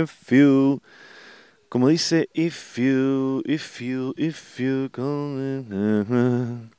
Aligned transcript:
If 0.00 0.32
you, 0.32 0.80
como 1.68 1.88
dice, 1.88 2.30
if 2.32 2.78
you, 2.78 3.42
if 3.44 3.82
you, 3.82 4.14
if 4.16 4.58
you 4.58 4.88
come, 4.88 6.70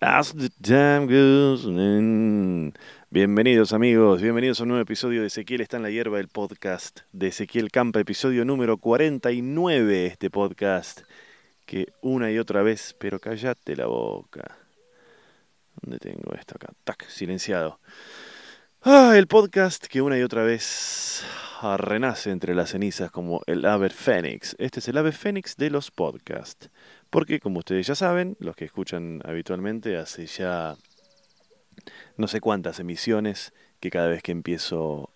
as 0.00 0.32
the 0.32 0.48
time 0.62 1.08
goes. 1.08 1.66
in. 1.66 2.72
Bienvenidos 3.10 3.74
amigos, 3.74 4.22
bienvenidos 4.22 4.60
a 4.60 4.62
un 4.62 4.70
nuevo 4.70 4.82
episodio 4.82 5.20
de 5.20 5.26
Ezequiel 5.26 5.60
está 5.60 5.76
en 5.76 5.82
la 5.82 5.90
hierba, 5.90 6.18
el 6.20 6.28
podcast 6.28 7.00
de 7.12 7.26
Ezequiel 7.26 7.70
Campa, 7.70 8.00
episodio 8.00 8.46
número 8.46 8.78
49, 8.78 10.06
este 10.06 10.30
podcast 10.30 11.02
que 11.66 11.92
una 12.00 12.30
y 12.32 12.38
otra 12.38 12.62
vez, 12.62 12.96
pero 12.98 13.20
cállate 13.20 13.76
la 13.76 13.84
boca. 13.84 14.65
¿Dónde 15.86 16.00
tengo 16.00 16.34
esto 16.34 16.56
acá? 16.56 16.72
Tac, 16.82 17.08
silenciado. 17.08 17.78
Ah, 18.82 19.12
el 19.16 19.28
podcast 19.28 19.86
que 19.86 20.02
una 20.02 20.18
y 20.18 20.22
otra 20.22 20.42
vez 20.42 21.24
renace 21.76 22.32
entre 22.32 22.56
las 22.56 22.70
cenizas 22.70 23.12
como 23.12 23.40
el 23.46 23.64
ave 23.64 23.88
fénix. 23.90 24.56
Este 24.58 24.80
es 24.80 24.88
el 24.88 24.98
ave 24.98 25.12
fénix 25.12 25.56
de 25.56 25.70
los 25.70 25.92
podcasts. 25.92 26.70
Porque, 27.08 27.38
como 27.38 27.60
ustedes 27.60 27.86
ya 27.86 27.94
saben, 27.94 28.36
los 28.40 28.56
que 28.56 28.64
escuchan 28.64 29.22
habitualmente, 29.24 29.96
hace 29.96 30.26
ya 30.26 30.74
no 32.16 32.26
sé 32.26 32.40
cuántas 32.40 32.80
emisiones 32.80 33.52
que 33.78 33.90
cada 33.90 34.08
vez 34.08 34.24
que 34.24 34.32
empiezo 34.32 35.12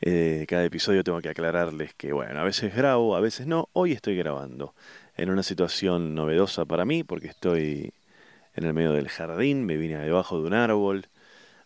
eh, 0.00 0.46
cada 0.48 0.64
episodio 0.64 1.04
tengo 1.04 1.20
que 1.20 1.28
aclararles 1.28 1.94
que, 1.94 2.12
bueno, 2.12 2.40
a 2.40 2.42
veces 2.42 2.74
grabo, 2.74 3.14
a 3.14 3.20
veces 3.20 3.46
no. 3.46 3.68
Hoy 3.72 3.92
estoy 3.92 4.16
grabando 4.16 4.74
en 5.16 5.30
una 5.30 5.44
situación 5.44 6.16
novedosa 6.16 6.64
para 6.64 6.84
mí 6.84 7.04
porque 7.04 7.28
estoy 7.28 7.92
en 8.54 8.64
el 8.64 8.74
medio 8.74 8.92
del 8.92 9.08
jardín, 9.08 9.64
me 9.64 9.76
vine 9.76 9.98
debajo 9.98 10.40
de 10.40 10.46
un 10.46 10.54
árbol. 10.54 11.08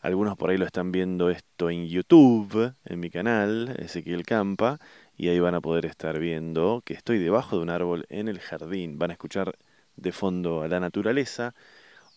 Algunos 0.01 0.37
por 0.37 0.51
ahí 0.51 0.59
lo 0.59 0.67
están 0.67 0.93
viendo 0.93 1.31
esto 1.31 1.71
en 1.71 1.89
YouTube, 1.89 2.75
en 2.85 3.01
mi 3.01 3.11
canal, 3.11 3.75
Ezequiel 3.79 4.25
Campa, 4.25 4.79
y 5.17 5.29
ahí 5.29 5.41
van 5.41 5.55
a 5.55 5.61
poder 5.61 5.87
estar 5.87 6.19
viendo 6.19 6.83
que 6.85 6.95
estoy 6.95 7.19
debajo 7.19 7.57
de 7.57 7.63
un 7.63 7.71
árbol 7.71 8.07
en 8.09 8.29
el 8.29 8.39
jardín. 8.39 8.99
Van 8.99 9.11
a 9.11 9.15
escuchar 9.15 9.57
de 9.97 10.13
fondo 10.13 10.63
a 10.63 10.69
la 10.69 10.79
naturaleza, 10.79 11.55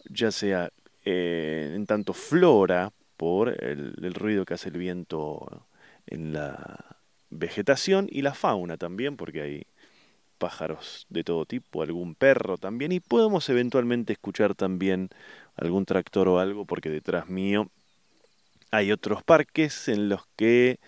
ya 0.09 0.31
sea 0.31 0.71
eh, 1.05 1.73
en 1.75 1.85
tanto 1.85 2.13
flora 2.13 2.91
por 3.17 3.49
el, 3.63 3.95
el 4.03 4.13
ruido 4.13 4.45
que 4.45 4.53
hace 4.53 4.69
el 4.69 4.77
viento 4.77 5.65
en 6.07 6.33
la 6.33 6.97
vegetación 7.29 8.07
y 8.11 8.21
la 8.21 8.33
fauna 8.33 8.77
también, 8.77 9.17
porque 9.17 9.41
hay 9.41 9.67
pájaros 10.39 11.05
de 11.09 11.23
todo 11.23 11.45
tipo, 11.45 11.83
algún 11.83 12.15
perro 12.15 12.57
también, 12.57 12.91
y 12.91 12.99
podemos 12.99 13.47
eventualmente 13.49 14.13
escuchar 14.13 14.55
también 14.55 15.09
algún 15.55 15.85
tractor 15.85 16.27
o 16.29 16.39
algo, 16.39 16.65
porque 16.65 16.89
detrás 16.89 17.29
mío 17.29 17.69
hay 18.71 18.91
otros 18.91 19.23
parques 19.23 19.87
en 19.87 20.09
los 20.09 20.21
que 20.35 20.79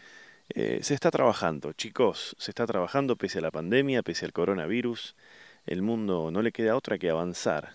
eh, 0.49 0.79
se 0.81 0.93
está 0.93 1.11
trabajando. 1.11 1.73
Chicos, 1.73 2.35
se 2.39 2.51
está 2.51 2.65
trabajando 2.65 3.15
pese 3.15 3.39
a 3.39 3.41
la 3.41 3.51
pandemia, 3.51 4.03
pese 4.03 4.25
al 4.25 4.33
coronavirus. 4.33 5.15
El 5.65 5.81
mundo 5.81 6.31
no 6.31 6.41
le 6.41 6.51
queda 6.51 6.75
otra 6.75 6.97
que 6.97 7.09
avanzar. 7.09 7.73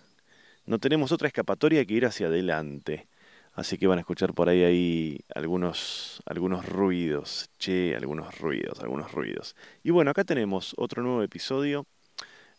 No 0.67 0.79
tenemos 0.79 1.13
otra 1.13 1.29
escapatoria 1.29 1.85
que 1.85 1.95
ir 1.95 2.07
hacia 2.07 2.27
adelante. 2.27 3.09
Así 3.57 3.79
que 3.79 3.87
van 3.87 3.97
a 3.97 4.03
escuchar 4.03 4.35
por 4.35 4.51
ahí, 4.51 4.65
ahí 4.65 5.19
algunos, 5.35 6.23
algunos 6.27 6.69
ruidos. 6.69 7.51
Che, 7.59 7.97
algunos 7.97 8.39
ruidos, 8.39 8.81
algunos 8.81 9.13
ruidos. 9.13 9.57
Y 9.83 9.91
bueno, 9.91 10.11
acá 10.11 10.25
tenemos 10.25 10.75
otro 10.77 11.03
nuevo 11.03 11.23
episodio. 11.23 11.87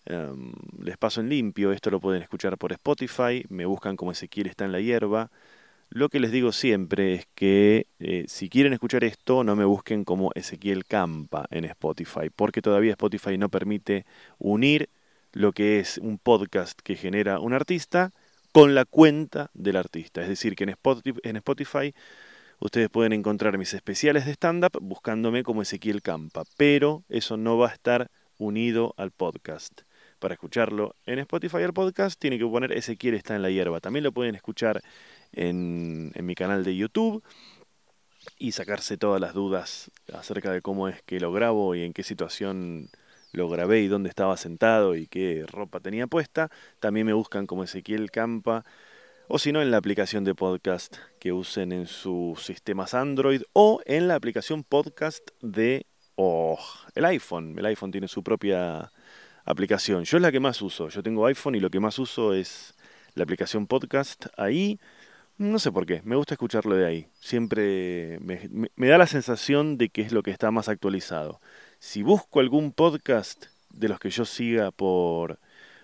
Em, 0.05 0.53
les 0.81 0.97
paso 0.97 1.21
en 1.21 1.29
limpio. 1.29 1.71
Esto 1.71 1.91
lo 1.91 1.99
pueden 1.99 2.23
escuchar 2.23 2.57
por 2.57 2.71
Spotify. 2.71 3.45
Me 3.49 3.65
buscan 3.65 3.95
como 3.95 4.11
Ezequiel 4.11 4.47
está 4.47 4.65
en 4.65 4.71
la 4.71 4.81
hierba. 4.81 5.29
Lo 5.89 6.09
que 6.09 6.19
les 6.19 6.31
digo 6.31 6.51
siempre 6.51 7.13
es 7.13 7.27
que 7.35 7.85
eh, 7.99 8.25
si 8.27 8.49
quieren 8.49 8.73
escuchar 8.73 9.03
esto, 9.03 9.43
no 9.43 9.55
me 9.55 9.65
busquen 9.65 10.03
como 10.03 10.31
Ezequiel 10.33 10.85
Campa 10.85 11.45
en 11.51 11.65
Spotify, 11.65 12.31
porque 12.35 12.61
todavía 12.63 12.91
Spotify 12.91 13.37
no 13.37 13.49
permite 13.49 14.05
unir 14.39 14.89
lo 15.33 15.53
que 15.53 15.79
es 15.79 15.99
un 15.99 16.17
podcast 16.17 16.79
que 16.81 16.95
genera 16.95 17.39
un 17.39 17.53
artista 17.53 18.11
con 18.57 18.73
la 18.73 18.85
cuenta 18.85 19.51
del 19.53 19.75
artista. 19.75 20.23
Es 20.23 20.29
decir, 20.29 20.55
que 20.55 20.63
en 20.63 21.35
Spotify, 21.35 21.93
ustedes 22.57 22.89
pueden 22.89 23.13
encontrar 23.13 23.55
mis 23.59 23.71
especiales 23.75 24.25
de 24.25 24.31
stand-up 24.31 24.79
buscándome 24.81 25.43
como 25.43 25.61
Ezequiel 25.61 26.01
Campa, 26.01 26.41
pero 26.57 27.03
eso 27.07 27.37
no 27.37 27.59
va 27.59 27.69
a 27.69 27.73
estar 27.73 28.09
unido 28.39 28.95
al 28.97 29.11
podcast. 29.11 29.81
Para 30.17 30.33
escucharlo 30.33 30.95
en 31.05 31.19
Spotify 31.19 31.57
el 31.57 31.73
podcast 31.73 32.19
tiene 32.19 32.39
que 32.39 32.47
poner 32.47 32.71
Ezequiel 32.71 33.13
está 33.13 33.35
en 33.35 33.43
la 33.43 33.51
hierba. 33.51 33.79
También 33.79 34.03
lo 34.03 34.11
pueden 34.11 34.33
escuchar 34.33 34.81
en 35.33 36.11
mi 36.19 36.33
canal 36.33 36.63
de 36.63 36.75
YouTube 36.75 37.23
y 38.39 38.53
sacarse 38.53 38.97
todas 38.97 39.21
las 39.21 39.35
dudas 39.35 39.91
acerca 40.11 40.51
de 40.51 40.63
cómo 40.63 40.87
es 40.87 41.03
que 41.03 41.19
lo 41.19 41.31
grabo 41.31 41.75
y 41.75 41.83
en 41.83 41.93
qué 41.93 42.01
situación 42.01 42.89
lo 43.33 43.49
grabé 43.49 43.81
y 43.81 43.87
dónde 43.87 44.09
estaba 44.09 44.37
sentado 44.37 44.95
y 44.95 45.07
qué 45.07 45.45
ropa 45.47 45.79
tenía 45.79 46.07
puesta. 46.07 46.49
También 46.79 47.05
me 47.05 47.13
buscan 47.13 47.45
como 47.47 47.63
Ezequiel 47.63 48.11
Campa 48.11 48.63
o 49.27 49.39
si 49.39 49.51
no 49.51 49.61
en 49.61 49.71
la 49.71 49.77
aplicación 49.77 50.23
de 50.23 50.33
podcast 50.35 50.95
que 51.19 51.33
usen 51.33 51.71
en 51.71 51.87
sus 51.87 52.43
sistemas 52.45 52.93
Android 52.93 53.41
o 53.53 53.81
en 53.85 54.07
la 54.07 54.15
aplicación 54.15 54.63
podcast 54.63 55.29
de 55.41 55.85
oh, 56.15 56.57
el 56.95 57.05
iPhone. 57.05 57.55
El 57.57 57.65
iPhone 57.65 57.91
tiene 57.91 58.07
su 58.07 58.23
propia 58.23 58.91
aplicación. 59.45 60.03
Yo 60.05 60.17
es 60.17 60.21
la 60.21 60.31
que 60.31 60.39
más 60.39 60.61
uso. 60.61 60.89
Yo 60.89 61.03
tengo 61.03 61.25
iPhone 61.25 61.55
y 61.55 61.59
lo 61.59 61.69
que 61.69 61.79
más 61.79 61.99
uso 61.99 62.33
es 62.33 62.73
la 63.15 63.23
aplicación 63.23 63.67
podcast. 63.67 64.27
Ahí 64.37 64.79
no 65.37 65.59
sé 65.59 65.71
por 65.71 65.85
qué, 65.85 66.01
me 66.03 66.15
gusta 66.15 66.33
escucharlo 66.33 66.75
de 66.75 66.85
ahí. 66.85 67.07
Siempre 67.19 68.17
me, 68.21 68.47
me- 68.49 68.71
me 68.75 68.87
da 68.87 68.97
la 68.97 69.05
sensación 69.07 69.77
de 69.77 69.89
que 69.89 70.01
es 70.01 70.11
lo 70.11 70.23
que 70.23 70.31
está 70.31 70.49
más 70.51 70.67
actualizado. 70.69 71.39
Si 71.79 72.03
busco 72.03 72.39
algún 72.39 72.71
podcast 72.71 73.45
de 73.69 73.89
los 73.89 73.99
que 73.99 74.09
yo 74.09 74.25
siga 74.25 74.71
por, 74.71 75.39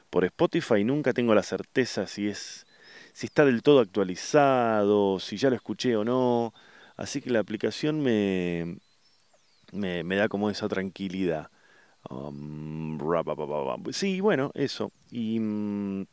por 0.09 0.25
Spotify, 0.25 0.83
nunca 0.83 1.13
tengo 1.13 1.35
la 1.35 1.43
certeza 1.43 2.07
si 2.07 2.27
es 2.27 2.65
si 3.13 3.27
está 3.27 3.45
del 3.45 3.61
todo 3.61 3.79
actualizado, 3.79 5.19
si 5.19 5.37
ya 5.37 5.49
lo 5.49 5.55
escuché 5.55 5.95
o 5.95 6.03
no. 6.03 6.53
Así 6.97 7.21
que 7.21 7.29
la 7.29 7.39
aplicación 7.39 8.01
me, 8.01 8.77
me, 9.71 10.15
da 10.15 10.27
como 10.27 10.49
esa 10.49 10.67
tranquilidad. 10.67 11.49
Um, 12.09 12.99
sí, 13.91 14.19
bueno, 14.19 14.51
eso. 14.55 14.91
Y 15.11 15.39
mm, 15.39 16.05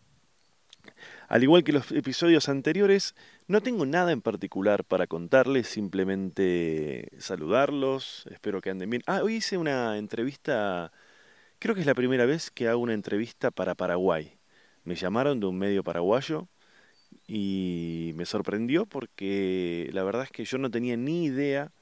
al 1.29 1.43
igual 1.43 1.65
que 1.65 1.73
los 1.73 1.91
episodios 1.93 2.49
anteriores, 2.49 3.15
no 3.50 3.61
tengo 3.62 3.84
nada 3.84 4.12
en 4.12 4.22
particular 4.22 4.84
para 4.84 5.09
contarles, 5.09 5.66
simplemente 5.66 7.11
saludarlos, 7.19 8.25
espero 8.31 8.61
que 8.61 8.71
anden 8.71 8.88
bien. 8.91 9.03
Ah, 9.06 9.22
hoy 9.25 9.37
hice 9.37 9.59
una 9.59 9.99
entrevista, 9.99 10.93
creo 11.59 11.75
que 11.75 11.81
es 11.81 11.87
la 11.87 11.97
primera 11.97 12.27
vez 12.27 12.53
que 12.53 12.69
hago 12.69 12.81
una 12.81 12.94
entrevista 12.94 13.50
para 13.50 13.75
Paraguay. 13.75 14.38
Me 14.84 14.94
llamaron 14.94 15.41
de 15.41 15.47
un 15.47 15.59
medio 15.59 15.83
paraguayo 15.83 16.49
y 17.27 18.12
me 18.16 18.25
sorprendió 18.25 18.87
porque 18.87 19.91
la 19.93 20.05
verdad 20.05 20.25
es 20.25 20.31
que 20.31 20.44
yo 20.44 20.59
no 20.59 20.71
tenía 20.71 20.97
ni 20.97 21.25
idea 21.25 21.72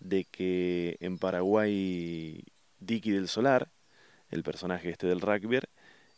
de 0.00 0.24
que 0.24 0.96
en 1.00 1.18
Paraguay 1.18 2.44
Dicky 2.80 3.12
del 3.12 3.28
Solar, 3.28 3.70
el 4.30 4.42
personaje 4.42 4.90
este 4.90 5.06
del 5.06 5.20
rugby, 5.20 5.60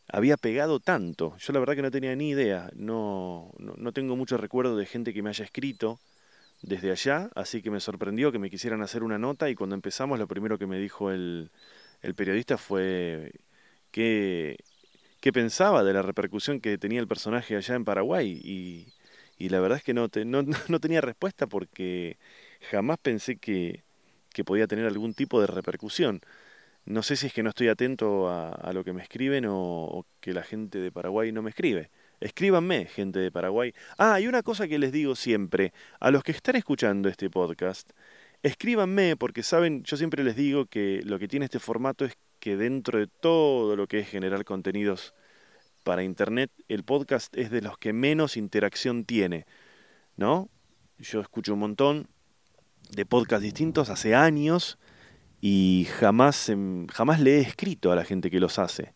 había 0.08 0.36
pegado 0.36 0.80
tanto. 0.80 1.36
Yo 1.38 1.52
la 1.52 1.60
verdad 1.60 1.74
que 1.76 1.82
no 1.82 1.90
tenía 1.90 2.14
ni 2.16 2.30
idea. 2.30 2.70
No, 2.74 3.52
no, 3.58 3.74
no 3.76 3.92
tengo 3.92 4.16
mucho 4.16 4.36
recuerdo 4.36 4.76
de 4.76 4.86
gente 4.86 5.12
que 5.14 5.22
me 5.22 5.30
haya 5.30 5.44
escrito 5.44 6.00
desde 6.62 6.90
allá, 6.90 7.30
así 7.34 7.62
que 7.62 7.70
me 7.70 7.80
sorprendió 7.80 8.32
que 8.32 8.38
me 8.38 8.50
quisieran 8.50 8.82
hacer 8.82 9.02
una 9.02 9.18
nota 9.18 9.50
y 9.50 9.54
cuando 9.54 9.74
empezamos 9.76 10.18
lo 10.18 10.28
primero 10.28 10.58
que 10.58 10.66
me 10.66 10.78
dijo 10.78 11.10
el, 11.10 11.50
el 12.02 12.14
periodista 12.14 12.58
fue 12.58 13.32
que, 13.92 14.58
qué 15.20 15.32
pensaba 15.32 15.84
de 15.84 15.92
la 15.92 16.02
repercusión 16.02 16.60
que 16.60 16.78
tenía 16.78 17.00
el 17.00 17.08
personaje 17.08 17.56
allá 17.56 17.74
en 17.74 17.84
Paraguay 17.84 18.40
y, 18.44 18.92
la 19.48 19.60
verdad 19.60 19.78
es 19.78 19.84
que 19.84 19.94
no, 19.94 20.08
te- 20.08 20.24
no 20.68 20.80
tenía 20.80 21.00
respuesta 21.00 21.46
porque 21.46 22.18
jamás 22.70 22.98
pensé 22.98 23.36
que, 23.38 23.84
que 24.32 24.44
podía 24.44 24.66
tener 24.66 24.86
algún 24.86 25.14
tipo 25.14 25.40
de 25.40 25.46
repercusión. 25.46 26.20
No 26.86 27.02
sé 27.02 27.16
si 27.16 27.26
es 27.26 27.32
que 27.32 27.42
no 27.42 27.48
estoy 27.50 27.68
atento 27.68 28.28
a, 28.28 28.50
a 28.50 28.72
lo 28.72 28.84
que 28.84 28.92
me 28.92 29.02
escriben 29.02 29.46
o, 29.48 30.06
que 30.20 30.34
la 30.34 30.42
gente 30.42 30.78
de 30.78 30.92
Paraguay 30.92 31.32
no 31.32 31.42
me 31.42 31.50
escribe. 31.50 31.90
Escríbanme, 32.20 32.86
gente 32.86 33.18
de 33.18 33.30
Paraguay. 33.30 33.74
Ah, 33.98 34.20
y 34.20 34.26
una 34.26 34.42
cosa 34.42 34.68
que 34.68 34.78
les 34.78 34.92
digo 34.92 35.16
siempre, 35.16 35.72
a 36.00 36.10
los 36.10 36.22
que 36.22 36.32
están 36.32 36.56
escuchando 36.56 37.08
este 37.08 37.30
podcast, 37.30 37.90
escríbanme 38.42 39.16
porque 39.16 39.42
saben, 39.42 39.82
yo 39.84 39.96
siempre 39.96 40.22
les 40.24 40.36
digo 40.36 40.66
que 40.66 41.00
lo 41.04 41.18
que 41.18 41.28
tiene 41.28 41.46
este 41.46 41.58
formato 41.58 42.04
es 42.04 42.16
que 42.38 42.56
dentro 42.56 42.98
de 42.98 43.06
todo 43.06 43.76
lo 43.76 43.86
que 43.86 44.00
es 44.00 44.08
generar 44.08 44.44
contenidos 44.44 45.14
para 45.82 46.02
Internet, 46.02 46.50
el 46.68 46.84
podcast 46.84 47.34
es 47.36 47.50
de 47.50 47.62
los 47.62 47.78
que 47.78 47.92
menos 47.92 48.36
interacción 48.36 49.04
tiene, 49.04 49.46
¿no? 50.16 50.50
Yo 50.98 51.20
escucho 51.20 51.54
un 51.54 51.60
montón 51.60 52.08
de 52.90 53.06
podcasts 53.06 53.42
distintos 53.42 53.88
hace 53.88 54.14
años 54.14 54.78
y 55.46 55.86
jamás, 55.98 56.48
em, 56.48 56.86
jamás 56.86 57.20
le 57.20 57.36
he 57.36 57.40
escrito 57.42 57.92
a 57.92 57.96
la 57.96 58.06
gente 58.06 58.30
que 58.30 58.40
los 58.40 58.58
hace. 58.58 58.94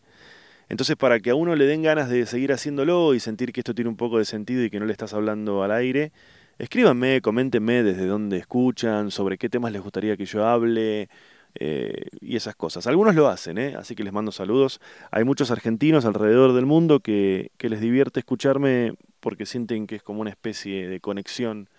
Entonces, 0.67 0.95
para 0.95 1.19
que 1.19 1.29
a 1.29 1.35
uno 1.35 1.55
le 1.55 1.65
den 1.65 1.83
ganas 1.83 2.09
de 2.09 2.25
seguir 2.25 2.51
haciéndolo 2.51 3.13
y 3.13 3.19
sentir 3.19 3.53
que 3.53 3.59
esto 3.61 3.75
tiene 3.75 3.87
un 3.87 3.97
poco 3.97 4.17
de 4.17 4.25
sentido 4.25 4.63
y 4.63 4.71
que 4.71 4.79
no 4.79 4.87
le 4.87 4.91
estás 4.91 5.13
hablando 5.13 5.61
al 5.61 5.71
aire, 5.71 6.11
escríbanme, 6.57 7.21
coméntenme 7.21 7.83
desde 7.83 8.07
dónde 8.07 8.37
escuchan, 8.37 9.11
sobre 9.11 9.37
qué 9.37 9.47
temas 9.47 9.71
les 9.71 9.83
gustaría 9.83 10.17
que 10.17 10.25
yo 10.25 10.43
hable 10.43 11.09
eh, 11.53 12.05
y 12.19 12.35
esas 12.35 12.55
cosas. 12.55 12.87
Algunos 12.87 13.13
lo 13.13 13.27
hacen, 13.27 13.59
¿eh? 13.59 13.75
así 13.77 13.93
que 13.93 14.03
les 14.03 14.11
mando 14.11 14.31
saludos. 14.31 14.81
Hay 15.11 15.25
muchos 15.25 15.51
argentinos 15.51 16.05
alrededor 16.05 16.53
del 16.53 16.65
mundo 16.65 16.99
que, 16.99 17.51
que 17.57 17.69
les 17.69 17.79
divierte 17.79 18.21
escucharme 18.21 18.93
porque 19.19 19.45
sienten 19.45 19.85
que 19.85 19.97
es 19.97 20.01
como 20.01 20.21
una 20.21 20.31
especie 20.31 20.89
de 20.89 20.99
conexión 20.99 21.69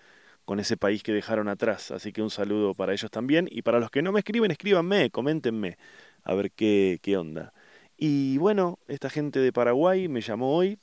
con 0.45 0.59
ese 0.59 0.77
país 0.77 1.03
que 1.03 1.13
dejaron 1.13 1.47
atrás. 1.47 1.91
Así 1.91 2.11
que 2.11 2.21
un 2.21 2.29
saludo 2.29 2.73
para 2.73 2.93
ellos 2.93 3.11
también. 3.11 3.47
Y 3.51 3.61
para 3.61 3.79
los 3.79 3.91
que 3.91 4.01
no 4.01 4.11
me 4.11 4.19
escriben, 4.19 4.51
escríbanme, 4.51 5.09
coméntenme, 5.11 5.77
a 6.23 6.33
ver 6.33 6.51
qué, 6.51 6.99
qué 7.01 7.17
onda. 7.17 7.53
Y 7.97 8.37
bueno, 8.37 8.79
esta 8.87 9.09
gente 9.09 9.39
de 9.39 9.53
Paraguay 9.53 10.07
me 10.07 10.21
llamó 10.21 10.55
hoy 10.55 10.79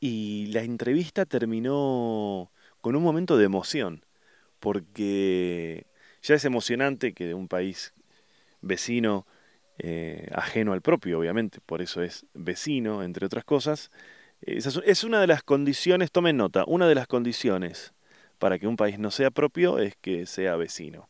y 0.00 0.46
la 0.52 0.62
entrevista 0.62 1.24
terminó 1.24 2.50
con 2.80 2.96
un 2.96 3.02
momento 3.02 3.38
de 3.38 3.44
emoción, 3.44 4.04
porque 4.60 5.86
ya 6.22 6.34
es 6.34 6.44
emocionante 6.44 7.14
que 7.14 7.26
de 7.26 7.34
un 7.34 7.48
país 7.48 7.94
vecino, 8.60 9.26
eh, 9.78 10.28
ajeno 10.32 10.72
al 10.72 10.82
propio, 10.82 11.20
obviamente, 11.20 11.60
por 11.64 11.82
eso 11.82 12.02
es 12.02 12.26
vecino, 12.34 13.02
entre 13.02 13.26
otras 13.26 13.44
cosas, 13.44 13.90
es 14.42 15.04
una 15.04 15.20
de 15.20 15.28
las 15.28 15.44
condiciones, 15.44 16.10
tomen 16.10 16.36
nota, 16.36 16.64
una 16.66 16.88
de 16.88 16.96
las 16.96 17.06
condiciones 17.06 17.94
para 18.42 18.58
que 18.58 18.66
un 18.66 18.76
país 18.76 18.98
no 18.98 19.12
sea 19.12 19.30
propio 19.30 19.78
es 19.78 19.94
que 19.94 20.26
sea 20.26 20.56
vecino, 20.56 21.08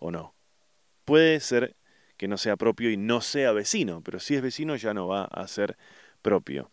¿o 0.00 0.10
no? 0.10 0.34
Puede 1.04 1.38
ser 1.38 1.76
que 2.16 2.26
no 2.26 2.36
sea 2.36 2.56
propio 2.56 2.90
y 2.90 2.96
no 2.96 3.20
sea 3.20 3.52
vecino, 3.52 4.02
pero 4.02 4.18
si 4.18 4.34
es 4.34 4.42
vecino 4.42 4.74
ya 4.74 4.92
no 4.92 5.06
va 5.06 5.22
a 5.26 5.46
ser 5.46 5.76
propio. 6.20 6.72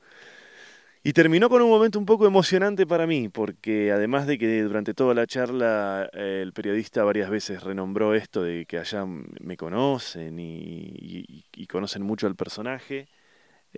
Y 1.04 1.14
terminó 1.14 1.50
con 1.50 1.62
un 1.62 1.70
momento 1.70 2.00
un 2.00 2.08
poco 2.08 2.26
emocionante 2.26 2.88
para 2.88 3.06
mí, 3.06 3.30
porque 3.30 3.92
además 3.92 4.26
de 4.26 4.40
que 4.40 4.64
durante 4.64 4.96
toda 4.96 5.14
la 5.14 5.28
charla 5.28 6.10
eh, 6.14 6.40
el 6.42 6.52
periodista 6.52 7.04
varias 7.04 7.30
veces 7.30 7.62
renombró 7.62 8.16
esto 8.16 8.42
de 8.42 8.66
que 8.66 8.80
allá 8.80 9.06
me 9.06 9.56
conocen 9.56 10.40
y, 10.40 11.46
conocen 11.70 12.02
mucho 12.02 12.26
al 12.26 12.36
personaje, 12.36 13.08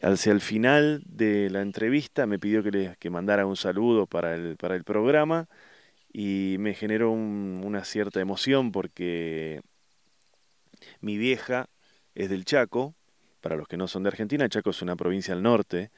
hacia 0.02 0.32
el 0.32 0.40
final 0.40 1.04
de 1.06 1.50
la 1.50 1.62
entrevista 1.62 2.26
me 2.28 2.40
pidió 2.40 2.64
que 2.64 2.72
le 2.72 2.96
que 2.98 3.10
mandara 3.10 3.46
un 3.46 3.58
saludo 3.58 4.08
para 4.08 4.36
el, 4.36 4.56
para 4.56 4.78
el 4.78 4.86
programa 4.86 5.50
y 6.14 6.58
me 6.60 6.74
generó 6.76 7.12
una 7.12 7.84
cierta 7.84 8.22
emoción 8.22 8.72
porque 8.72 9.62
mi 11.02 11.18
vieja 11.18 11.70
es 12.16 12.30
del 12.30 12.46
Chaco, 12.46 12.96
para 13.42 13.56
los 13.58 13.68
que 13.68 13.78
no 13.78 13.88
son 13.88 14.04
de 14.04 14.10
Argentina, 14.10 14.48
Chaco 14.48 14.70
es 14.70 14.82
una 14.82 14.96
provincia 14.96 15.34
al 15.34 15.44
norte 15.44 15.92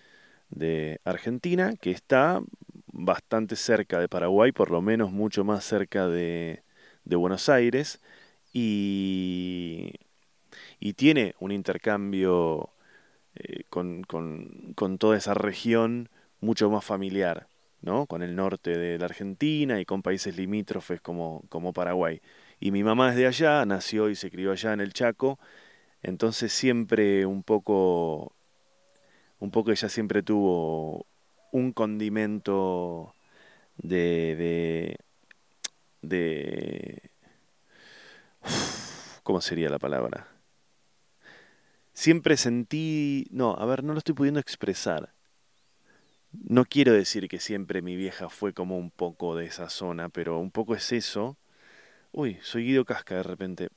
de 0.49 0.99
Argentina 1.03 1.73
que 1.79 1.91
está 1.91 2.41
bastante 2.87 3.55
cerca 3.55 3.99
de 3.99 4.09
Paraguay, 4.09 4.51
por 4.51 4.71
lo 4.71 4.81
menos 4.81 5.11
mucho 5.11 5.43
más 5.43 5.65
cerca 5.65 6.07
de, 6.07 6.63
Buenos 7.03 7.49
Aires, 7.49 8.01
y, 8.53 9.91
y, 10.79 10.93
tiene 10.93 11.35
un 11.39 11.51
intercambio 11.51 12.71
eh, 13.35 13.63
con, 13.69 14.05
toda 14.97 15.17
esa 15.17 15.33
región 15.33 16.09
mucho 16.39 16.69
más 16.69 16.85
familiar. 16.85 17.47
Con 18.07 18.23
el 18.23 18.35
norte 18.35 18.77
de 18.77 18.97
la 18.97 19.05
Argentina 19.05 19.79
y 19.79 19.85
con 19.85 20.01
países 20.01 20.35
limítrofes 20.35 21.01
como, 21.01 21.43
como 21.49 21.71
Paraguay. 21.71 22.21
Y 22.59 22.71
mi 22.71 22.83
mamá 22.83 23.11
es 23.11 23.15
de 23.15 23.27
allá, 23.27 23.65
nació 23.65 24.09
y 24.09 24.15
se 24.15 24.31
crió 24.31 24.51
allá 24.51 24.73
en 24.73 24.81
el 24.81 24.93
Chaco, 24.93 25.39
entonces 26.01 26.51
siempre 26.53 27.25
un 27.25 27.43
poco, 27.43 28.35
un 29.39 29.51
poco 29.51 29.71
ella 29.71 29.89
siempre 29.89 30.23
tuvo 30.23 31.05
un 31.51 31.73
condimento 31.73 33.13
de, 33.77 34.35
de, 34.35 34.97
de 36.01 37.11
¿cómo 39.23 39.41
sería 39.41 39.69
la 39.69 39.79
palabra? 39.79 40.27
Siempre 41.93 42.35
sentí, 42.35 43.27
no, 43.31 43.53
a 43.53 43.65
ver, 43.65 43.83
no 43.83 43.93
lo 43.93 43.99
estoy 43.99 44.15
pudiendo 44.15 44.39
expresar 44.39 45.14
no 46.43 46.65
quiero 46.65 46.93
decir 46.93 47.27
que 47.27 47.39
siempre 47.39 47.81
mi 47.81 47.95
vieja 47.95 48.29
fue 48.29 48.53
como 48.53 48.77
un 48.77 48.91
poco 48.91 49.35
de 49.35 49.45
esa 49.45 49.69
zona, 49.69 50.09
pero 50.09 50.39
un 50.39 50.51
poco 50.51 50.75
es 50.75 50.91
eso. 50.91 51.37
Uy, 52.11 52.39
soy 52.41 52.65
Guido 52.65 52.85
Casca 52.85 53.15
de 53.15 53.23
repente. 53.23 53.69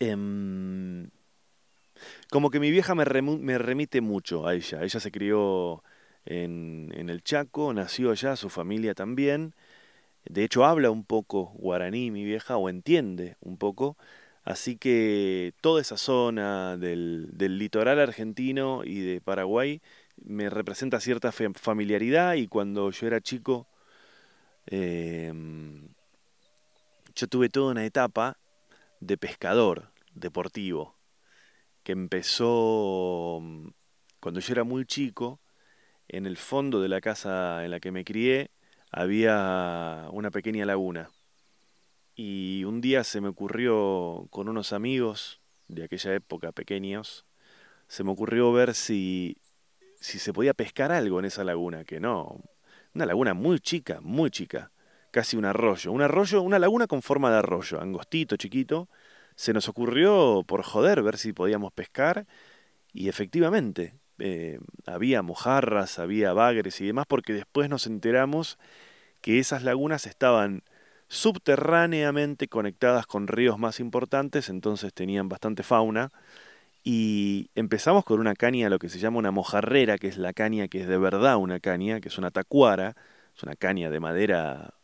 Em, 0.00 1.10
como 2.30 2.50
que 2.50 2.60
mi 2.60 2.70
vieja 2.70 2.94
me, 2.94 3.04
remite 3.04 4.00
mucho 4.00 4.46
a 4.46 4.54
ella. 4.54 4.82
Ella 4.82 5.00
se 5.00 5.10
crió 5.10 5.82
en, 6.24 6.92
en 6.94 7.10
el 7.10 7.22
Chaco, 7.22 7.72
nació 7.74 8.10
allá, 8.12 8.36
su 8.36 8.50
familia 8.50 8.94
también. 8.94 9.54
De 10.24 10.44
hecho, 10.44 10.64
habla 10.64 10.90
un 10.90 11.04
poco 11.04 11.52
guaraní 11.56 12.10
mi 12.10 12.24
vieja, 12.24 12.56
o 12.56 12.68
entiende 12.68 13.36
un 13.40 13.58
poco. 13.58 13.96
Así 14.44 14.76
que 14.76 15.54
toda 15.60 15.80
esa 15.80 15.96
zona 15.96 16.76
del, 16.76 17.28
del 17.32 17.58
litoral 17.58 18.00
argentino 18.00 18.82
y 18.84 19.00
de 19.00 19.20
Paraguay 19.20 19.82
me 20.24 20.50
representa 20.50 21.00
cierta 21.00 21.32
familiaridad 21.32 22.34
y 22.34 22.48
cuando 22.48 22.90
yo 22.90 23.06
era 23.06 23.20
chico 23.20 23.68
em, 24.66 25.88
yo 27.14 27.26
tuve 27.26 27.48
toda 27.48 27.72
una 27.72 27.84
etapa 27.84 28.38
de 29.00 29.16
pescador 29.16 29.92
deportivo 30.14 30.96
que 31.82 31.92
empezó 31.92 33.40
mm, 33.42 33.68
cuando 34.20 34.40
yo 34.40 34.52
era 34.52 34.64
muy 34.64 34.84
chico 34.84 35.40
en 36.08 36.26
el 36.26 36.36
fondo 36.36 36.80
de 36.80 36.88
la 36.88 37.00
casa 37.00 37.64
en 37.64 37.70
la 37.70 37.80
que 37.80 37.92
me 37.92 38.04
crié 38.04 38.50
había 38.92 40.08
una 40.10 40.30
pequeña 40.30 40.66
laguna. 40.66 41.10
Y 42.16 42.64
un 42.64 42.80
día 42.80 43.04
se 43.04 43.20
me 43.20 43.28
ocurrió 43.28 44.26
con 44.30 44.48
unos 44.48 44.72
amigos 44.72 45.40
de 45.68 45.84
aquella 45.84 46.14
época 46.14 46.52
pequeños 46.52 47.24
se 47.90 48.04
me 48.04 48.12
ocurrió 48.12 48.52
ver 48.52 48.74
si 48.76 49.36
si 50.00 50.18
se 50.18 50.32
podía 50.32 50.54
pescar 50.54 50.92
algo 50.92 51.18
en 51.18 51.26
esa 51.26 51.44
laguna, 51.44 51.84
que 51.84 52.00
no. 52.00 52.40
Una 52.94 53.06
laguna 53.06 53.34
muy 53.34 53.60
chica, 53.60 54.00
muy 54.00 54.30
chica. 54.30 54.72
Casi 55.10 55.36
un 55.36 55.44
arroyo. 55.44 55.92
Un 55.92 56.02
arroyo, 56.02 56.42
una 56.42 56.58
laguna 56.58 56.86
con 56.86 57.02
forma 57.02 57.30
de 57.30 57.38
arroyo, 57.38 57.80
angostito, 57.80 58.36
chiquito. 58.36 58.88
Se 59.36 59.52
nos 59.52 59.68
ocurrió, 59.68 60.42
por 60.46 60.62
joder, 60.62 61.02
ver 61.02 61.18
si 61.18 61.32
podíamos 61.32 61.72
pescar. 61.72 62.26
Y 62.92 63.08
efectivamente, 63.08 63.94
eh, 64.18 64.58
había 64.86 65.22
mojarras, 65.22 65.98
había 65.98 66.32
bagres 66.32 66.80
y 66.80 66.86
demás, 66.86 67.06
porque 67.06 67.32
después 67.32 67.68
nos 67.68 67.86
enteramos 67.86 68.58
que 69.20 69.38
esas 69.38 69.62
lagunas 69.62 70.06
estaban 70.06 70.62
subterráneamente 71.08 72.48
conectadas 72.48 73.06
con 73.06 73.26
ríos 73.26 73.58
más 73.58 73.80
importantes, 73.80 74.48
entonces 74.48 74.94
tenían 74.94 75.28
bastante 75.28 75.62
fauna 75.62 76.10
y 76.82 77.50
empezamos 77.54 78.04
con 78.04 78.20
una 78.20 78.34
caña, 78.34 78.70
lo 78.70 78.78
que 78.78 78.88
se 78.88 78.98
llama 78.98 79.18
una 79.18 79.30
mojarrera, 79.30 79.98
que 79.98 80.08
es 80.08 80.16
la 80.16 80.32
caña 80.32 80.68
que 80.68 80.80
es 80.80 80.88
de 80.88 80.96
verdad 80.96 81.36
una 81.36 81.60
caña, 81.60 82.00
que 82.00 82.08
es 82.08 82.18
una 82.18 82.30
tacuara, 82.30 82.96
es 83.36 83.42
una 83.42 83.54
caña 83.54 83.90
de 83.90 84.00
madera, 84.00 84.74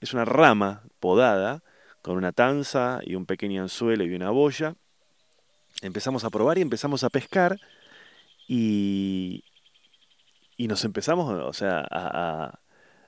es 0.00 0.14
una, 0.14 0.24
rama 0.24 0.82
podada, 0.98 1.62
con 2.02 2.16
una 2.16 2.32
tanza 2.32 3.00
y 3.04 3.14
un 3.14 3.26
pequeño 3.26 3.62
anzuelo 3.62 4.04
y 4.04 4.14
una 4.14 4.30
boya. 4.30 4.74
Empezamos 5.82 6.24
a 6.24 6.30
probar 6.30 6.58
y 6.58 6.62
empezamos 6.62 7.04
a 7.04 7.10
pescar 7.10 7.60
y, 8.48 9.44
y 10.56 10.66
nos 10.66 10.84
empezamos, 10.84 11.30
o 11.30 11.52
sea, 11.52 11.86
a, 11.88 12.58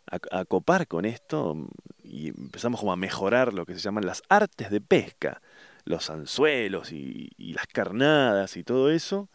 a, 0.06 0.44
copar 0.44 0.86
con 0.86 1.04
esto 1.04 1.56
y 2.04 2.28
empezamos 2.28 2.80
como 2.80 2.92
a 2.92 2.96
mejorar 2.96 3.52
lo 3.52 3.66
que 3.66 3.74
se 3.74 3.80
llaman 3.80 4.06
las 4.06 4.22
artes 4.28 4.70
de 4.70 4.80
pesca 4.80 5.40
los 5.84 6.10
anzuelos 6.10 6.92
y, 6.92 7.30
las 7.38 7.66
carnadas 7.66 8.56
y 8.56 8.64
todo 8.64 8.90
eso. 8.90 9.28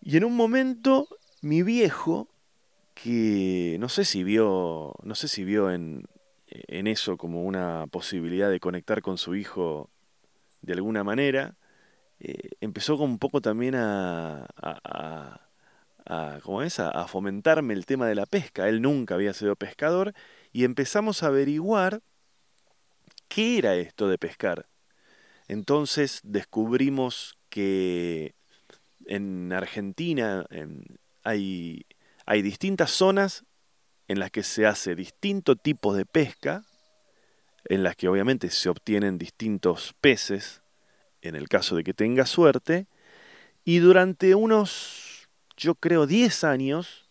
Y 0.00 0.16
en 0.16 0.24
un 0.24 0.36
momento 0.36 1.08
mi 1.42 1.62
viejo, 1.62 2.28
que 2.94 3.76
no 3.80 3.88
sé 3.88 4.04
si 4.04 4.24
vio, 4.24 4.94
no 5.02 5.14
sé 5.14 5.28
si 5.28 5.44
vio 5.44 5.70
en, 5.70 6.06
en 6.46 6.86
eso 6.86 7.16
como 7.16 7.44
una 7.44 7.86
posibilidad 7.88 8.50
de 8.50 8.60
conectar 8.60 9.02
con 9.02 9.18
su 9.18 9.34
hijo 9.36 9.90
de 10.62 10.74
alguna 10.74 11.04
manera, 11.04 11.56
eh, 12.20 12.50
empezó 12.60 12.96
como 12.96 13.12
un 13.12 13.18
poco 13.18 13.40
también 13.40 13.74
a, 13.74 14.46
a, 14.56 15.40
a, 16.06 16.38
¿cómo 16.42 16.62
es? 16.62 16.78
a, 16.80 17.06
fomentarme 17.08 17.74
el 17.74 17.86
tema 17.86 18.06
de 18.06 18.14
la 18.14 18.26
pesca. 18.26 18.68
Él 18.68 18.82
nunca 18.82 19.14
había 19.16 19.32
sido 19.34 19.56
pescador 19.56 20.14
y 20.52 20.64
empezamos 20.64 21.22
a 21.22 21.28
averiguar 21.28 22.02
qué 23.28 23.58
era 23.58 23.74
esto 23.74 24.08
de 24.08 24.18
pescar. 24.18 24.68
Entonces 25.48 26.20
descubrimos 26.22 27.38
que 27.48 28.34
en 29.06 29.52
Argentina 29.52 30.46
hay, 31.22 31.86
hay 32.26 32.42
distintas 32.42 32.90
zonas 32.90 33.44
en 34.08 34.18
las 34.18 34.30
que 34.30 34.42
se 34.42 34.66
hace 34.66 34.94
distinto 34.94 35.56
tipo 35.56 35.94
de 35.94 36.06
pesca, 36.06 36.64
en 37.64 37.82
las 37.82 37.96
que 37.96 38.08
obviamente 38.08 38.50
se 38.50 38.68
obtienen 38.68 39.18
distintos 39.18 39.94
peces, 40.00 40.62
en 41.20 41.36
el 41.36 41.48
caso 41.48 41.76
de 41.76 41.84
que 41.84 41.94
tenga 41.94 42.26
suerte, 42.26 42.86
Y 43.64 43.78
durante 43.78 44.34
unos, 44.34 45.28
yo 45.56 45.76
creo, 45.76 46.06
10 46.06 46.44
años, 46.44 47.08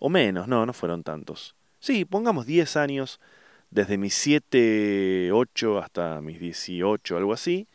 o 0.00 0.08
menos, 0.08 0.48
no, 0.48 0.66
no 0.66 0.72
fueron 0.72 1.04
tantos. 1.04 1.54
Sí, 1.78 2.04
pongamos 2.04 2.46
10 2.46 2.76
años, 2.76 3.20
desde 3.70 3.98
mis 3.98 4.14
7, 4.14 5.30
8 5.32 5.78
hasta 5.78 6.20
mis 6.20 6.40
18, 6.40 7.16
algo 7.16 7.32
así, 7.32 7.68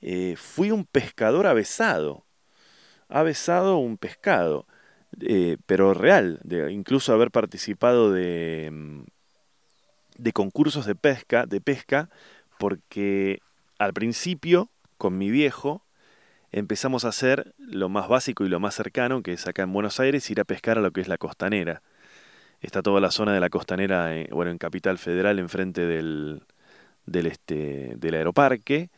eh, 0.00 0.34
fui 0.36 0.70
un 0.70 0.84
pescador 0.84 1.46
avesado. 1.46 2.24
Avesado 3.08 3.78
un 3.78 3.96
pescado, 3.96 4.66
eh, 5.20 5.56
pero 5.66 5.94
real, 5.94 6.40
de 6.44 6.72
incluso 6.72 7.12
haber 7.12 7.30
participado 7.30 8.12
de, 8.12 8.70
mm, 8.72 9.02
de 10.18 10.32
concursos 10.32 10.86
de 10.86 10.94
pesca, 10.94 11.46
de 11.46 11.60
pesca, 11.60 12.10
porque 12.58 13.40
al 13.78 13.92
principio, 13.92 14.70
con 14.98 15.18
mi 15.18 15.30
viejo, 15.30 15.84
empezamos 16.52 17.04
a 17.04 17.08
hacer 17.08 17.54
lo 17.58 17.88
más 17.88 18.08
básico 18.08 18.44
y 18.44 18.48
lo 18.48 18.60
más 18.60 18.74
cercano, 18.74 19.22
que 19.22 19.32
es 19.32 19.46
acá 19.46 19.62
en 19.62 19.72
Buenos 19.72 20.00
Aires, 20.00 20.30
ir 20.30 20.40
a 20.40 20.44
pescar 20.44 20.78
a 20.78 20.80
lo 20.80 20.92
que 20.92 21.00
es 21.00 21.08
la 21.08 21.18
costanera. 21.18 21.82
Está 22.64 22.80
toda 22.80 22.98
la 22.98 23.10
zona 23.10 23.34
de 23.34 23.40
la 23.40 23.50
costanera, 23.50 24.16
eh, 24.16 24.26
bueno, 24.32 24.50
en 24.50 24.56
Capital 24.56 24.96
Federal, 24.96 25.38
enfrente 25.38 25.82
del, 25.86 26.42
del, 27.04 27.26
este, 27.26 27.94
del 27.96 28.14
aeroparque. 28.14 28.88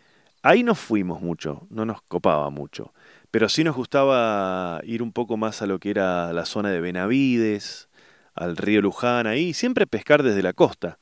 Ahí 0.42 0.62
no 0.62 0.76
fuimos 0.76 1.20
mucho, 1.20 1.66
no 1.68 1.84
nos 1.84 2.00
copaba 2.02 2.48
mucho. 2.50 2.92
Pero 3.32 3.48
sí 3.48 3.64
nos 3.64 3.74
gustaba 3.74 4.80
ir 4.84 5.02
un 5.02 5.12
poco 5.12 5.36
más 5.36 5.62
a 5.62 5.66
lo 5.66 5.80
que 5.80 5.90
era 5.90 6.32
la 6.32 6.46
zona 6.46 6.70
de 6.70 6.80
Benavides, 6.80 7.88
al 8.36 8.56
río 8.56 8.80
Luján, 8.80 9.26
ahí, 9.26 9.52
siempre 9.52 9.88
pescar 9.88 10.22
desde 10.22 10.44
la 10.44 10.52
costa. 10.52 11.00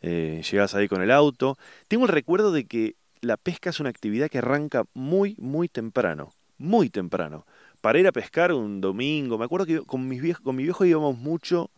Eh, 0.00 0.42
llegás 0.50 0.74
ahí 0.74 0.88
con 0.88 1.02
el 1.02 1.10
auto. 1.10 1.58
Tengo 1.86 2.06
el 2.06 2.12
recuerdo 2.12 2.50
de 2.50 2.64
que 2.64 2.96
la 3.20 3.36
pesca 3.36 3.68
es 3.68 3.78
una 3.78 3.90
actividad 3.90 4.30
que 4.30 4.38
arranca 4.38 4.84
muy, 4.94 5.36
muy 5.38 5.68
temprano. 5.68 6.32
Muy 6.56 6.88
temprano. 6.88 7.44
Para 7.82 7.98
ir 7.98 8.06
a 8.06 8.12
pescar 8.12 8.54
un 8.54 8.80
domingo, 8.80 9.36
me 9.36 9.44
acuerdo 9.44 9.66
que 9.66 9.80
con, 9.82 10.08
mis 10.08 10.38
con 10.38 10.56
mi 10.56 10.62
viejo 10.62 10.86
íbamos 10.86 11.18
mucho 11.18 11.70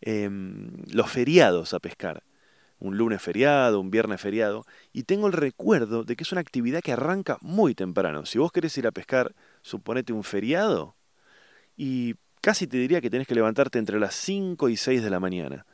em, 0.00 0.70
los 0.92 1.10
feriados 1.10 1.74
a 1.74 1.80
pescar. 1.80 2.22
Un 2.78 2.96
lunes 2.96 3.20
feriado, 3.20 3.80
un 3.80 3.90
viernes 3.90 4.20
feriado. 4.20 4.64
Y 4.92 5.04
tengo 5.04 5.26
el 5.26 5.32
recuerdo 5.32 6.04
de 6.04 6.16
que 6.16 6.22
es 6.22 6.32
una 6.32 6.40
actividad 6.40 6.80
que 6.80 6.92
arranca 6.92 7.38
muy 7.40 7.74
temprano. 7.74 8.24
Si 8.26 8.38
vos 8.38 8.52
querés 8.52 8.76
ir 8.78 8.86
a 8.86 8.92
pescar, 8.92 9.34
suponete 9.62 10.12
un 10.12 10.24
feriado, 10.24 10.94
y 11.76 12.14
casi 12.40 12.66
te 12.66 12.76
diría 12.76 13.00
que 13.00 13.10
tenés 13.10 13.26
que 13.26 13.34
levantarte 13.34 13.78
entre 13.78 13.98
las 14.00 14.14
5 14.14 14.68
y 14.68 14.76
6 14.76 15.02
de 15.02 15.10
la 15.10 15.20
mañana 15.20 15.66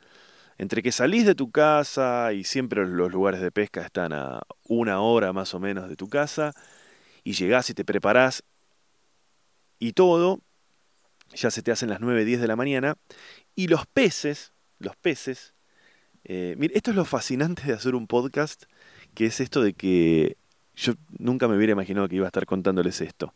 entre 0.57 0.81
que 0.81 0.91
salís 0.91 1.25
de 1.25 1.35
tu 1.35 1.51
casa 1.51 2.33
y 2.33 2.43
siempre 2.43 2.85
los 2.87 3.11
lugares 3.11 3.41
de 3.41 3.51
pesca 3.51 3.81
están 3.81 4.13
a 4.13 4.41
una 4.67 5.01
hora 5.01 5.33
más 5.33 5.53
o 5.53 5.59
menos 5.59 5.89
de 5.89 5.95
tu 5.95 6.07
casa, 6.07 6.53
y 7.23 7.33
llegás 7.33 7.69
y 7.69 7.73
te 7.73 7.85
preparás 7.85 8.43
y 9.79 9.93
todo, 9.93 10.41
ya 11.35 11.51
se 11.51 11.61
te 11.61 11.71
hacen 11.71 11.89
las 11.89 11.99
9, 11.99 12.25
10 12.25 12.41
de 12.41 12.47
la 12.47 12.55
mañana, 12.55 12.97
y 13.55 13.67
los 13.67 13.85
peces, 13.85 14.53
los 14.79 14.95
peces, 14.95 15.53
eh, 16.23 16.55
mire, 16.57 16.75
esto 16.75 16.91
es 16.91 16.97
lo 16.97 17.05
fascinante 17.05 17.63
de 17.63 17.73
hacer 17.73 17.95
un 17.95 18.07
podcast, 18.07 18.63
que 19.13 19.27
es 19.27 19.39
esto 19.39 19.61
de 19.61 19.73
que 19.73 20.37
yo 20.75 20.93
nunca 21.19 21.47
me 21.47 21.55
hubiera 21.55 21.73
imaginado 21.73 22.09
que 22.09 22.15
iba 22.15 22.25
a 22.25 22.29
estar 22.29 22.45
contándoles 22.45 23.01
esto. 23.01 23.33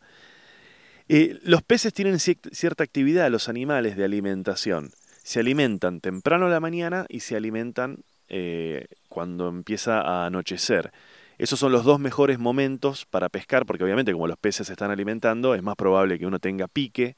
Eh, 1.08 1.38
los 1.42 1.62
peces 1.62 1.92
tienen 1.92 2.18
cierta 2.20 2.84
actividad, 2.84 3.30
los 3.30 3.48
animales 3.48 3.96
de 3.96 4.04
alimentación 4.04 4.92
se 5.22 5.40
alimentan 5.40 6.00
temprano 6.00 6.46
a 6.46 6.50
la 6.50 6.60
mañana 6.60 7.06
y 7.08 7.20
se 7.20 7.36
alimentan 7.36 8.02
eh, 8.28 8.86
cuando 9.08 9.48
empieza 9.48 10.00
a 10.00 10.26
anochecer. 10.26 10.92
Esos 11.38 11.58
son 11.58 11.72
los 11.72 11.84
dos 11.84 12.00
mejores 12.00 12.38
momentos 12.38 13.06
para 13.06 13.28
pescar, 13.28 13.64
porque 13.64 13.84
obviamente 13.84 14.12
como 14.12 14.26
los 14.26 14.38
peces 14.38 14.66
se 14.66 14.72
están 14.72 14.90
alimentando, 14.90 15.54
es 15.54 15.62
más 15.62 15.76
probable 15.76 16.18
que 16.18 16.26
uno 16.26 16.38
tenga 16.38 16.68
pique 16.68 17.16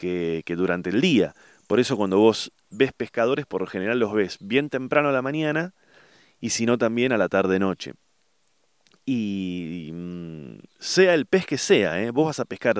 que, 0.00 0.56
durante 0.56 0.90
el 0.90 1.00
día. 1.00 1.34
Por 1.66 1.78
eso 1.80 1.96
cuando 1.96 2.18
vos 2.18 2.52
ves 2.70 2.92
pescadores, 2.92 3.46
por 3.46 3.60
lo 3.60 3.66
general 3.66 3.98
los 3.98 4.12
ves 4.12 4.38
bien 4.40 4.70
temprano 4.70 5.10
a 5.10 5.12
la 5.12 5.22
mañana 5.22 5.74
y 6.40 6.50
si 6.50 6.66
no 6.66 6.78
también 6.78 7.12
a 7.12 7.18
la 7.18 7.28
tarde-noche 7.28 7.92
y 9.12 9.90
mm, 9.92 10.58
sea 10.78 11.14
el 11.14 11.26
pez 11.26 11.44
que 11.46 11.58
sea, 11.58 12.00
¿eh? 12.00 12.10
vos 12.10 12.26
vas 12.26 12.38
a 12.40 12.44
pescar 12.44 12.76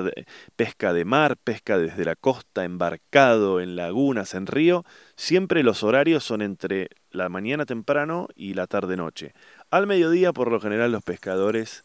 pesca 0.54 0.92
de 0.92 1.04
mar, 1.04 1.36
pesca 1.36 1.76
desde 1.76 2.04
la 2.04 2.14
costa, 2.14 2.64
embarcado, 2.64 3.60
en 3.60 3.74
lagunas, 3.74 4.34
en 4.34 4.46
río, 4.46 4.84
siempre 5.16 5.62
los 5.62 5.82
horarios 5.82 6.22
son 6.22 6.42
entre 6.42 6.88
la 7.10 7.28
mañana 7.28 7.66
temprano 7.66 8.28
y 8.36 8.54
la 8.54 8.66
tarde-noche. 8.66 9.34
Al 9.70 9.88
mediodía, 9.88 10.32
por 10.32 10.52
lo 10.52 10.60
general, 10.60 10.92
los 10.92 11.02
pescadores 11.02 11.82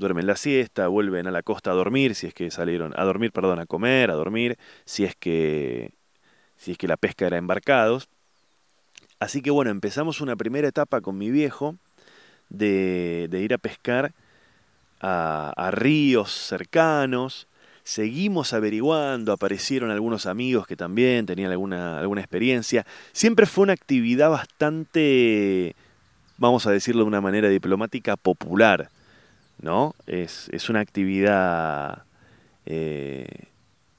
duermen 0.00 0.26
la 0.26 0.34
siesta, 0.34 0.88
vuelven 0.88 1.28
a 1.28 1.30
la 1.30 1.42
costa 1.42 1.70
a 1.70 1.74
dormir, 1.74 2.16
si 2.16 2.26
es 2.26 2.34
que 2.34 2.50
salieron, 2.50 2.92
a 2.96 3.04
dormir, 3.04 3.30
perdón, 3.30 3.60
a 3.60 3.66
comer, 3.66 4.10
a 4.10 4.14
dormir, 4.14 4.58
si 4.84 5.04
es 5.04 5.14
que, 5.14 5.92
si 6.56 6.72
es 6.72 6.78
que 6.78 6.88
la 6.88 6.96
pesca 6.96 7.26
era 7.26 7.36
embarcados. 7.36 8.08
Así 9.20 9.42
que 9.42 9.50
bueno, 9.50 9.70
empezamos 9.70 10.20
una 10.20 10.34
primera 10.34 10.66
etapa 10.66 11.00
con 11.02 11.18
mi 11.18 11.30
viejo, 11.30 11.76
de, 12.48 13.28
ir 13.32 13.54
a 13.54 13.58
pescar 13.58 14.12
a, 15.00 15.70
ríos 15.72 16.32
cercanos. 16.32 17.46
Seguimos 17.84 18.52
averiguando, 18.52 19.32
aparecieron 19.32 19.90
algunos 19.90 20.26
amigos 20.26 20.66
que 20.66 20.76
también 20.76 21.26
tenían 21.26 21.50
alguna, 21.50 21.98
alguna 21.98 22.20
experiencia. 22.20 22.86
Siempre 23.12 23.46
fue 23.46 23.64
una 23.64 23.72
actividad 23.74 24.30
bastante, 24.30 25.74
vamos 26.36 26.66
a 26.66 26.70
decirlo 26.70 27.02
de 27.02 27.08
una 27.08 27.20
manera 27.20 27.48
diplomática, 27.48 28.16
popular. 28.16 28.90
¿No? 29.60 29.94
Es, 30.06 30.48
es 30.52 30.68
una 30.70 30.80
actividad. 30.80 32.04
Eh, 32.66 33.48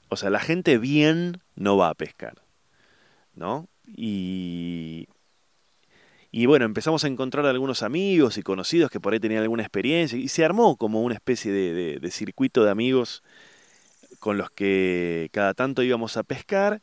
o 0.08 0.16
sea, 0.16 0.30
la 0.30 0.40
gente 0.40 0.78
bien 0.78 1.40
no 1.56 1.76
va 1.76 1.90
a 1.90 1.94
pescar. 1.94 2.42
¿No? 3.34 3.68
Y 3.86 5.08
y 6.34 6.46
bueno, 6.46 6.64
empezamos 6.64 7.04
a 7.04 7.08
encontrar 7.08 7.44
algunos 7.44 7.82
amigos 7.82 8.38
y 8.38 8.42
conocidos 8.42 8.90
que 8.90 8.98
por 8.98 9.12
ahí 9.12 9.20
tenían 9.20 9.42
alguna 9.42 9.62
experiencia 9.62 10.18
y 10.18 10.28
se 10.28 10.46
armó 10.46 10.76
como 10.76 11.02
una 11.02 11.14
especie 11.14 11.52
de, 11.52 12.10
circuito 12.10 12.64
de 12.64 12.70
amigos 12.70 13.22
con 14.18 14.38
los 14.38 14.50
que 14.50 15.28
cada 15.32 15.52
tanto 15.52 15.82
íbamos 15.82 16.16
a 16.16 16.22
pescar. 16.22 16.80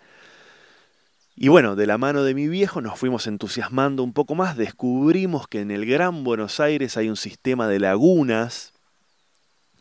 Y 1.41 1.47
bueno, 1.47 1.77
de 1.77 1.87
la 1.87 1.97
mano 1.97 2.23
de 2.23 2.33
mi 2.33 2.49
viejo 2.49 2.81
nos 2.81 2.99
fuimos 2.99 3.25
entusiasmando 3.25 4.03
un 4.03 4.11
poco 4.11 4.35
más, 4.35 4.57
descubrimos 4.57 5.47
que 5.47 5.61
en 5.61 5.71
el 5.71 5.85
Gran 5.85 6.25
Buenos 6.25 6.59
Aires 6.59 6.97
hay 6.97 7.07
un 7.07 7.15
sistema 7.15 7.69
de 7.69 7.79
lagunas, 7.79 8.73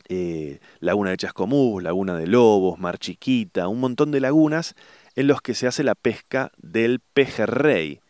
eh, 0.09 0.61
laguna 0.79 1.11
de 1.11 1.17
Chascomús, 1.17 1.83
laguna 1.83 2.17
de 2.17 2.29
Lobos, 2.29 2.79
Mar 2.79 2.99
Chiquita, 2.99 3.67
un 3.67 3.81
montón 3.81 4.13
de 4.13 4.21
lagunas 4.21 4.77
en 5.17 5.27
los 5.27 5.43
que 5.43 5.55
se 5.55 5.67
hace 5.67 5.83
la 5.83 5.97
pesca 5.97 6.53
del 6.59 7.01
pejerrey. 7.01 8.03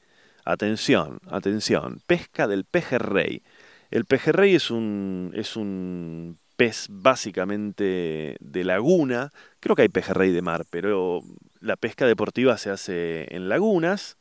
Atención, 0.45 1.19
atención, 1.31 2.03
pesca 2.07 2.49
del 2.49 2.67
pejerrey. 2.67 3.43
El 3.91 4.05
pejerrey 4.05 4.57
es 4.57 4.71
un, 4.71 5.33
es 5.35 5.57
un 5.57 6.37
pez 6.59 6.89
básicamente 6.91 8.37
de 8.41 8.65
laguna. 8.65 9.31
Creo 9.61 9.75
que 9.75 9.83
hay 9.83 9.89
pejerrey 9.89 10.33
de 10.33 10.43
mar, 10.43 10.67
pero 10.69 11.23
la 11.61 11.77
pesca 11.77 12.07
deportiva 12.07 12.59
se 12.59 12.71
hace 12.71 13.35
en 13.35 13.49
lagunas, 13.49 14.17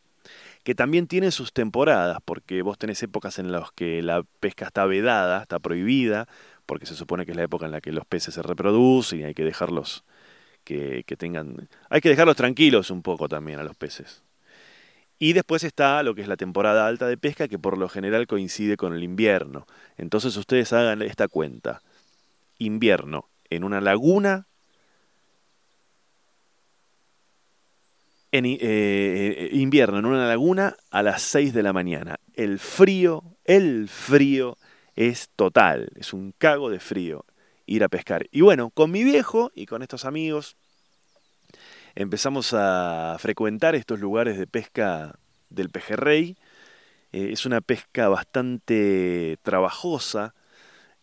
que 0.64 0.76
también 0.76 1.08
tienen 1.08 1.32
sus 1.32 1.54
temporadas, 1.54 2.20
porque 2.26 2.62
vos 2.62 2.78
tenés 2.78 3.02
épocas 3.04 3.40
en 3.40 3.52
las 3.52 3.72
que 3.72 4.02
la 4.02 4.24
pesca 4.40 4.66
está 4.66 4.86
vedada, 4.86 5.42
está 5.42 5.60
prohibida, 5.60 6.28
porque 6.66 6.86
se 6.86 6.96
supone 6.96 7.26
que 7.26 7.32
es 7.32 7.38
la 7.38 7.44
época 7.44 7.66
en 7.66 7.72
la 7.72 7.82
que 7.82 7.92
los 7.92 8.06
peces 8.06 8.34
se 8.34 8.42
reproducen 8.42 9.22
y 9.22 9.24
hay 9.24 9.34
que 9.34 9.46
dejarlos 9.46 10.04
que, 10.64 11.04
que 11.06 11.16
tengan... 11.16 11.70
Hay 11.90 12.02
que 12.02 12.10
dejarlos 12.10 12.36
tranquilos 12.36 12.92
un 12.92 13.02
poco 13.02 13.30
también 13.30 13.60
a 13.60 13.64
los 13.64 13.76
peces. 13.78 14.24
Y 15.20 15.34
después 15.34 15.64
está 15.64 16.04
lo 16.04 16.14
que 16.14 16.22
es 16.22 16.28
la 16.28 16.38
temporada 16.38 16.88
alta 16.88 17.08
de 17.08 17.18
pesca, 17.18 17.48
que 17.48 17.58
por 17.58 17.78
lo 17.78 17.90
general 17.90 18.28
coincide 18.28 18.78
con 18.78 18.94
el 18.94 19.04
invierno. 19.04 19.66
Entonces 19.98 20.36
ustedes 20.38 20.74
hagan 20.74 21.02
esta 21.02 21.28
cuenta. 21.28 21.82
Invierno 22.60 23.30
en 23.50 23.64
una 23.64 23.82
laguna. 23.82 24.48
En, 28.32 28.46
eh, 28.46 28.58
eh, 28.62 29.50
invierno 29.54 30.00
en 30.00 30.06
una 30.06 30.28
laguna 30.28 30.76
a 30.92 31.02
las 31.02 31.22
6 31.22 31.54
de 31.54 31.64
la 31.64 31.72
mañana. 31.72 32.18
El 32.34 32.60
frío, 32.60 33.24
el 33.46 33.88
frío 33.88 34.58
es 34.96 35.30
total. 35.36 35.90
Es 35.96 36.12
un 36.12 36.34
cago 36.38 36.70
de 36.70 36.80
frío 36.80 37.26
ir 37.66 37.84
a 37.84 37.90
pescar. 37.90 38.28
Y 38.32 38.42
bueno, 38.42 38.70
con 38.72 38.92
mi 38.92 39.04
viejo 39.04 39.52
y 39.56 39.66
con 39.66 39.82
estos 39.82 40.06
amigos 40.06 40.58
empezamos 41.96 42.54
a 42.54 43.16
frecuentar 43.20 43.76
estos 43.76 44.00
lugares 44.00 44.38
de 44.38 44.48
pesca 44.48 45.18
del 45.50 45.70
pejerrey. 45.70 46.38
Eh, 47.12 47.30
es 47.32 47.46
una 47.46 47.62
pesca 47.62 48.10
bastante 48.10 49.38
trabajosa, 49.42 50.36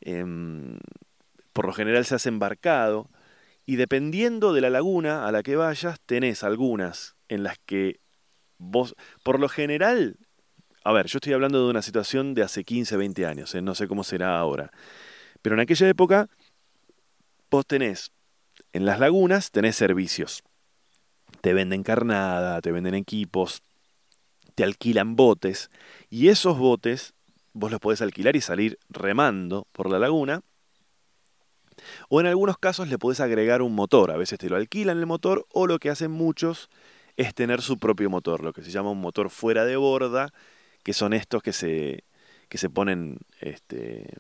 em, 0.00 0.78
por 1.52 1.66
lo 1.66 1.73
general 1.73 2.04
se 2.04 2.14
hace 2.14 2.28
embarcado, 2.28 3.09
y 3.66 3.76
dependiendo 3.76 4.52
de 4.52 4.61
la 4.61 4.71
laguna 4.71 5.26
a 5.26 5.33
la 5.33 5.43
que 5.43 5.57
vayas, 5.57 6.00
tenés 6.00 6.45
algunas 6.45 7.13
en 7.28 7.43
las 7.43 7.59
que 7.66 8.00
vos, 8.59 8.95
por 9.23 9.40
lo 9.40 9.49
general, 9.49 10.16
a 10.85 10.93
ver, 10.93 11.07
yo 11.07 11.19
estoy 11.19 11.33
hablando 11.33 11.64
de 11.64 11.71
una 11.71 11.83
situación 11.83 12.35
de 12.35 12.43
hace 12.43 12.64
15, 12.64 12.97
20 12.97 13.26
años, 13.26 13.54
eh, 13.54 13.62
no 13.62 13.75
sé 13.75 13.88
cómo 13.88 14.04
será 14.04 14.38
ahora, 14.38 14.71
pero 15.43 15.54
en 15.54 15.61
aquella 15.61 15.88
época 15.88 16.28
vos 17.50 17.66
tenés, 17.66 18.11
en 18.73 18.85
las 18.85 18.99
lagunas 18.99 19.50
tenés 19.50 19.76
servicios. 19.76 20.43
Te 21.40 21.52
venden 21.52 21.83
carnada, 21.83 22.61
te 22.61 22.73
venden 22.73 22.95
equipos, 22.95 23.62
te 24.54 24.64
alquilan 24.64 25.16
botes 25.16 25.71
y 26.11 26.28
esos 26.28 26.59
botes 26.59 27.14
vos 27.52 27.71
los 27.71 27.81
podés 27.81 28.02
alquilar 28.02 28.37
y 28.37 28.40
salir 28.40 28.78
remando 28.88 29.66
por 29.73 29.90
la 29.90 29.99
laguna. 29.99 30.43
O 32.09 32.21
en 32.21 32.26
algunos 32.26 32.57
casos 32.59 32.88
le 32.88 32.99
podés 32.99 33.21
agregar 33.21 33.62
un 33.62 33.75
motor, 33.75 34.11
a 34.11 34.16
veces 34.16 34.38
te 34.38 34.49
lo 34.49 34.57
alquilan 34.57 34.99
el 34.99 35.07
motor 35.07 35.47
o 35.52 35.66
lo 35.66 35.78
que 35.78 35.90
hacen 35.90 36.11
muchos 36.11 36.71
es 37.16 37.35
tener 37.35 37.62
su 37.62 37.78
propio 37.78 38.11
motor, 38.11 38.42
lo 38.42 38.52
que 38.52 38.62
se 38.62 38.71
llama 38.71 38.90
un 38.90 39.00
motor 39.00 39.30
fuera 39.30 39.64
de 39.64 39.76
borda, 39.76 40.33
que 40.83 40.92
son 40.92 41.12
estos 41.12 41.42
que 41.42 41.52
se, 41.52 42.04
que 42.49 42.59
se 42.59 42.71
ponen 42.71 43.18
este, 43.40 44.16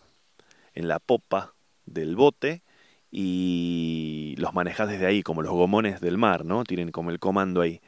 en 0.74 0.88
la 0.88 0.98
popa 0.98 1.54
del 1.86 2.16
bote 2.16 2.62
y 3.10 4.34
los 4.38 4.54
manejas 4.54 4.88
desde 4.88 5.06
ahí, 5.06 5.22
como 5.22 5.42
los 5.42 5.52
gomones 5.52 6.00
del 6.00 6.18
mar, 6.18 6.44
¿no? 6.44 6.64
Tienen 6.64 6.90
como 6.90 7.10
el 7.10 7.20
comando 7.20 7.60
ahí. 7.60 7.80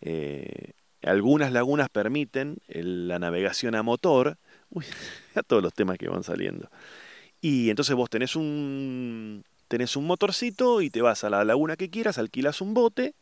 Eh, 0.00 0.72
algunas 1.02 1.52
lagunas 1.52 1.88
permiten 1.90 2.58
la 2.66 3.18
navegación 3.18 3.74
a 3.74 3.82
motor. 3.82 4.38
Uy, 4.70 4.84
a 5.34 5.42
todos 5.42 5.62
los 5.62 5.74
temas 5.74 5.98
que 5.98 6.08
van 6.08 6.24
saliendo. 6.24 6.70
Y 7.40 7.70
entonces 7.70 7.94
vos 7.94 8.10
tenés 8.10 8.36
un, 8.36 9.44
tenés 9.68 9.96
un 9.96 10.06
motorcito 10.06 10.80
y 10.80 10.90
te 10.90 11.02
vas 11.02 11.24
a 11.24 11.30
la 11.30 11.44
laguna 11.44 11.76
que 11.76 11.90
quieras, 11.90 12.18
alquilas 12.18 12.60
un 12.60 12.74
bote, 12.74 13.14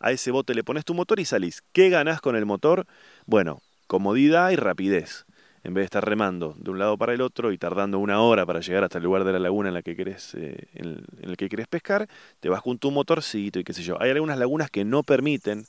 a 0.00 0.12
ese 0.12 0.30
bote 0.30 0.54
le 0.54 0.64
pones 0.64 0.84
tu 0.84 0.94
motor 0.94 1.20
y 1.20 1.24
salís. 1.24 1.62
¿Qué 1.72 1.90
ganás 1.90 2.20
con 2.20 2.36
el 2.36 2.46
motor? 2.46 2.86
Bueno, 3.26 3.60
comodidad 3.86 4.50
y 4.50 4.56
rapidez. 4.56 5.26
En 5.62 5.74
vez 5.74 5.82
de 5.82 5.84
estar 5.86 6.04
remando 6.04 6.54
de 6.58 6.70
un 6.70 6.78
lado 6.78 6.96
para 6.96 7.12
el 7.12 7.20
otro 7.20 7.52
y 7.52 7.58
tardando 7.58 7.98
una 7.98 8.22
hora 8.22 8.46
para 8.46 8.60
llegar 8.60 8.82
hasta 8.82 8.96
el 8.96 9.04
lugar 9.04 9.24
de 9.24 9.32
la 9.32 9.38
laguna 9.38 9.68
en 9.68 9.74
la 9.74 9.82
que 9.82 9.94
querés, 9.94 10.34
eh, 10.34 10.68
en 10.72 11.04
el 11.20 11.36
que 11.36 11.50
querés 11.50 11.68
pescar, 11.68 12.08
te 12.40 12.48
vas 12.48 12.62
con 12.62 12.78
tu 12.78 12.90
motorcito 12.90 13.58
y 13.58 13.64
qué 13.64 13.74
sé 13.74 13.82
yo. 13.82 14.00
Hay 14.00 14.10
algunas 14.10 14.38
lagunas 14.38 14.70
que 14.70 14.86
no 14.86 15.02
permiten 15.02 15.66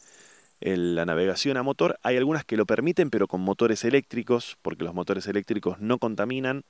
la 0.62 1.06
navegación 1.06 1.58
a 1.58 1.64
motor. 1.64 2.00
Hay 2.04 2.18
algunas 2.18 2.46
que 2.46 2.56
lo 2.56 2.66
permiten, 2.66 3.10
pero 3.10 3.28
con 3.28 3.42
motores 3.42 3.84
eléctricos, 3.84 4.58
porque 4.62 4.84
los 4.86 4.94
motores 4.94 5.28
eléctricos 5.28 5.80
no 5.80 5.98
contaminan 5.98 6.64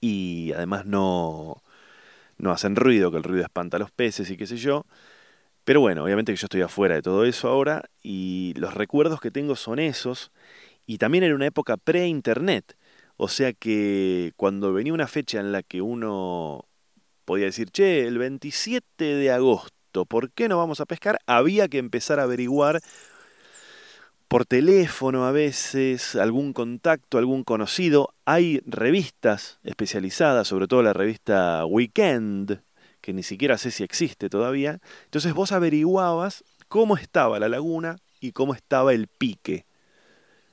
y 0.00 0.52
además 0.54 0.86
no, 0.86 1.62
no 2.38 2.52
hacen 2.52 2.76
ruido, 2.76 3.10
que 3.10 3.18
el 3.18 3.24
ruido 3.24 3.42
espanta 3.42 3.76
a 3.76 3.80
los 3.80 3.90
peces 3.90 4.30
y 4.30 4.36
qué 4.36 4.46
sé 4.46 4.56
yo. 4.56 4.86
Pero 5.68 5.82
bueno, 5.82 6.02
obviamente 6.02 6.32
que 6.32 6.38
yo 6.38 6.46
estoy 6.46 6.62
afuera 6.62 6.94
de 6.94 7.02
todo 7.02 7.26
eso 7.26 7.46
ahora 7.46 7.90
y 8.02 8.54
los 8.56 8.72
recuerdos 8.72 9.20
que 9.20 9.30
tengo 9.30 9.54
son 9.54 9.78
esos. 9.78 10.32
Y 10.86 10.96
también 10.96 11.24
en 11.24 11.34
una 11.34 11.44
época 11.44 11.76
pre-internet. 11.76 12.74
O 13.18 13.28
sea 13.28 13.52
que 13.52 14.32
cuando 14.36 14.72
venía 14.72 14.94
una 14.94 15.06
fecha 15.06 15.40
en 15.40 15.52
la 15.52 15.62
que 15.62 15.82
uno 15.82 16.64
podía 17.26 17.44
decir, 17.44 17.68
che, 17.70 18.06
el 18.06 18.16
27 18.16 19.04
de 19.04 19.30
agosto 19.30 20.06
¿Por 20.06 20.30
qué 20.30 20.48
no 20.48 20.56
vamos 20.56 20.80
a 20.80 20.86
pescar? 20.86 21.18
Había 21.26 21.68
que 21.68 21.76
empezar 21.76 22.18
a 22.18 22.22
averiguar 22.22 22.80
por 24.26 24.46
teléfono 24.46 25.26
a 25.26 25.32
veces, 25.32 26.16
algún 26.16 26.54
contacto, 26.54 27.18
algún 27.18 27.44
conocido. 27.44 28.14
Hay 28.24 28.62
revistas 28.64 29.58
especializadas, 29.64 30.48
sobre 30.48 30.66
todo 30.66 30.82
la 30.82 30.94
revista 30.94 31.66
Weekend, 31.66 32.62
que 33.08 33.14
ni 33.14 33.22
siquiera 33.22 33.56
sé 33.56 33.70
si 33.70 33.84
existe 33.84 34.28
todavía. 34.28 34.80
Entonces 35.04 35.32
vos 35.32 35.52
averiguabas 35.52 36.44
cómo 36.68 36.96
estaba 36.96 37.38
la 37.38 37.48
laguna 37.48 37.96
y 38.20 38.32
cómo 38.32 38.54
estaba 38.54 38.92
el 38.92 39.06
pique. 39.06 39.64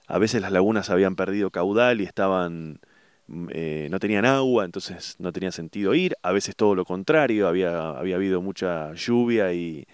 A 0.07 0.19
veces 0.19 0.41
las 0.41 0.53
lagunas 0.53 0.89
habían 0.89 1.17
perdido 1.17 1.51
caudal 1.51 1.99
y 1.99 2.05
estaban 2.05 2.79
Mm, 3.27 3.47
eh, 3.51 3.87
no 3.89 3.99
tenían 3.99 4.25
agua, 4.25 4.65
entonces 4.65 5.15
no 5.19 5.31
tenía 5.31 5.51
sentido 5.51 5.95
ir. 5.95 6.15
A 6.21 6.31
veces 6.31 6.55
todo 6.55 6.75
lo 6.75 6.85
contrario, 6.85 7.47
había, 7.47 7.89
había 7.89 8.15
habido 8.15 8.41
mucha 8.41 8.93
lluvia 8.93 9.53
y, 9.53 9.87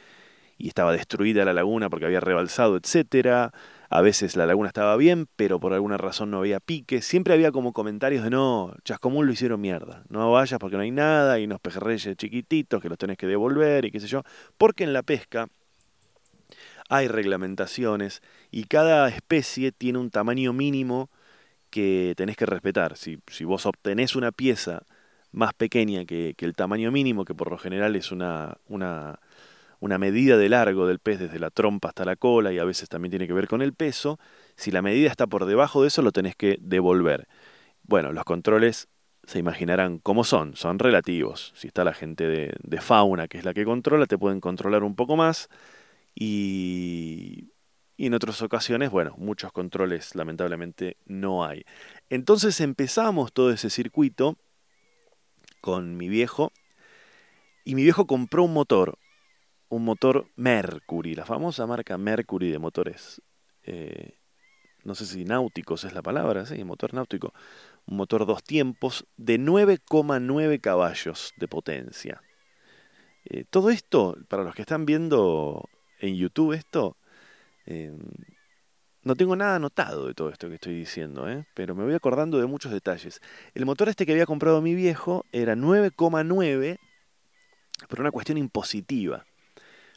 y 0.58 0.68
estaba 0.68 0.94
destruida 0.94 1.46
la 1.46 1.54
laguna 1.54 1.90
porque 1.90 2.06
había 2.06 2.20
rebalsado, 2.20 2.78
etcétera. 2.78 3.54
A 3.94 4.00
veces 4.00 4.38
la 4.38 4.46
laguna 4.46 4.70
estaba 4.70 4.96
bien, 4.96 5.28
pero 5.36 5.60
por 5.60 5.74
alguna 5.74 5.98
razón 5.98 6.32
no 6.32 6.38
había 6.38 6.62
pique. 6.62 7.02
Siempre 7.02 7.34
había 7.34 7.52
como 7.52 7.74
comentarios 7.74 8.24
de 8.24 8.30
no, 8.30 8.74
Chascomún 8.86 9.26
lo 9.26 9.34
hicieron 9.34 9.60
mierda. 9.60 10.06
No 10.08 10.32
vayas 10.32 10.60
porque 10.60 10.78
no 10.78 10.84
hay 10.84 10.92
nada 10.92 11.38
y 11.40 11.44
unos 11.44 11.60
pejerreyes 11.60 12.16
chiquititos 12.16 12.82
que 12.82 12.88
los 12.88 12.98
tenés 12.98 13.18
que 13.18 13.28
devolver 13.28 13.84
y 13.84 13.92
qué 13.92 14.00
sé 14.00 14.08
yo. 14.08 14.24
Porque 14.58 14.86
en 14.86 14.94
la 14.94 15.04
pesca 15.04 15.50
hay 16.88 17.10
reglamentaciones 17.10 18.22
y 18.50 18.64
cada 18.64 19.10
especie 19.10 19.74
tiene 19.74 20.00
un 20.00 20.10
tamaño 20.10 20.54
mínimo 20.54 21.10
que 21.70 22.14
tenés 22.16 22.38
que 22.38 22.46
respetar. 22.46 22.96
Si, 22.96 23.20
vos 23.44 23.66
obtenés 23.66 24.16
una 24.16 24.32
pieza 24.32 24.84
más 25.34 25.54
pequeña 25.54 26.06
que, 26.06 26.34
que, 26.38 26.46
el 26.46 26.54
tamaño 26.54 26.94
mínimo, 26.94 27.26
que 27.26 27.36
por 27.36 27.52
lo 27.52 27.58
general 27.58 27.98
es 27.98 28.14
una, 28.14 28.58
una, 28.70 29.20
una 29.82 29.98
medida 29.98 30.38
de 30.38 30.48
largo 30.48 30.88
del 30.88 31.00
pez 31.00 31.20
desde 31.20 31.40
la 31.40 31.50
trompa 31.50 31.90
hasta 31.90 32.06
la 32.06 32.16
cola 32.16 32.54
y 32.54 32.60
a 32.60 32.64
veces 32.64 32.88
también 32.88 33.10
tiene 33.10 33.28
que 33.28 33.34
ver 33.34 33.50
con 33.50 33.62
el 33.62 33.74
peso, 33.74 34.18
si 34.56 34.72
la 34.72 34.82
medida 34.82 35.10
está 35.10 35.28
por 35.28 35.46
debajo 35.46 35.82
de 35.82 35.90
eso 35.90 36.02
lo 36.02 36.14
tenés 36.14 36.38
que 36.38 36.58
devolver. 36.62 37.28
Bueno, 37.84 38.14
los 38.14 38.24
controles 38.24 38.88
se 39.26 39.40
imaginarán 39.40 40.00
cómo 40.00 40.24
son, 40.24 40.56
son 40.56 40.80
relativos. 40.80 41.52
Si 41.56 41.68
está 41.68 41.84
la 41.84 41.94
gente 41.94 42.26
de, 42.28 42.56
de 42.64 42.82
fauna, 42.82 43.28
que 43.28 43.38
es 43.38 43.44
la 43.44 43.54
que 43.54 43.66
controla, 43.66 44.06
te 44.06 44.18
pueden 44.18 44.40
controlar 44.40 44.84
un 44.84 44.96
poco 44.96 45.18
más 45.18 45.50
y 46.16 47.52
y 48.02 48.08
en 48.08 48.16
otras 48.16 48.42
ocasiones, 48.42 48.90
bueno, 48.90 49.14
muchos 49.20 49.52
controles 49.52 50.16
lamentablemente 50.16 50.98
no 51.06 51.46
hay. 51.46 51.66
Entonces 52.10 52.60
empezamos 52.60 53.32
todo 53.32 53.52
ese 53.52 53.70
circuito 53.70 54.38
con 55.62 55.98
mi 55.98 56.10
viejo 56.10 56.52
y 57.64 57.76
mi 57.76 57.84
viejo 57.84 58.08
compró 58.08 58.42
un 58.42 58.54
motor, 58.54 58.98
un 59.72 59.84
motor 59.84 60.28
Mercury, 60.36 61.16
la 61.16 61.26
famosa 61.26 61.66
marca 61.66 61.98
Mercury 61.98 62.52
de 62.52 62.60
motores. 62.60 63.22
Eh, 63.64 64.18
no 64.84 64.96
sé 64.96 65.06
si 65.06 65.26
náuticos 65.26 65.84
es 65.84 65.94
la 65.94 66.02
palabra, 66.02 66.46
sí, 66.46 66.64
motor 66.64 66.94
náutico. 66.94 67.34
Un 67.86 67.98
motor 67.98 68.26
dos 68.26 68.44
tiempos 68.44 69.06
de 69.18 69.40
9,9 69.40 70.60
caballos 70.62 71.34
de 71.38 71.48
potencia. 71.48 72.22
Eh, 73.26 73.46
todo 73.50 73.70
esto, 73.70 74.18
para 74.28 74.44
los 74.44 74.56
que 74.56 74.62
están 74.62 74.86
viendo 74.86 75.70
en 76.00 76.16
YouTube 76.16 76.54
esto, 76.54 76.98
Em, 77.66 78.00
no 79.04 79.16
tengo 79.16 79.36
nada 79.36 79.56
anotado 79.56 80.08
de 80.08 80.14
todo 80.14 80.30
esto 80.30 80.48
que 80.50 80.56
estoy 80.56 80.76
diciendo, 80.76 81.30
¿eh? 81.30 81.46
pero 81.54 81.74
me 81.76 81.84
voy 81.84 81.94
acordando 81.94 82.40
de 82.40 82.46
muchos 82.46 82.72
detalles. 82.72 83.20
El 83.54 83.66
motor 83.66 83.90
este 83.90 84.06
que 84.06 84.12
había 84.12 84.26
comprado 84.26 84.62
mi 84.62 84.76
viejo 84.76 85.26
era 85.32 85.56
9,9 85.56 86.78
por 87.90 88.00
una 88.00 88.12
cuestión 88.12 88.38
impositiva, 88.38 89.26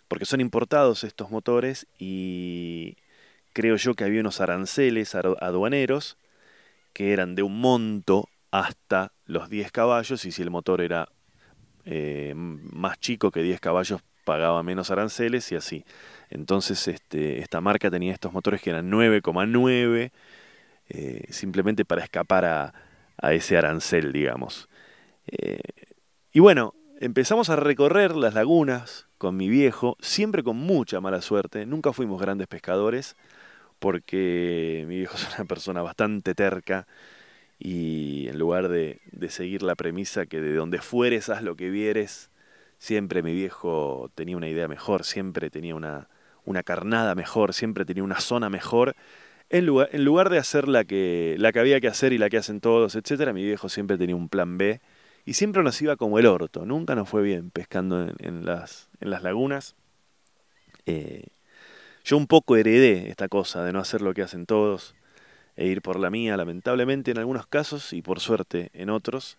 porque 0.08 0.24
son 0.26 0.40
importados 0.40 1.04
estos 1.04 1.30
motores 1.30 1.86
y 1.98 2.96
creo 3.52 3.76
yo 3.76 3.94
que 3.94 4.04
había 4.04 4.20
unos 4.20 4.40
aranceles 4.40 5.14
aduaneros 5.14 6.18
que 6.92 7.12
eran 7.12 7.34
de 7.34 7.42
un 7.42 7.60
monto 7.60 8.28
hasta 8.50 9.12
los 9.26 9.48
10 9.48 9.72
caballos 9.72 10.24
y 10.24 10.32
si 10.32 10.42
el 10.42 10.50
motor 10.50 10.80
era 10.80 11.08
eh, 11.84 12.32
más 12.34 12.98
chico 13.00 13.30
que 13.30 13.42
10 13.42 13.60
caballos 13.60 14.00
pagaba 14.24 14.62
menos 14.62 14.90
aranceles 14.90 15.50
y 15.52 15.56
así. 15.56 15.84
Entonces 16.30 16.88
este, 16.88 17.40
esta 17.40 17.60
marca 17.60 17.90
tenía 17.90 18.12
estos 18.12 18.32
motores 18.32 18.60
que 18.60 18.70
eran 18.70 18.90
9,9, 18.90 20.10
eh, 20.88 21.24
simplemente 21.30 21.84
para 21.84 22.02
escapar 22.02 22.44
a, 22.44 22.74
ese 23.30 23.56
arancel, 23.56 24.12
digamos. 24.12 24.68
Eh, 25.26 25.60
y 26.32 26.40
bueno, 26.40 26.74
empezamos 27.00 27.48
a 27.48 27.56
recorrer 27.56 28.16
las 28.16 28.34
lagunas 28.34 29.06
con 29.24 29.38
mi 29.38 29.48
viejo, 29.48 29.96
siempre 30.00 30.42
con 30.42 30.58
mucha 30.58 31.00
mala 31.00 31.22
suerte, 31.22 31.64
nunca 31.64 31.94
fuimos 31.94 32.20
grandes 32.20 32.46
pescadores, 32.46 33.16
porque 33.78 34.84
mi 34.86 34.98
viejo 34.98 35.16
es 35.16 35.26
una 35.38 35.46
persona 35.46 35.80
bastante 35.80 36.34
terca 36.34 36.86
y 37.58 38.28
en 38.28 38.38
lugar 38.38 38.68
de, 38.68 39.00
seguir 39.30 39.62
la 39.62 39.76
premisa 39.76 40.26
que 40.26 40.42
de 40.42 40.54
donde 40.54 40.78
fueres 40.78 41.30
haz 41.30 41.42
lo 41.42 41.56
que 41.56 41.70
vieres, 41.70 42.28
siempre 42.76 43.22
mi 43.22 43.32
viejo 43.32 44.10
tenía 44.14 44.36
una 44.36 44.46
idea 44.46 44.68
mejor, 44.68 45.04
siempre 45.04 45.48
tenía 45.48 45.74
una, 45.74 46.10
una 46.44 46.62
carnada 46.62 47.14
mejor, 47.14 47.54
siempre 47.54 47.86
tenía 47.86 48.04
una 48.04 48.20
zona 48.20 48.50
mejor. 48.50 48.94
En 49.48 49.64
lugar, 49.64 49.88
en 49.92 50.04
lugar 50.04 50.28
de 50.28 50.36
hacer 50.36 50.68
la 50.68 50.84
que, 50.84 51.36
la 51.38 51.50
que 51.50 51.60
había 51.60 51.80
que 51.80 51.88
hacer 51.88 52.12
y 52.12 52.18
la 52.18 52.28
que 52.28 52.36
hacen 52.36 52.60
todos, 52.60 52.94
etcétera, 52.94 53.32
mi 53.32 53.42
viejo 53.42 53.70
siempre 53.70 53.96
tenía 53.96 54.16
un 54.16 54.28
plan 54.28 54.58
B 54.58 54.82
y 55.24 55.34
siempre 55.34 55.62
nos 55.62 55.80
iba 55.82 55.96
como 55.96 56.18
el 56.18 56.26
orto. 56.26 56.66
Nunca 56.66 56.94
nos 56.94 57.08
fue 57.08 57.22
bien 57.22 57.50
pescando 57.50 58.08
en, 58.18 58.44
las, 58.44 58.88
en 59.00 59.10
las 59.10 59.22
lagunas. 59.22 59.74
Eh, 60.86 61.26
yo 62.04 62.16
un 62.16 62.26
poco 62.26 62.56
heredé 62.56 63.08
esta 63.08 63.28
cosa 63.28 63.64
de 63.64 63.72
no 63.72 63.80
hacer 63.80 64.02
lo 64.02 64.12
que 64.14 64.22
hacen 64.22 64.46
todos 64.46 64.94
e 65.56 65.66
ir 65.66 65.82
por 65.82 65.98
la 65.98 66.10
mía, 66.10 66.36
lamentablemente 66.36 67.10
en 67.10 67.18
algunos 67.18 67.46
casos 67.46 67.92
y 67.92 68.02
por 68.02 68.20
suerte 68.20 68.70
en 68.74 68.90
otros. 68.90 69.38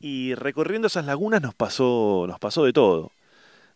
Y 0.00 0.34
recorriendo 0.34 0.88
esas 0.88 1.06
lagunas 1.06 1.42
nos 1.42 1.54
pasó, 1.54 2.26
nos 2.26 2.38
pasó 2.38 2.64
de 2.64 2.72
todo 2.72 3.12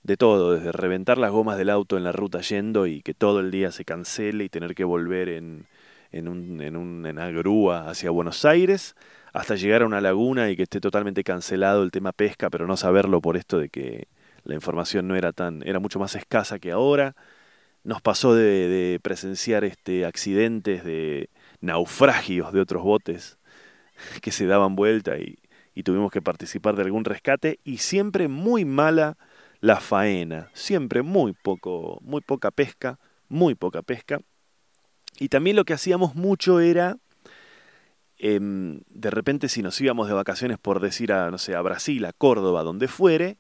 de 0.02 0.16
todo, 0.16 0.52
desde 0.52 0.72
reventar 0.72 1.18
las 1.18 1.30
gomas 1.30 1.58
del 1.58 1.70
auto 1.70 1.96
en 1.96 2.04
la 2.04 2.12
ruta 2.12 2.40
yendo 2.40 2.86
y 2.86 3.02
que 3.02 3.14
todo 3.14 3.40
el 3.40 3.50
día 3.50 3.72
se 3.72 3.84
cancele 3.84 4.44
y 4.44 4.48
tener 4.48 4.74
que 4.74 4.84
volver 4.84 5.28
en, 5.28 5.66
en, 6.12 6.28
un, 6.28 6.62
en, 6.62 6.76
una 6.76 7.30
grúa 7.30 7.90
hacia 7.90 8.10
Buenos 8.10 8.44
Aires, 8.44 8.94
hasta 9.32 9.56
llegar 9.56 9.82
a 9.82 9.86
una 9.86 10.00
laguna 10.00 10.50
y 10.50 10.56
que 10.56 10.64
esté 10.64 10.80
totalmente 10.80 11.24
cancelado 11.24 11.82
el 11.82 11.90
tema 11.90 12.12
pesca, 12.12 12.50
pero 12.50 12.66
no 12.66 12.76
saberlo 12.76 13.20
por 13.20 13.36
esto 13.36 13.58
de 13.58 13.68
que 13.68 14.08
la 14.44 14.54
información 14.54 15.08
no 15.08 15.16
era 15.16 15.32
tan, 15.32 15.62
era 15.66 15.78
mucho 15.78 15.98
más 15.98 16.14
escasa 16.14 16.58
que 16.58 16.72
ahora. 16.72 17.14
Nos 17.84 18.02
pasó 18.02 18.34
de, 18.34 18.98
presenciar 19.02 19.64
este 19.64 20.04
accidentes 20.04 20.84
de 20.84 21.30
naufragios 21.60 22.52
de 22.52 22.60
otros 22.60 22.82
botes 22.82 23.38
que 24.22 24.32
se 24.32 24.46
daban 24.46 24.76
vuelta 24.76 25.18
y, 25.18 25.38
y 25.74 25.82
tuvimos 25.82 26.10
que 26.10 26.22
participar 26.22 26.76
de 26.76 26.82
algún 26.82 27.04
rescate 27.04 27.60
y 27.64 27.78
siempre 27.78 28.28
muy 28.28 28.64
mala 28.64 29.16
la 29.60 29.80
faena, 29.80 30.50
siempre 30.54 31.02
muy 31.02 31.32
poco, 31.32 31.98
muy 32.02 32.20
poca 32.20 32.50
pesca, 32.50 32.98
muy 33.28 33.54
poca 33.54 33.82
pesca. 33.82 34.20
Y 35.18 35.28
también 35.28 35.56
lo 35.56 35.64
que 35.64 35.74
hacíamos 35.74 36.14
mucho 36.14 36.60
era, 36.60 36.96
em, 38.18 38.80
de 38.88 39.10
repente 39.10 39.48
si 39.48 39.62
nos 39.62 39.80
íbamos 39.80 40.08
de 40.08 40.14
vacaciones 40.14 40.58
por 40.58 40.80
decir 40.80 41.12
a, 41.12 41.30
no 41.30 41.38
sé, 41.38 41.54
a 41.54 41.62
Brasil, 41.62 42.04
a 42.04 42.12
Córdoba, 42.12 42.62
donde 42.62 42.88
fuere, 42.88 43.38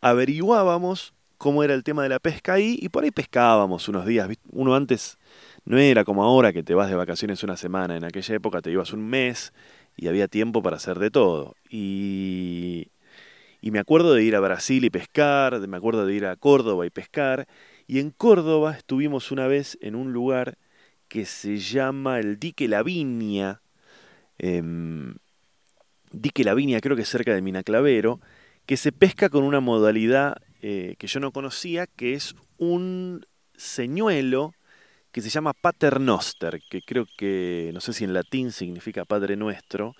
averiguábamos 0.00 1.14
cómo 1.38 1.62
era 1.64 1.74
el 1.74 1.84
tema 1.84 2.02
de 2.02 2.08
la 2.08 2.20
pesca 2.20 2.54
ahí 2.54 2.78
y 2.80 2.88
por 2.88 3.04
ahí 3.04 3.10
pescábamos 3.10 3.88
unos 3.88 4.06
días. 4.06 4.28
Uno 4.50 4.74
antes 4.74 5.18
no 5.64 5.78
era 5.78 6.04
como 6.04 6.24
ahora 6.24 6.52
que 6.52 6.62
te 6.62 6.74
vas 6.74 6.88
de 6.88 6.96
vacaciones 6.96 7.42
una 7.42 7.56
semana, 7.56 7.96
en 7.96 8.04
aquella 8.04 8.34
época 8.34 8.62
te 8.62 8.70
ibas 8.70 8.92
un 8.92 9.06
mes 9.06 9.52
y 9.96 10.08
había 10.08 10.28
tiempo 10.28 10.62
para 10.62 10.76
hacer 10.76 10.98
de 10.98 11.10
todo. 11.10 11.56
Y, 11.70 12.88
y 13.60 13.70
me 13.70 13.78
acuerdo 13.78 14.14
de 14.14 14.22
ir 14.24 14.36
a 14.36 14.40
Brasil 14.40 14.84
y 14.84 14.90
pescar, 14.90 15.66
me 15.68 15.76
acuerdo 15.76 16.06
de 16.06 16.14
ir 16.14 16.26
a 16.26 16.36
Córdoba 16.36 16.86
y 16.86 16.90
pescar. 16.90 17.46
Y 17.86 17.98
en 17.98 18.10
Córdoba 18.10 18.72
estuvimos 18.76 19.30
una 19.30 19.46
vez 19.46 19.78
en 19.80 19.94
un 19.94 20.12
lugar 20.12 20.58
que 21.08 21.24
se 21.26 21.58
llama 21.58 22.18
el 22.18 22.38
Dique 22.38 22.68
Lavinia. 22.68 23.62
Eh, 24.38 24.62
Dique 26.12 26.44
Lavinia, 26.44 26.80
creo 26.80 26.96
que 26.96 27.04
cerca 27.04 27.34
de 27.34 27.42
Minaclavero, 27.42 28.20
que 28.66 28.76
se 28.76 28.92
pesca 28.92 29.28
con 29.28 29.44
una 29.44 29.60
modalidad 29.60 30.36
eh, 30.62 30.96
que 30.98 31.06
yo 31.06 31.20
no 31.20 31.32
conocía, 31.32 31.86
que 31.86 32.14
es 32.14 32.34
un 32.56 33.26
señuelo 33.56 34.54
que 35.12 35.20
se 35.20 35.28
llama 35.28 35.52
paternoster, 35.52 36.60
que 36.70 36.82
creo 36.82 37.06
que, 37.16 37.70
no 37.74 37.80
sé 37.80 37.92
si 37.92 38.04
en 38.04 38.14
latín 38.14 38.50
significa 38.50 39.04
Padre 39.04 39.36
Nuestro, 39.36 39.94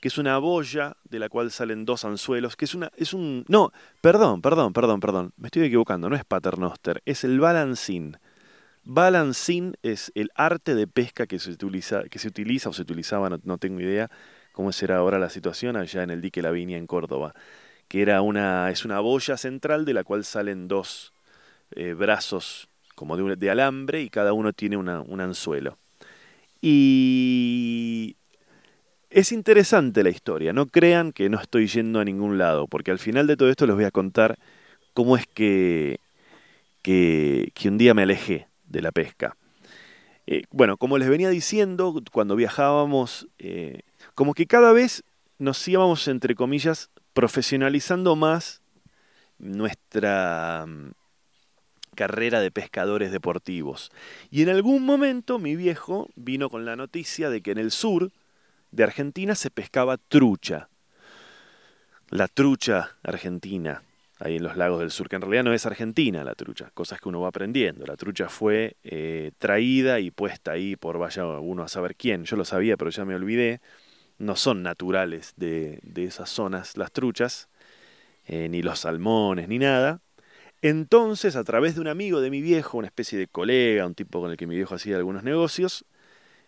que 0.00 0.08
es 0.08 0.18
una 0.18 0.38
boya 0.38 0.96
de 1.04 1.18
la 1.18 1.28
cual 1.28 1.50
salen 1.50 1.84
dos 1.84 2.04
anzuelos, 2.04 2.56
que 2.56 2.64
es 2.64 2.74
una, 2.74 2.90
es 2.96 3.12
un, 3.12 3.44
no, 3.48 3.70
perdón, 4.00 4.42
perdón, 4.42 4.72
perdón, 4.72 5.00
perdón, 5.00 5.32
me 5.36 5.48
estoy 5.48 5.64
equivocando, 5.64 6.08
no 6.08 6.16
es 6.16 6.24
paternoster, 6.24 7.02
es 7.04 7.24
el 7.24 7.38
balancín. 7.38 8.16
Balancín 8.88 9.76
es 9.82 10.12
el 10.14 10.30
arte 10.36 10.76
de 10.76 10.86
pesca 10.86 11.26
que 11.26 11.40
se 11.40 11.50
utiliza, 11.50 12.04
que 12.04 12.20
se 12.20 12.28
utiliza 12.28 12.68
o 12.68 12.72
se 12.72 12.82
utilizaba, 12.82 13.28
no, 13.42 13.58
tengo 13.58 13.80
idea 13.80 14.08
cómo 14.52 14.70
será 14.70 14.98
ahora 14.98 15.18
la 15.18 15.28
situación 15.28 15.76
allá 15.76 16.04
en 16.04 16.10
el 16.10 16.20
dique 16.20 16.40
La 16.40 16.52
Viña 16.52 16.78
en 16.78 16.86
Córdoba, 16.86 17.34
que 17.88 18.00
era 18.00 18.22
una, 18.22 18.70
es 18.70 18.84
una 18.84 19.00
boya 19.00 19.36
central 19.36 19.84
de 19.84 19.92
la 19.92 20.04
cual 20.04 20.24
salen 20.24 20.68
dos 20.68 21.12
eh, 21.72 21.94
brazos 21.94 22.68
como 22.94 23.16
de, 23.16 23.50
alambre 23.50 24.02
y 24.02 24.08
cada 24.08 24.32
uno 24.32 24.52
tiene 24.52 24.76
un 24.76 25.20
anzuelo. 25.20 25.78
Y 26.62 28.14
es 29.10 29.32
interesante 29.32 30.04
la 30.04 30.10
historia, 30.10 30.52
no 30.52 30.66
crean 30.66 31.10
que 31.10 31.28
no 31.28 31.40
estoy 31.40 31.66
yendo 31.66 31.98
a 31.98 32.04
ningún 32.04 32.38
lado, 32.38 32.68
porque 32.68 32.92
al 32.92 33.00
final 33.00 33.26
de 33.26 33.36
todo 33.36 33.50
esto 33.50 33.66
les 33.66 33.74
voy 33.74 33.84
a 33.84 33.90
contar 33.90 34.38
cómo 34.94 35.16
es 35.16 35.26
que, 35.26 35.98
que, 36.82 37.50
un 37.64 37.78
día 37.78 37.92
me 37.92 38.02
alejé 38.02 38.46
de 38.66 38.82
la 38.82 38.92
pesca. 38.92 39.36
Eh, 40.26 40.44
bueno, 40.50 40.76
como 40.76 40.98
les 40.98 41.08
venía 41.08 41.30
diciendo, 41.30 42.02
cuando 42.12 42.34
viajábamos, 42.34 43.28
eh, 43.38 43.82
como 44.14 44.34
que 44.34 44.46
cada 44.46 44.72
vez 44.72 45.04
nos 45.38 45.66
íbamos, 45.68 46.08
entre 46.08 46.34
comillas, 46.34 46.90
profesionalizando 47.12 48.16
más 48.16 48.60
nuestra 49.38 50.64
mm, 50.66 50.90
carrera 51.94 52.40
de 52.40 52.50
pescadores 52.50 53.12
deportivos. 53.12 53.90
Y 54.30 54.42
en 54.42 54.48
algún 54.48 54.84
momento 54.84 55.38
mi 55.38 55.56
viejo 55.56 56.10
vino 56.16 56.50
con 56.50 56.64
la 56.64 56.76
noticia 56.76 57.30
de 57.30 57.40
que 57.40 57.52
en 57.52 57.58
el 57.58 57.70
sur 57.70 58.10
de 58.70 58.84
Argentina 58.84 59.34
se 59.34 59.50
pescaba 59.50 59.96
trucha. 59.96 60.68
La 62.08 62.28
trucha 62.28 62.96
argentina, 63.02 63.82
ahí 64.18 64.36
en 64.36 64.42
los 64.42 64.56
lagos 64.56 64.80
del 64.80 64.90
sur, 64.90 65.08
que 65.08 65.16
en 65.16 65.22
realidad 65.22 65.44
no 65.44 65.52
es 65.52 65.66
argentina 65.66 66.24
la 66.24 66.34
trucha, 66.34 66.70
cosas 66.74 67.00
que 67.00 67.08
uno 67.08 67.20
va 67.20 67.28
aprendiendo. 67.28 67.84
La 67.86 67.96
trucha 67.96 68.28
fue 68.28 68.76
eh, 68.82 69.32
traída 69.38 70.00
y 70.00 70.10
puesta 70.10 70.52
ahí 70.52 70.76
por 70.76 70.98
vaya 70.98 71.26
uno 71.26 71.62
a 71.62 71.68
saber 71.68 71.96
quién. 71.96 72.24
Yo 72.24 72.36
lo 72.36 72.44
sabía, 72.44 72.76
pero 72.76 72.90
ya 72.90 73.04
me 73.04 73.14
olvidé. 73.14 73.60
No 74.18 74.36
son 74.36 74.62
naturales 74.62 75.34
de, 75.36 75.80
esas 75.96 76.30
zonas 76.30 76.76
las 76.76 76.92
truchas, 76.92 77.48
eh, 78.26 78.48
ni 78.48 78.62
los 78.62 78.80
salmones, 78.80 79.48
ni 79.48 79.58
nada. 79.58 80.00
Entonces, 80.62 81.36
a 81.36 81.44
través 81.44 81.74
de 81.74 81.82
un 81.82 81.88
amigo 81.88 82.20
de 82.20 82.30
mi 82.30 82.40
viejo, 82.40 82.78
una 82.78 82.86
especie 82.86 83.18
de 83.18 83.28
colega, 83.28 83.86
un 83.86 83.94
tipo 83.94 84.20
con 84.20 84.30
el 84.30 84.36
que 84.38 84.46
mi 84.46 84.56
viejo 84.56 84.74
hacía 84.74 84.96
algunos 84.96 85.22
negocios, 85.22 85.84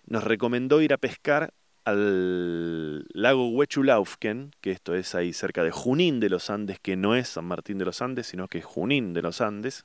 nos 0.07 0.25
recomendó 0.25 0.81
ir 0.81 0.95
a 0.95 0.99
pescar 0.99 1.53
al 1.89 3.05
lago 3.13 3.49
Huechulaufken, 3.49 4.53
que 4.61 4.71
esto 4.71 4.95
es 4.95 5.15
ahí 5.15 5.33
cerca 5.33 5.63
de 5.63 5.71
Junín 5.71 6.21
de 6.21 6.29
los 6.29 6.51
Andes, 6.51 6.79
que 6.81 6.97
no 6.97 7.15
es 7.15 7.29
San 7.29 7.47
Martín 7.47 7.79
de 7.79 7.85
los 7.85 8.03
Andes, 8.03 8.27
sino 8.27 8.49
que 8.49 8.59
es 8.59 8.65
Junín 8.65 9.15
de 9.15 9.23
los 9.23 9.41
Andes. 9.41 9.85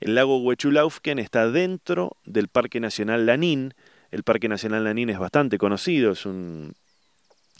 El 0.00 0.14
lago 0.14 0.38
Huechulaufken 0.38 1.18
está 1.18 1.50
dentro 1.50 2.16
del 2.24 2.48
Parque 2.48 2.80
Nacional 2.80 3.26
Lanín. 3.26 3.74
El 4.10 4.22
Parque 4.22 4.48
Nacional 4.48 4.84
Lanín 4.84 5.10
es 5.10 5.18
bastante 5.18 5.58
conocido, 5.58 6.12
es 6.12 6.24
un, 6.26 6.74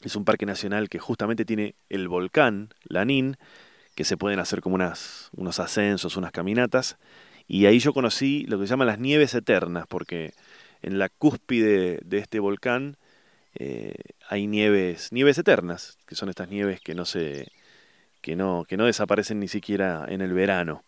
es 0.02 0.16
un 0.16 0.24
parque 0.24 0.46
nacional 0.46 0.88
que 0.88 0.98
justamente 0.98 1.44
tiene 1.44 1.74
el 1.88 2.08
volcán 2.08 2.70
Lanín, 2.84 3.36
que 3.94 4.04
se 4.04 4.16
pueden 4.16 4.38
hacer 4.38 4.60
como 4.60 4.76
unas, 4.76 5.28
unos 5.36 5.60
ascensos, 5.60 6.16
unas 6.16 6.32
caminatas. 6.32 6.96
Y 7.46 7.66
ahí 7.66 7.80
yo 7.80 7.92
conocí 7.92 8.46
lo 8.46 8.58
que 8.58 8.66
se 8.66 8.70
llama 8.70 8.84
las 8.84 8.98
nieves 8.98 9.34
eternas, 9.34 9.86
porque 9.88 10.32
en 10.82 10.98
la 10.98 11.08
cúspide 11.08 12.00
de 12.04 12.18
este 12.18 12.38
volcán 12.38 12.96
eh, 13.54 13.94
hay 14.28 14.46
nieves, 14.46 15.12
nieves 15.12 15.38
eternas, 15.38 15.98
que 16.06 16.14
son 16.14 16.28
estas 16.28 16.48
nieves 16.48 16.80
que 16.80 16.94
no 16.94 17.04
se, 17.04 17.48
que 18.20 18.36
no, 18.36 18.64
que 18.68 18.76
no 18.76 18.86
desaparecen 18.86 19.40
ni 19.40 19.48
siquiera 19.48 20.06
en 20.08 20.20
el 20.20 20.32
verano. 20.32 20.84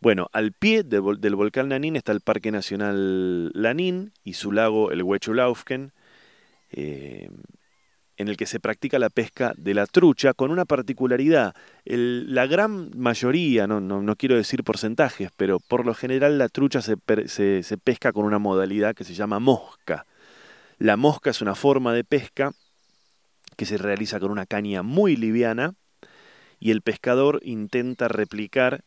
Bueno, 0.00 0.28
al 0.32 0.52
pie 0.52 0.82
del, 0.82 1.00
volcán 1.36 1.68
Lanín 1.68 1.94
está 1.94 2.10
el 2.10 2.20
Parque 2.20 2.50
Nacional 2.50 3.50
Lanín 3.54 4.12
y 4.24 4.32
su 4.32 4.50
lago, 4.50 4.90
el 4.90 5.02
Huechulaufken, 5.04 5.92
eh, 6.72 7.30
en 8.16 8.28
el 8.28 8.36
que 8.36 8.46
se 8.46 8.60
practica 8.60 8.98
la 8.98 9.10
pesca 9.10 9.52
de 9.56 9.74
la 9.74 9.86
trucha 9.86 10.34
con 10.34 10.50
una 10.50 10.64
particularidad. 10.64 11.54
la 11.84 12.46
gran 12.46 12.90
mayoría, 12.96 13.66
no, 13.66 13.80
no, 13.80 14.16
quiero 14.16 14.36
decir 14.36 14.64
porcentajes, 14.64 15.30
pero 15.36 15.60
por 15.60 15.86
lo 15.86 15.94
general 15.94 16.38
la 16.38 16.48
trucha 16.48 16.82
se, 16.82 16.96
se, 17.28 17.78
pesca 17.78 18.12
con 18.12 18.24
una 18.24 18.38
modalidad 18.38 18.94
que 18.94 19.04
se 19.04 19.14
llama 19.14 19.38
mosca. 19.38 20.06
La 20.78 20.96
mosca 20.96 21.30
es 21.30 21.40
una 21.40 21.54
forma 21.54 21.92
de 21.92 22.04
pesca 22.04 22.52
que 23.56 23.66
se 23.66 23.78
realiza 23.78 24.18
con 24.20 24.30
una 24.30 24.46
caña 24.46 24.82
muy 24.82 25.16
liviana 25.16 25.74
y 26.58 26.70
el 26.70 26.82
pescador 26.82 27.40
intenta 27.42 28.08
replicar 28.08 28.84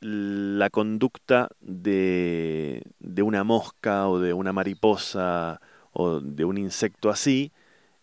la 0.00 0.70
conducta 0.70 1.48
de, 1.60 2.82
de 2.98 3.22
una 3.22 3.44
mosca 3.44 4.08
o 4.08 4.18
de 4.18 4.32
una 4.32 4.52
mariposa 4.52 5.60
o 5.92 6.20
de 6.20 6.44
un 6.44 6.56
insecto 6.56 7.10
así, 7.10 7.52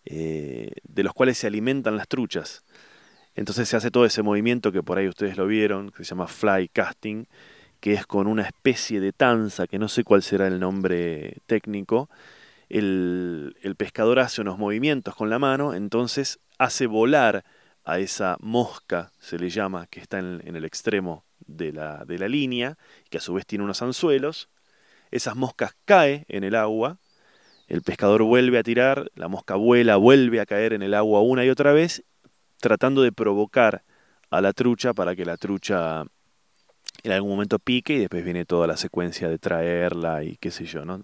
eh, 0.04 0.72
de 0.84 1.02
los 1.02 1.12
cuales 1.12 1.38
se 1.38 1.46
alimentan 1.46 1.96
las 1.96 2.08
truchas. 2.08 2.64
Entonces 3.34 3.68
se 3.68 3.76
hace 3.76 3.90
todo 3.90 4.04
ese 4.04 4.22
movimiento 4.22 4.72
que 4.72 4.82
por 4.82 4.98
ahí 4.98 5.08
ustedes 5.08 5.36
lo 5.36 5.46
vieron, 5.46 5.90
que 5.90 6.04
se 6.04 6.10
llama 6.10 6.26
fly 6.26 6.68
casting, 6.68 7.26
que 7.80 7.94
es 7.94 8.06
con 8.06 8.26
una 8.26 8.42
especie 8.42 9.00
de 9.00 9.12
tanza, 9.12 9.66
que 9.66 9.78
no 9.78 9.88
sé 9.88 10.04
cuál 10.04 10.22
será 10.22 10.48
el 10.48 10.58
nombre 10.58 11.38
técnico. 11.46 12.08
El, 12.68 13.54
pescador 13.76 14.18
hace 14.18 14.40
unos 14.40 14.58
movimientos 14.58 15.14
con 15.14 15.30
la 15.30 15.38
mano, 15.38 15.74
entonces 15.74 16.40
hace 16.58 16.86
volar 16.86 17.44
a 17.84 17.98
esa 17.98 18.36
mosca, 18.40 19.12
se 19.18 19.38
le 19.38 19.50
llama, 19.50 19.86
que 19.86 20.00
está 20.00 20.18
en, 20.18 20.42
el 20.44 20.64
extremo 20.64 21.24
de 21.46 21.72
la, 21.72 22.04
de 22.04 22.18
la 22.18 22.28
línea, 22.28 22.76
que 23.08 23.18
a 23.18 23.20
su 23.20 23.34
vez 23.34 23.46
tiene 23.46 23.64
unos 23.64 23.80
anzuelos. 23.82 24.48
Esas 25.10 25.36
moscas 25.36 25.74
caen 25.84 26.26
en 26.28 26.44
el 26.44 26.54
agua, 26.54 26.98
el 27.68 27.82
pescador 27.82 28.22
vuelve 28.22 28.58
a 28.58 28.62
tirar, 28.62 29.10
la 29.14 29.28
mosca 29.28 29.54
vuela, 29.54 29.96
vuelve 29.96 30.40
a 30.40 30.46
caer 30.46 30.72
en 30.72 30.82
el 30.82 30.94
agua 30.94 31.20
una 31.20 31.44
y 31.44 31.50
otra 31.50 31.72
vez, 31.72 32.02
tratando 32.60 33.02
de 33.02 33.12
provocar 33.12 33.84
a 34.30 34.40
la 34.40 34.52
trucha 34.52 34.94
para 34.94 35.14
que 35.14 35.24
la 35.24 35.36
trucha 35.36 36.04
en 37.02 37.12
algún 37.12 37.30
momento 37.30 37.58
pique 37.58 37.94
y 37.94 37.98
después 37.98 38.24
viene 38.24 38.44
toda 38.44 38.66
la 38.66 38.76
secuencia 38.76 39.28
de 39.28 39.38
traerla 39.38 40.24
y 40.24 40.36
qué 40.36 40.50
sé 40.50 40.64
yo, 40.64 40.84
¿no? 40.84 41.02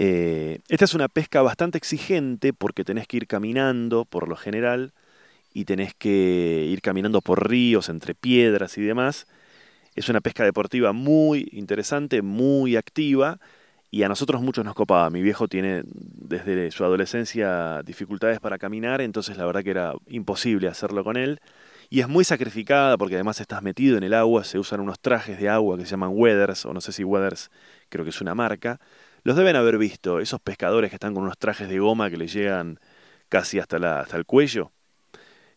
Eh, 0.00 0.60
esta 0.68 0.84
es 0.84 0.94
una 0.94 1.08
pesca 1.08 1.42
bastante 1.42 1.76
exigente 1.76 2.52
porque 2.52 2.84
tenés 2.84 3.08
que 3.08 3.16
ir 3.16 3.26
caminando 3.26 4.04
por 4.04 4.28
lo 4.28 4.36
general 4.36 4.92
y 5.52 5.64
tenés 5.64 5.92
que 5.92 6.66
ir 6.70 6.80
caminando 6.82 7.20
por 7.20 7.50
ríos, 7.50 7.88
entre 7.88 8.14
piedras 8.14 8.78
y 8.78 8.82
demás. 8.82 9.26
Es 9.96 10.08
una 10.08 10.20
pesca 10.20 10.44
deportiva 10.44 10.92
muy 10.92 11.48
interesante, 11.50 12.22
muy 12.22 12.76
activa 12.76 13.40
y 13.90 14.04
a 14.04 14.08
nosotros 14.08 14.40
muchos 14.40 14.64
nos 14.64 14.76
copaba. 14.76 15.10
Mi 15.10 15.20
viejo 15.20 15.48
tiene 15.48 15.82
desde 15.84 16.70
su 16.70 16.84
adolescencia 16.84 17.82
dificultades 17.82 18.38
para 18.38 18.56
caminar, 18.56 19.00
entonces 19.00 19.36
la 19.36 19.46
verdad 19.46 19.64
que 19.64 19.70
era 19.70 19.94
imposible 20.06 20.68
hacerlo 20.68 21.02
con 21.02 21.16
él. 21.16 21.40
Y 21.90 22.02
es 22.02 22.08
muy 22.08 22.22
sacrificada 22.22 22.96
porque 22.98 23.16
además 23.16 23.40
estás 23.40 23.62
metido 23.64 23.98
en 23.98 24.04
el 24.04 24.14
agua, 24.14 24.44
se 24.44 24.60
usan 24.60 24.78
unos 24.78 25.00
trajes 25.00 25.40
de 25.40 25.48
agua 25.48 25.76
que 25.76 25.86
se 25.86 25.90
llaman 25.90 26.10
Weathers, 26.12 26.66
o 26.66 26.72
no 26.72 26.80
sé 26.80 26.92
si 26.92 27.02
Weathers 27.02 27.50
creo 27.88 28.04
que 28.04 28.10
es 28.10 28.20
una 28.20 28.36
marca. 28.36 28.78
Los 29.24 29.36
deben 29.36 29.56
haber 29.56 29.78
visto, 29.78 30.20
esos 30.20 30.40
pescadores 30.40 30.90
que 30.90 30.96
están 30.96 31.14
con 31.14 31.24
unos 31.24 31.38
trajes 31.38 31.68
de 31.68 31.78
goma 31.78 32.10
que 32.10 32.16
les 32.16 32.32
llegan 32.32 32.78
casi 33.28 33.58
hasta, 33.58 33.78
la, 33.78 34.00
hasta 34.00 34.16
el 34.16 34.24
cuello. 34.24 34.72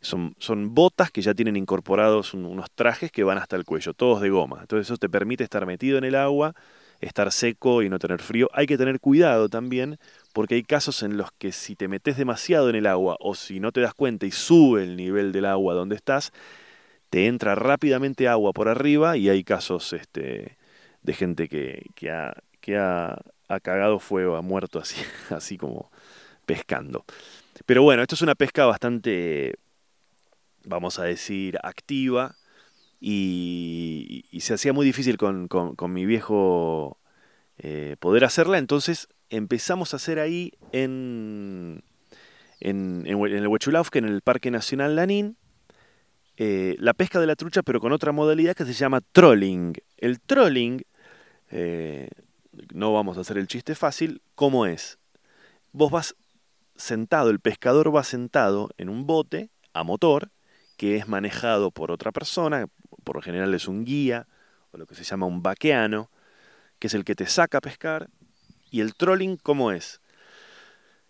Son, 0.02 0.36
son, 0.40 0.74
botas 0.74 1.12
que 1.12 1.22
ya 1.22 1.36
tienen 1.36 1.56
incorporados 1.56 2.34
unos 2.34 2.72
trajes 2.72 3.12
que 3.12 3.24
van 3.24 3.38
hasta 3.38 3.56
el 3.56 3.66
cuello, 3.66 3.94
todos 3.94 4.20
de 4.22 4.30
goma. 4.30 4.60
Entonces 4.62 4.88
eso 4.88 4.98
te 4.98 5.10
permite 5.10 5.44
estar 5.44 5.66
metido 5.68 6.00
en 6.00 6.04
el 6.04 6.16
agua, 6.16 6.56
estar 7.02 7.32
seco 7.32 7.84
y 7.84 7.90
no 7.90 8.00
tener 8.00 8.20
frío. 8.20 8.50
Hay 8.54 8.66
que 8.66 8.78
tener 8.78 9.00
cuidado 9.00 9.48
también 9.48 10.00
porque 10.34 10.56
hay 10.56 10.64
casos 10.64 11.04
en 11.04 11.18
los 11.18 11.32
que 11.34 11.52
si 11.52 11.76
te 11.76 11.88
metes 11.88 12.18
demasiado 12.18 12.70
en 12.70 12.76
el 12.76 12.88
agua 12.88 13.18
o 13.20 13.36
si 13.36 13.60
no 13.60 13.72
te 13.72 13.82
das 13.82 13.94
cuenta 13.94 14.26
y 14.26 14.32
sube 14.32 14.84
el 14.84 14.96
nivel 14.98 15.32
del 15.32 15.46
agua 15.46 15.76
donde 15.76 15.96
estás, 15.96 16.32
te 17.12 17.28
entra 17.28 17.56
rápidamente 17.56 18.28
agua 18.28 18.54
por 18.54 18.70
arriba 18.70 19.18
y 19.18 19.30
hay 19.30 19.44
casos 19.44 19.94
este, 19.94 20.58
de 21.04 21.14
gente 21.14 21.48
que, 21.50 21.86
que, 21.96 22.10
ha, 22.12 22.34
que 22.62 22.78
ha, 22.78 23.22
ha, 23.54 23.60
cagado 23.60 24.00
fuego, 24.00 24.36
ha 24.36 24.42
muerto 24.42 24.80
así, 24.80 25.02
así 25.30 25.58
como 25.58 25.92
pescando. 26.46 27.06
Pero 27.66 27.84
bueno, 27.84 28.02
esto 28.02 28.16
es 28.16 28.22
una 28.22 28.36
pesca 28.36 28.66
bastante, 28.66 29.56
vamos 30.64 31.00
a 31.00 31.04
decir, 31.04 31.58
activa 31.64 32.36
y, 33.00 34.26
se 34.40 34.54
hacía 34.54 34.74
muy 34.74 34.86
difícil 34.86 35.18
con, 35.18 35.48
con, 35.48 35.94
mi 35.94 36.06
viejo 36.06 36.98
eh, 37.58 37.96
poder 38.00 38.26
hacerla, 38.26 38.58
entonces 38.58 39.08
empezamos 39.30 39.94
a 39.94 39.98
hacer 39.98 40.20
ahí 40.20 40.54
en, 40.72 41.84
en, 42.60 43.04
en, 43.06 43.24
el 43.24 43.48
Huechulaufque, 43.48 44.00
en 44.00 44.06
el 44.06 44.22
Parque 44.22 44.50
Nacional 44.50 44.96
Lanín, 44.96 45.38
eh, 46.38 46.76
la 46.80 46.94
pesca 46.96 47.20
de 47.20 47.28
la 47.28 47.36
trucha, 47.36 47.62
pero 47.62 47.80
con 47.80 47.92
otra 47.92 48.12
modalidad 48.12 48.56
que 48.56 48.66
se 48.66 48.74
llama 48.74 49.02
trolling. 49.12 49.74
El 49.98 50.20
trolling, 50.20 50.82
eh, 51.52 52.10
no 52.74 52.94
vamos 52.94 53.18
a 53.18 53.22
hacer 53.22 53.38
el 53.38 53.48
chiste 53.48 53.76
fácil, 53.76 54.22
¿cómo 54.36 54.66
es? 54.66 55.00
Vos 55.72 55.92
vas 55.92 56.16
sentado, 56.76 57.30
el 57.30 57.40
pescador 57.40 57.96
va 57.96 58.04
sentado 58.04 58.70
en 58.78 58.90
un 58.90 59.06
bote 59.06 59.50
a 59.74 59.84
motor, 59.84 60.32
que 60.78 60.96
es 60.96 61.08
manejado 61.08 61.72
por 61.72 61.92
otra 61.92 62.12
persona, 62.12 62.68
por 63.04 63.16
lo 63.16 63.22
general 63.22 63.54
es 63.54 63.68
un 63.68 63.86
guía, 63.86 64.28
o 64.72 64.78
lo 64.78 64.86
que 64.86 64.96
se 64.96 65.04
llama 65.04 65.26
un 65.26 65.44
vaqueano, 65.44 66.10
que 66.80 66.88
es 66.88 66.94
el 66.94 67.06
que 67.06 67.16
te 67.16 67.28
saca 67.28 67.60
a 67.60 67.62
pescar, 67.62 68.10
¿Y 68.72 68.80
el 68.80 68.96
trolling 68.96 69.36
cómo 69.36 69.74
es? 69.74 70.02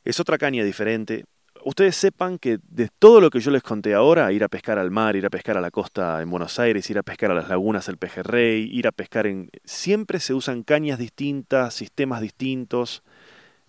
Es 0.03 0.19
otra 0.19 0.39
caña 0.39 0.63
diferente. 0.63 1.25
Ustedes 1.63 1.95
sepan 1.95 2.39
que 2.39 2.59
de 2.69 2.89
todo 2.89 3.21
lo 3.21 3.29
que 3.29 3.39
yo 3.39 3.51
les 3.51 3.61
conté 3.61 3.93
ahora, 3.93 4.31
ir 4.31 4.43
a 4.43 4.47
pescar 4.47 4.79
al 4.79 4.89
mar, 4.89 5.15
ir 5.15 5.25
a 5.25 5.29
pescar 5.29 5.57
a 5.57 5.61
la 5.61 5.69
costa 5.69 6.21
en 6.21 6.29
Buenos 6.29 6.57
Aires, 6.59 6.89
ir 6.89 6.97
a 6.97 7.03
pescar 7.03 7.31
a 7.31 7.35
las 7.35 7.49
lagunas 7.49 7.87
el 7.87 7.97
pejerrey, 7.97 8.69
ir 8.71 8.87
a 8.87 8.91
pescar 8.91 9.27
en... 9.27 9.49
Siempre 9.63 10.19
se 10.19 10.33
usan 10.33 10.63
cañas 10.63 10.97
distintas, 10.97 11.73
sistemas 11.73 12.21
distintos, 12.21 13.03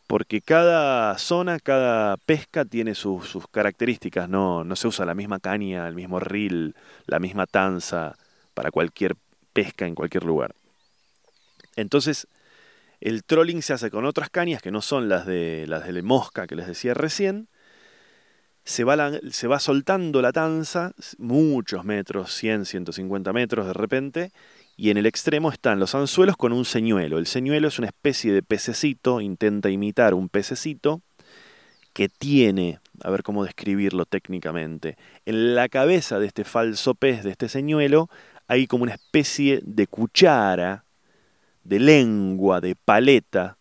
porque 0.06 0.40
cada 0.40 1.16
zona, 1.18 1.58
cada 1.58 2.16
pesca 2.16 2.64
tiene 2.64 2.94
sus, 2.94 3.28
sus 3.28 3.46
características, 3.48 4.28
no, 4.28 4.64
no 4.64 4.76
se 4.76 4.88
usa 4.88 5.04
la 5.04 5.14
misma 5.14 5.38
caña, 5.38 5.86
el 5.86 5.94
mismo 5.94 6.18
reel, 6.18 6.74
la 7.06 7.18
misma 7.18 7.46
tanza 7.46 8.16
para 8.54 8.70
cualquier 8.70 9.16
pesca 9.52 9.86
en 9.86 9.94
cualquier 9.94 10.24
lugar. 10.24 10.54
Entonces, 11.76 12.26
el 13.00 13.24
trolling 13.24 13.62
se 13.62 13.72
hace 13.72 13.90
con 13.90 14.04
otras 14.04 14.30
cañas 14.30 14.62
que 14.62 14.70
no 14.70 14.80
son 14.80 15.08
las 15.08 15.26
de 15.26 15.66
las 15.66 15.86
de 15.86 16.02
mosca 16.02 16.46
que 16.46 16.56
les 16.56 16.66
decía 16.66 16.94
recién. 16.94 17.48
Se 18.64 18.84
va, 18.84 19.12
se 19.30 19.46
va 19.48 19.58
soltando 19.58 20.22
la 20.22 20.32
tanza, 20.32 20.92
muchos 21.18 21.84
metros, 21.84 22.32
100, 22.34 22.64
150 22.64 23.32
metros 23.32 23.66
de 23.66 23.72
repente, 23.72 24.32
y 24.76 24.90
en 24.90 24.96
el 24.96 25.06
extremo 25.06 25.50
están 25.50 25.80
los 25.80 25.94
anzuelos 25.94 26.36
con 26.36 26.52
un 26.52 26.64
señuelo. 26.64 27.18
El 27.18 27.26
señuelo 27.26 27.68
es 27.68 27.78
una 27.78 27.88
especie 27.88 28.32
de 28.32 28.42
pececito, 28.42 29.20
intenta 29.20 29.68
imitar 29.68 30.14
un 30.14 30.28
pececito, 30.28 31.02
que 31.92 32.08
tiene, 32.08 32.78
a 33.02 33.10
ver 33.10 33.22
cómo 33.22 33.44
describirlo 33.44 34.06
técnicamente, 34.06 34.96
en 35.26 35.54
la 35.54 35.68
cabeza 35.68 36.18
de 36.18 36.26
este 36.26 36.44
falso 36.44 36.94
pez, 36.94 37.22
de 37.22 37.30
este 37.30 37.48
señuelo, 37.48 38.08
hay 38.48 38.66
como 38.66 38.84
una 38.84 38.94
especie 38.94 39.60
de 39.62 39.86
cuchara 39.86 40.84
de 41.64 41.78
lengua, 41.78 42.60
de 42.60 42.74
paleta, 42.74 43.58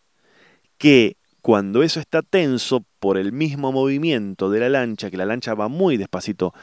que 0.78 1.18
cuando 1.42 1.84
eso 1.84 2.00
está 2.00 2.22
tenso 2.22 2.84
por 3.02 3.18
el 3.18 3.32
mismo 3.34 3.72
movimiento 3.72 4.52
de 4.52 4.60
la 4.60 4.70
lancha, 4.70 5.10
que 5.10 5.18
la 5.18 5.26
lancha 5.26 5.56
va 5.56 5.68
muy 5.68 5.98
despacito, 5.98 6.54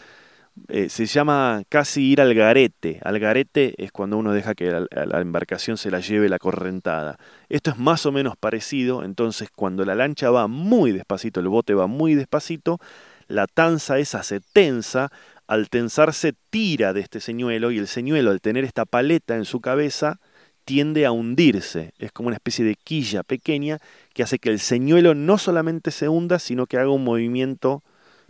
eh, 0.68 0.88
se 0.88 1.06
llama 1.06 1.64
casi 1.68 2.12
ir 2.12 2.20
al 2.20 2.32
garete. 2.32 3.00
Al 3.02 3.18
garete 3.18 3.74
es 3.76 3.90
cuando 3.90 4.16
uno 4.16 4.32
deja 4.32 4.54
que 4.54 4.70
la, 4.70 4.86
la, 5.04 5.20
embarcación 5.20 5.76
se 5.76 5.90
la 5.90 5.98
lleve 5.98 6.28
la 6.28 6.38
correntada. 6.38 7.18
Esto 7.48 7.72
es 7.72 7.78
más 7.78 8.06
o 8.06 8.12
menos 8.12 8.36
parecido, 8.36 9.02
entonces 9.02 9.50
cuando 9.50 9.84
la 9.84 9.96
lancha 9.96 10.30
va 10.30 10.46
muy 10.46 10.92
despacito, 10.92 11.40
el 11.40 11.48
bote 11.48 11.74
va 11.74 11.88
muy 11.88 12.14
despacito, 12.14 12.78
la 13.26 13.48
tanza 13.48 13.98
esa 13.98 14.22
se 14.22 14.38
tensa, 14.40 15.10
al 15.48 15.68
tensarse 15.70 16.34
tira 16.50 16.92
de 16.92 17.00
este 17.00 17.18
señuelo 17.18 17.72
y 17.72 17.78
el 17.78 17.88
señuelo 17.88 18.30
al 18.30 18.40
tener 18.40 18.64
esta 18.64 18.84
paleta 18.84 19.34
en 19.34 19.44
su 19.44 19.60
cabeza 19.60 20.20
tiende 20.68 21.06
a 21.06 21.12
hundirse. 21.12 21.94
Es 21.98 22.12
como 22.12 22.26
una 22.26 22.36
especie 22.36 22.62
de 22.62 22.74
quilla 22.74 23.22
pequeña 23.22 23.78
que 24.12 24.22
hace 24.22 24.38
que 24.38 24.50
el 24.50 24.60
señuelo 24.60 25.14
no 25.14 25.38
solamente 25.38 25.90
se 25.90 26.10
hunda, 26.10 26.38
sino 26.38 26.66
que 26.66 26.76
haga 26.76 26.90
un 26.90 27.04
movimiento, 27.04 27.82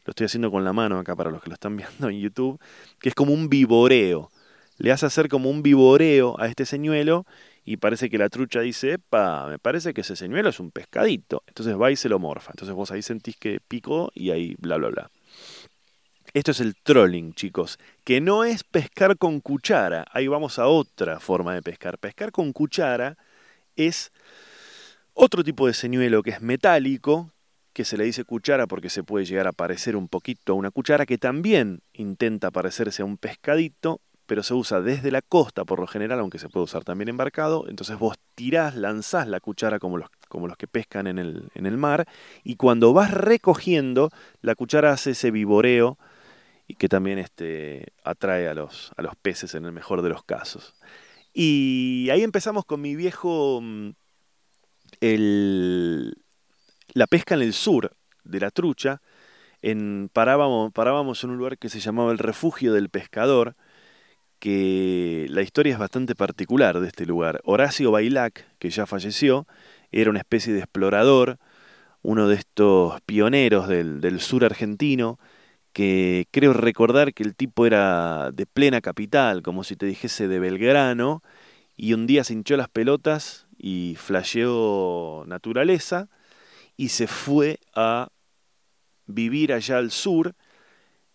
lo 0.05 0.13
estoy 0.13 0.27
haciendo 0.27 0.49
con 0.53 0.63
la 0.63 0.73
mano 0.73 1.01
acá 1.01 1.17
para 1.17 1.33
los 1.33 1.43
que 1.43 1.49
lo 1.51 1.55
están 1.55 1.77
viendo 1.77 2.09
en 2.09 2.21
YouTube, 2.21 2.61
que 3.01 3.09
es 3.09 3.17
como 3.17 3.33
un 3.33 3.49
viboreo. 3.49 4.31
Le 4.77 4.93
hace 4.93 5.05
hacer 5.05 5.29
como 5.29 5.51
un 5.51 5.65
viboreo 5.65 6.39
a 6.39 6.47
este 6.47 6.65
señuelo 6.65 7.27
y 7.65 7.79
parece 7.79 8.09
que 8.09 8.19
la 8.19 8.29
trucha 8.29 8.61
dice, 8.61 8.93
epa, 8.93 9.49
me 9.49 9.59
parece 9.59 9.93
que 9.93 10.03
ese 10.03 10.15
señuelo 10.15 10.51
es 10.51 10.61
un 10.61 10.71
pescadito. 10.71 11.43
Entonces 11.49 11.77
va 11.77 11.91
y 11.91 11.97
se 11.97 12.09
lo 12.09 12.21
morfa. 12.21 12.53
Entonces 12.53 12.73
vos 12.73 12.93
ahí 12.93 13.03
sentís 13.03 13.37
que 13.37 13.59
picó 13.67 14.13
y 14.15 14.31
ahí 14.31 14.55
bla, 14.61 14.77
bla, 14.77 14.91
bla. 14.91 15.11
Esto 16.35 16.51
es 16.51 16.61
el 16.61 16.77
trolling, 16.77 17.33
chicos, 17.33 17.79
que 18.05 18.21
no 18.21 18.45
es 18.45 18.63
pescar 18.63 19.17
con 19.17 19.41
cuchara. 19.41 20.05
Ahí 20.13 20.29
vamos 20.29 20.59
a 20.59 20.67
otra 20.67 21.21
forma 21.21 21.55
de 21.55 21.63
pescar. 21.63 21.97
Pescar 21.99 22.33
con 22.33 22.53
cuchara 22.53 23.17
es 23.77 24.13
otro 25.15 25.43
tipo 25.43 25.67
de 25.67 25.73
señuelo 25.73 26.23
que 26.23 26.31
es 26.31 26.43
metálico, 26.43 27.33
que 27.73 27.87
se 27.87 27.97
le 27.97 28.05
dice 28.05 28.25
cuchara 28.25 28.67
porque 28.67 28.91
se 28.91 29.03
puede 29.03 29.25
llegar 29.25 29.47
a 29.47 29.53
parecer 29.53 29.97
un 29.97 30.07
poquito 30.07 30.53
a 30.53 30.57
una 30.57 30.71
cuchara, 30.71 31.07
que 31.07 31.17
también 31.17 31.81
intenta 31.95 32.51
parecerse 32.51 33.01
a 33.01 33.07
un 33.07 33.17
pescadito, 33.17 34.03
pero 34.27 34.43
se 34.43 34.53
usa 34.53 34.83
desde 34.83 35.11
la 35.11 35.23
costa 35.23 35.65
por 35.65 35.81
lo 35.81 35.87
general, 35.87 36.21
aunque 36.21 36.39
se 36.39 36.51
puede 36.51 36.65
usar 36.65 36.85
también 36.85 37.09
embarcado. 37.09 37.67
Entonces 37.71 37.99
vos 37.99 38.17
tirás, 38.35 38.75
lanzás 38.77 39.29
la 39.29 39.41
cuchara 39.41 39.79
como 39.79 39.97
los, 39.97 40.11
como 40.29 40.47
los 40.47 40.59
que 40.59 40.67
pescan 40.67 41.07
en 41.07 41.19
el, 41.19 41.49
en 41.55 41.65
el 41.65 41.79
mar, 41.79 42.07
y 42.45 42.57
cuando 42.57 42.93
vas 42.93 43.13
recogiendo, 43.13 44.11
la 44.43 44.55
cuchara 44.55 44.93
hace 44.93 45.13
ese 45.13 45.31
viboreo 45.31 45.97
y 46.69 46.75
que 46.75 46.89
también 46.89 47.19
este, 47.19 47.95
atrae 48.05 48.47
a 48.47 48.55
los, 48.55 48.93
a 48.97 49.03
los 49.03 49.17
peces 49.17 49.55
en 49.55 49.65
el 49.65 49.73
mejor 49.73 50.03
de 50.03 50.11
los 50.11 50.23
casos. 50.23 50.75
Y 51.33 52.09
ahí 52.13 52.23
empezamos 52.23 52.67
con 52.67 52.83
mi 52.83 52.95
viejo 52.95 53.61
mm, 53.63 53.91
el, 55.01 56.15
la 56.93 57.07
pesca 57.07 57.35
en 57.35 57.43
el 57.43 57.55
sur 57.55 57.97
de 58.25 58.41
la 58.41 58.51
trucha. 58.51 59.01
En, 59.63 60.11
parábamos, 60.13 60.73
parábamos 60.73 61.25
en 61.25 61.31
un 61.31 61.39
lugar 61.39 61.59
que 61.59 61.71
se 61.71 61.81
llamaba 61.81 62.13
el 62.13 62.19
Refugio 62.19 62.75
del 62.75 62.91
Pescador, 62.91 63.57
que 64.39 65.27
la 65.31 65.43
historia 65.43 65.73
es 65.73 65.79
bastante 65.79 66.15
particular 66.15 66.81
de 66.81 66.89
este 66.89 67.07
lugar. 67.07 67.41
Horacio 67.45 67.91
Bailac, 67.91 68.47
que 68.59 68.69
ya 68.71 68.85
falleció, 68.87 69.47
era 69.91 70.11
una 70.11 70.21
especie 70.21 70.53
de 70.53 70.61
explorador, 70.61 71.39
uno 72.03 72.29
de 72.29 72.37
estos 72.37 73.01
pioneros 73.03 73.69
del, 73.69 74.01
del 74.01 74.21
sur 74.21 74.45
argentino, 74.45 75.19
que 75.79 76.27
creo 76.33 76.55
recordar 76.55 77.15
que 77.15 77.23
el 77.23 77.37
tipo 77.37 77.65
era 77.65 78.33
de 78.33 78.47
plena 78.47 78.81
capital, 78.81 79.45
como 79.45 79.63
si 79.63 79.77
te 79.77 79.87
dijese 79.87 80.27
de 80.27 80.41
Belgrano, 80.41 81.23
y 81.77 81.93
un 81.93 82.09
día 82.09 82.25
se 82.25 82.33
hinchó 82.33 82.57
las 82.57 82.69
pelotas 82.69 83.47
y 83.57 83.95
flasheó 83.97 85.23
naturaleza 85.29 86.09
y 86.77 86.89
se 86.89 87.07
fue 87.07 87.61
a 87.77 88.09
vivir 89.07 89.53
allá 89.53 89.79
al 89.79 89.93
sur 89.93 90.35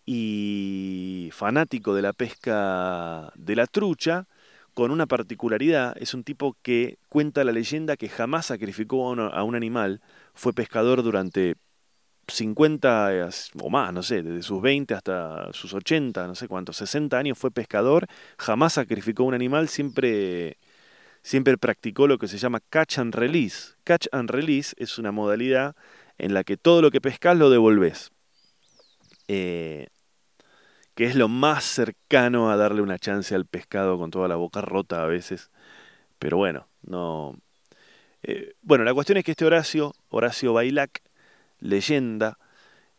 y 0.06 1.28
fanático 1.34 1.94
de 1.94 2.00
la 2.00 2.14
pesca 2.14 3.34
de 3.34 3.56
la 3.56 3.66
trucha, 3.66 4.28
con 4.72 4.90
una 4.90 5.04
particularidad, 5.04 5.94
es 6.00 6.14
un 6.14 6.24
tipo 6.24 6.56
que 6.62 6.96
cuenta 7.10 7.44
la 7.44 7.52
leyenda 7.52 7.98
que 7.98 8.08
jamás 8.08 8.46
sacrificó 8.46 9.12
a 9.12 9.42
un 9.42 9.54
animal, 9.56 10.00
fue 10.32 10.54
pescador 10.54 11.02
durante 11.02 11.56
50 12.28 13.28
o 13.62 13.70
más, 13.70 13.92
no 13.92 14.02
sé, 14.02 14.22
desde 14.22 14.42
sus 14.42 14.60
20 14.62 14.94
hasta 14.94 15.52
sus 15.52 15.74
80, 15.74 16.26
no 16.26 16.34
sé 16.34 16.48
cuántos, 16.48 16.76
60 16.78 17.18
años 17.18 17.38
fue 17.38 17.50
pescador, 17.50 18.06
jamás 18.38 18.74
sacrificó 18.74 19.24
un 19.24 19.34
animal, 19.34 19.68
siempre, 19.68 20.58
siempre 21.22 21.58
practicó 21.58 22.06
lo 22.06 22.18
que 22.18 22.28
se 22.28 22.38
llama 22.38 22.60
catch 22.70 22.98
and 22.98 23.14
release. 23.14 23.74
Catch 23.84 24.06
and 24.12 24.30
release 24.30 24.74
es 24.78 24.98
una 24.98 25.12
modalidad 25.12 25.76
en 26.18 26.34
la 26.34 26.44
que 26.44 26.56
todo 26.56 26.82
lo 26.82 26.90
que 26.90 27.00
pescas 27.00 27.36
lo 27.36 27.50
devolves. 27.50 28.12
Eh, 29.28 29.88
que 30.94 31.04
es 31.04 31.16
lo 31.16 31.28
más 31.28 31.64
cercano 31.64 32.50
a 32.50 32.56
darle 32.56 32.82
una 32.82 32.98
chance 32.98 33.34
al 33.34 33.46
pescado 33.46 33.98
con 33.98 34.10
toda 34.10 34.28
la 34.28 34.36
boca 34.36 34.60
rota 34.60 35.02
a 35.02 35.06
veces. 35.06 35.50
Pero 36.18 36.36
bueno, 36.36 36.68
no. 36.82 37.36
Eh, 38.22 38.54
bueno, 38.62 38.84
la 38.84 38.94
cuestión 38.94 39.18
es 39.18 39.24
que 39.24 39.32
este 39.32 39.44
Horacio, 39.44 39.94
Horacio 40.08 40.52
Bailac, 40.52 41.02
leyenda, 41.58 42.38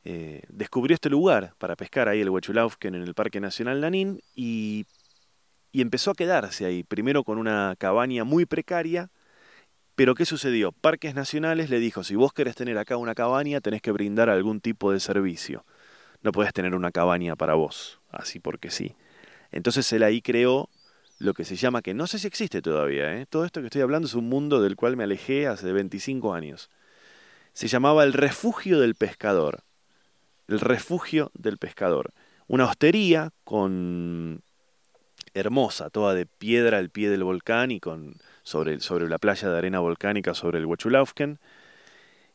eh, 0.03 0.43
descubrió 0.49 0.93
este 0.95 1.09
lugar 1.09 1.53
para 1.57 1.75
pescar 1.75 2.07
ahí 2.09 2.21
el 2.21 2.29
Huechulaufken 2.29 2.95
en 2.95 3.01
el 3.01 3.13
Parque 3.13 3.39
Nacional 3.39 3.81
Lanín 3.81 4.21
y, 4.35 4.85
y 5.71 5.81
empezó 5.81 6.11
a 6.11 6.15
quedarse 6.15 6.65
ahí, 6.65 6.83
primero 6.83 7.23
con 7.23 7.37
una 7.37 7.75
cabaña 7.77 8.23
muy 8.23 8.45
precaria, 8.45 9.09
pero 9.95 10.13
¿qué 10.13 10.25
sucedió? 10.25 10.71
Parques 10.73 11.15
Nacionales 11.15 11.69
le 11.69 11.79
dijo, 11.79 12.03
si 12.03 12.15
vos 12.15 12.33
querés 12.33 12.55
tener 12.55 12.77
acá 12.77 12.97
una 12.97 13.15
cabaña, 13.15 13.61
tenés 13.61 13.81
que 13.81 13.91
brindar 13.91 14.29
algún 14.29 14.59
tipo 14.59 14.91
de 14.91 14.99
servicio. 14.99 15.65
No 16.21 16.31
podés 16.31 16.53
tener 16.53 16.75
una 16.75 16.91
cabaña 16.91 17.35
para 17.35 17.53
vos, 17.53 17.99
así 18.09 18.39
porque 18.39 18.71
sí. 18.71 18.95
Entonces 19.51 19.91
él 19.93 20.03
ahí 20.03 20.21
creó 20.21 20.69
lo 21.17 21.33
que 21.33 21.45
se 21.45 21.55
llama, 21.55 21.81
que 21.81 21.93
no 21.93 22.07
sé 22.07 22.19
si 22.19 22.27
existe 22.27 22.61
todavía, 22.61 23.15
¿eh? 23.15 23.25
todo 23.25 23.45
esto 23.45 23.61
que 23.61 23.67
estoy 23.67 23.81
hablando 23.81 24.07
es 24.07 24.15
un 24.15 24.27
mundo 24.27 24.61
del 24.61 24.75
cual 24.75 24.97
me 24.97 25.05
alejé 25.05 25.47
hace 25.47 25.71
25 25.71 26.33
años. 26.33 26.69
Se 27.55 27.69
llamaba 27.69 28.03
el 28.03 28.11
refugio 28.11 28.81
del 28.81 28.95
pescador. 28.95 29.63
El 30.49 30.59
refugio 30.59 31.31
del 31.33 31.57
pescador. 31.57 32.11
Una 32.47 32.65
hostería 32.65 33.31
con 33.45 34.41
hermosa, 35.33 35.89
toda 35.89 36.13
de 36.13 36.25
piedra 36.25 36.79
al 36.79 36.89
pie 36.89 37.09
del 37.09 37.23
volcán 37.23 37.71
y 37.71 37.79
con 37.79 38.17
sobre, 38.43 38.81
sobre 38.81 39.07
la 39.07 39.19
playa 39.19 39.49
de 39.49 39.57
arena 39.57 39.79
volcánica 39.79 40.33
sobre 40.33 40.59
el 40.59 40.65
Huechulaufken. 40.65 41.39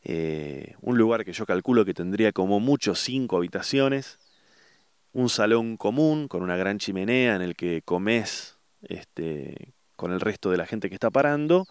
Eh, 0.03 0.73
un 0.81 0.97
lugar 0.97 1.23
que 1.23 1.33
yo 1.33 1.45
calculo 1.45 1.85
que 1.85 1.93
tendría 1.93 2.31
como 2.31 2.59
mucho 2.59 2.95
cinco 2.95 3.37
habitaciones, 3.37 4.17
un 5.13 5.29
salón 5.29 5.77
común 5.77 6.29
con 6.29 6.41
una 6.41 6.57
gran 6.57 6.79
chimenea 6.79 7.35
en 7.35 7.43
el 7.43 7.55
que 7.55 7.83
comes 7.83 8.57
este, 8.81 9.75
con 9.95 10.13
el 10.13 10.19
resto 10.19 10.49
de 10.49 10.57
la 10.57 10.65
gente 10.65 10.89
que 10.89 10.95
está 10.95 11.11
parando, 11.11 11.67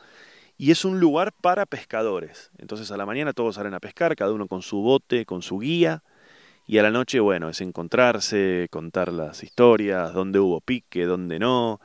y 0.60 0.72
es 0.72 0.84
un 0.84 1.00
lugar 1.00 1.32
para 1.32 1.64
pescadores. 1.64 2.50
Entonces 2.58 2.90
a 2.90 2.98
la 2.98 3.06
mañana 3.06 3.32
todos 3.32 3.54
salen 3.54 3.72
a 3.72 3.80
pescar, 3.80 4.14
cada 4.14 4.30
uno 4.30 4.46
con 4.46 4.60
su 4.60 4.82
bote, 4.82 5.24
con 5.24 5.40
su 5.40 5.58
guía, 5.58 6.02
y 6.66 6.76
a 6.76 6.82
la 6.82 6.90
noche, 6.90 7.18
bueno, 7.18 7.48
es 7.48 7.62
encontrarse, 7.62 8.68
contar 8.70 9.10
las 9.10 9.42
historias, 9.42 10.12
dónde 10.12 10.38
hubo 10.38 10.60
pique, 10.60 11.06
dónde 11.06 11.38
no, 11.38 11.80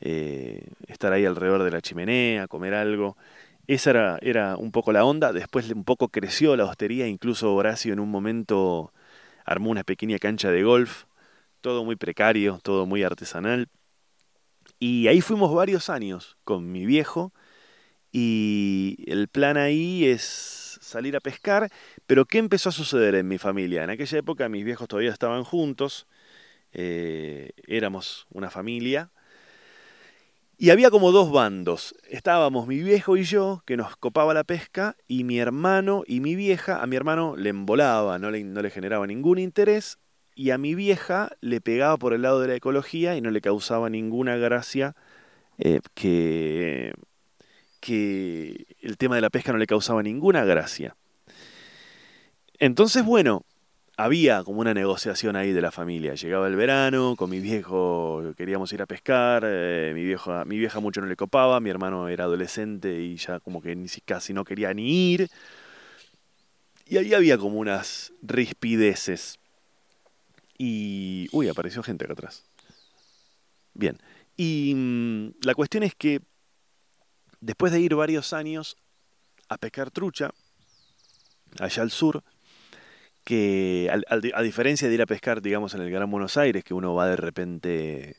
eh, 0.00 0.64
estar 0.86 1.12
ahí 1.12 1.26
alrededor 1.26 1.64
de 1.64 1.72
la 1.72 1.80
chimenea, 1.80 2.46
comer 2.46 2.74
algo. 2.74 3.16
Esa 3.66 3.90
era, 3.90 4.18
era 4.22 4.56
un 4.56 4.70
poco 4.70 4.92
la 4.92 5.04
onda. 5.04 5.32
Después 5.32 5.68
un 5.72 5.82
poco 5.82 6.08
creció 6.08 6.54
la 6.54 6.66
hostería, 6.66 7.08
incluso 7.08 7.52
Horacio 7.52 7.92
en 7.92 7.98
un 7.98 8.12
momento 8.12 8.92
armó 9.44 9.70
una 9.70 9.82
pequeña 9.82 10.20
cancha 10.20 10.52
de 10.52 10.62
golf, 10.62 11.06
todo 11.60 11.84
muy 11.84 11.96
precario, 11.96 12.60
todo 12.62 12.86
muy 12.86 13.02
artesanal. 13.02 13.68
Y 14.78 15.08
ahí 15.08 15.20
fuimos 15.20 15.52
varios 15.52 15.90
años 15.90 16.38
con 16.44 16.70
mi 16.70 16.86
viejo 16.86 17.32
y 18.12 19.04
el 19.06 19.28
plan 19.28 19.56
ahí 19.56 20.04
es 20.04 20.78
salir 20.80 21.16
a 21.16 21.20
pescar, 21.20 21.70
pero 22.06 22.24
¿qué 22.24 22.38
empezó 22.38 22.70
a 22.70 22.72
suceder 22.72 23.14
en 23.14 23.28
mi 23.28 23.38
familia? 23.38 23.84
En 23.84 23.90
aquella 23.90 24.18
época 24.18 24.48
mis 24.48 24.64
viejos 24.64 24.88
todavía 24.88 25.12
estaban 25.12 25.44
juntos, 25.44 26.06
eh, 26.72 27.50
éramos 27.66 28.26
una 28.30 28.50
familia, 28.50 29.10
y 30.58 30.70
había 30.70 30.90
como 30.90 31.10
dos 31.10 31.32
bandos. 31.32 31.94
Estábamos 32.10 32.66
mi 32.66 32.82
viejo 32.82 33.16
y 33.16 33.24
yo, 33.24 33.62
que 33.64 33.78
nos 33.78 33.96
copaba 33.96 34.34
la 34.34 34.44
pesca, 34.44 34.96
y 35.08 35.24
mi 35.24 35.38
hermano 35.38 36.02
y 36.06 36.20
mi 36.20 36.34
vieja, 36.36 36.82
a 36.82 36.86
mi 36.86 36.96
hermano 36.96 37.34
le 37.36 37.50
embolaba, 37.50 38.18
no 38.18 38.30
le, 38.30 38.44
no 38.44 38.60
le 38.60 38.70
generaba 38.70 39.06
ningún 39.06 39.38
interés, 39.38 39.98
y 40.34 40.50
a 40.50 40.58
mi 40.58 40.74
vieja 40.74 41.30
le 41.40 41.60
pegaba 41.60 41.96
por 41.96 42.12
el 42.12 42.22
lado 42.22 42.40
de 42.40 42.48
la 42.48 42.54
ecología 42.54 43.16
y 43.16 43.20
no 43.20 43.30
le 43.30 43.40
causaba 43.40 43.90
ninguna 43.90 44.36
gracia 44.36 44.96
eh, 45.58 45.80
que, 45.94 46.92
que 47.80 48.66
el 48.82 48.96
tema 48.96 49.14
de 49.16 49.22
la 49.22 49.30
pesca 49.30 49.52
no 49.52 49.58
le 49.58 49.66
causaba 49.66 50.02
ninguna 50.02 50.44
gracia. 50.44 50.96
Entonces, 52.58 53.04
bueno, 53.04 53.44
había 53.96 54.44
como 54.44 54.60
una 54.60 54.74
negociación 54.74 55.36
ahí 55.36 55.52
de 55.52 55.60
la 55.60 55.70
familia. 55.70 56.14
Llegaba 56.14 56.46
el 56.46 56.56
verano, 56.56 57.16
con 57.16 57.30
mi 57.30 57.40
viejo 57.40 58.32
queríamos 58.36 58.72
ir 58.72 58.82
a 58.82 58.86
pescar, 58.86 59.42
eh, 59.46 59.92
mi, 59.94 60.04
vieja, 60.04 60.80
mucho 60.80 61.00
no 61.00 61.06
le 61.06 61.16
copaba, 61.16 61.60
mi 61.60 61.70
hermano 61.70 62.08
era 62.08 62.24
adolescente 62.24 63.00
y 63.00 63.16
ya 63.16 63.40
como 63.40 63.60
que 63.60 63.74
ni, 63.76 63.88
casi 64.04 64.32
no 64.32 64.44
quería 64.44 64.72
ni 64.72 65.12
ir. 65.12 65.28
Y 66.86 66.96
ahí 66.96 67.14
había 67.14 67.38
como 67.38 67.58
unas 67.58 68.12
rispideces. 68.22 69.38
Y... 70.58 71.28
Uy, 71.32 71.48
apareció 71.48 71.82
gente 71.82 72.04
acá 72.04 72.14
atrás. 72.14 72.44
Bien. 73.74 73.98
Y 74.36 74.72
mm, 74.74 75.44
la 75.44 75.54
cuestión 75.54 75.82
es 75.82 75.94
que 75.94 76.20
después 77.40 77.72
de 77.72 77.80
ir 77.80 77.94
varios 77.94 78.32
años 78.32 78.76
a 79.48 79.58
pescar 79.58 79.90
trucha, 79.90 80.30
allá 81.58 81.82
al 81.82 81.90
sur, 81.90 82.22
que 83.24 83.90
a, 83.90 84.42
diferencia 84.42 84.88
de 84.88 84.94
ir 84.94 85.02
a 85.02 85.06
pescar, 85.06 85.42
digamos, 85.42 85.74
en 85.74 85.82
el 85.82 85.90
Gran 85.90 86.10
Buenos 86.10 86.36
Aires, 86.36 86.64
que 86.64 86.74
uno 86.74 86.94
va 86.94 87.08
de 87.08 87.16
repente 87.16 88.16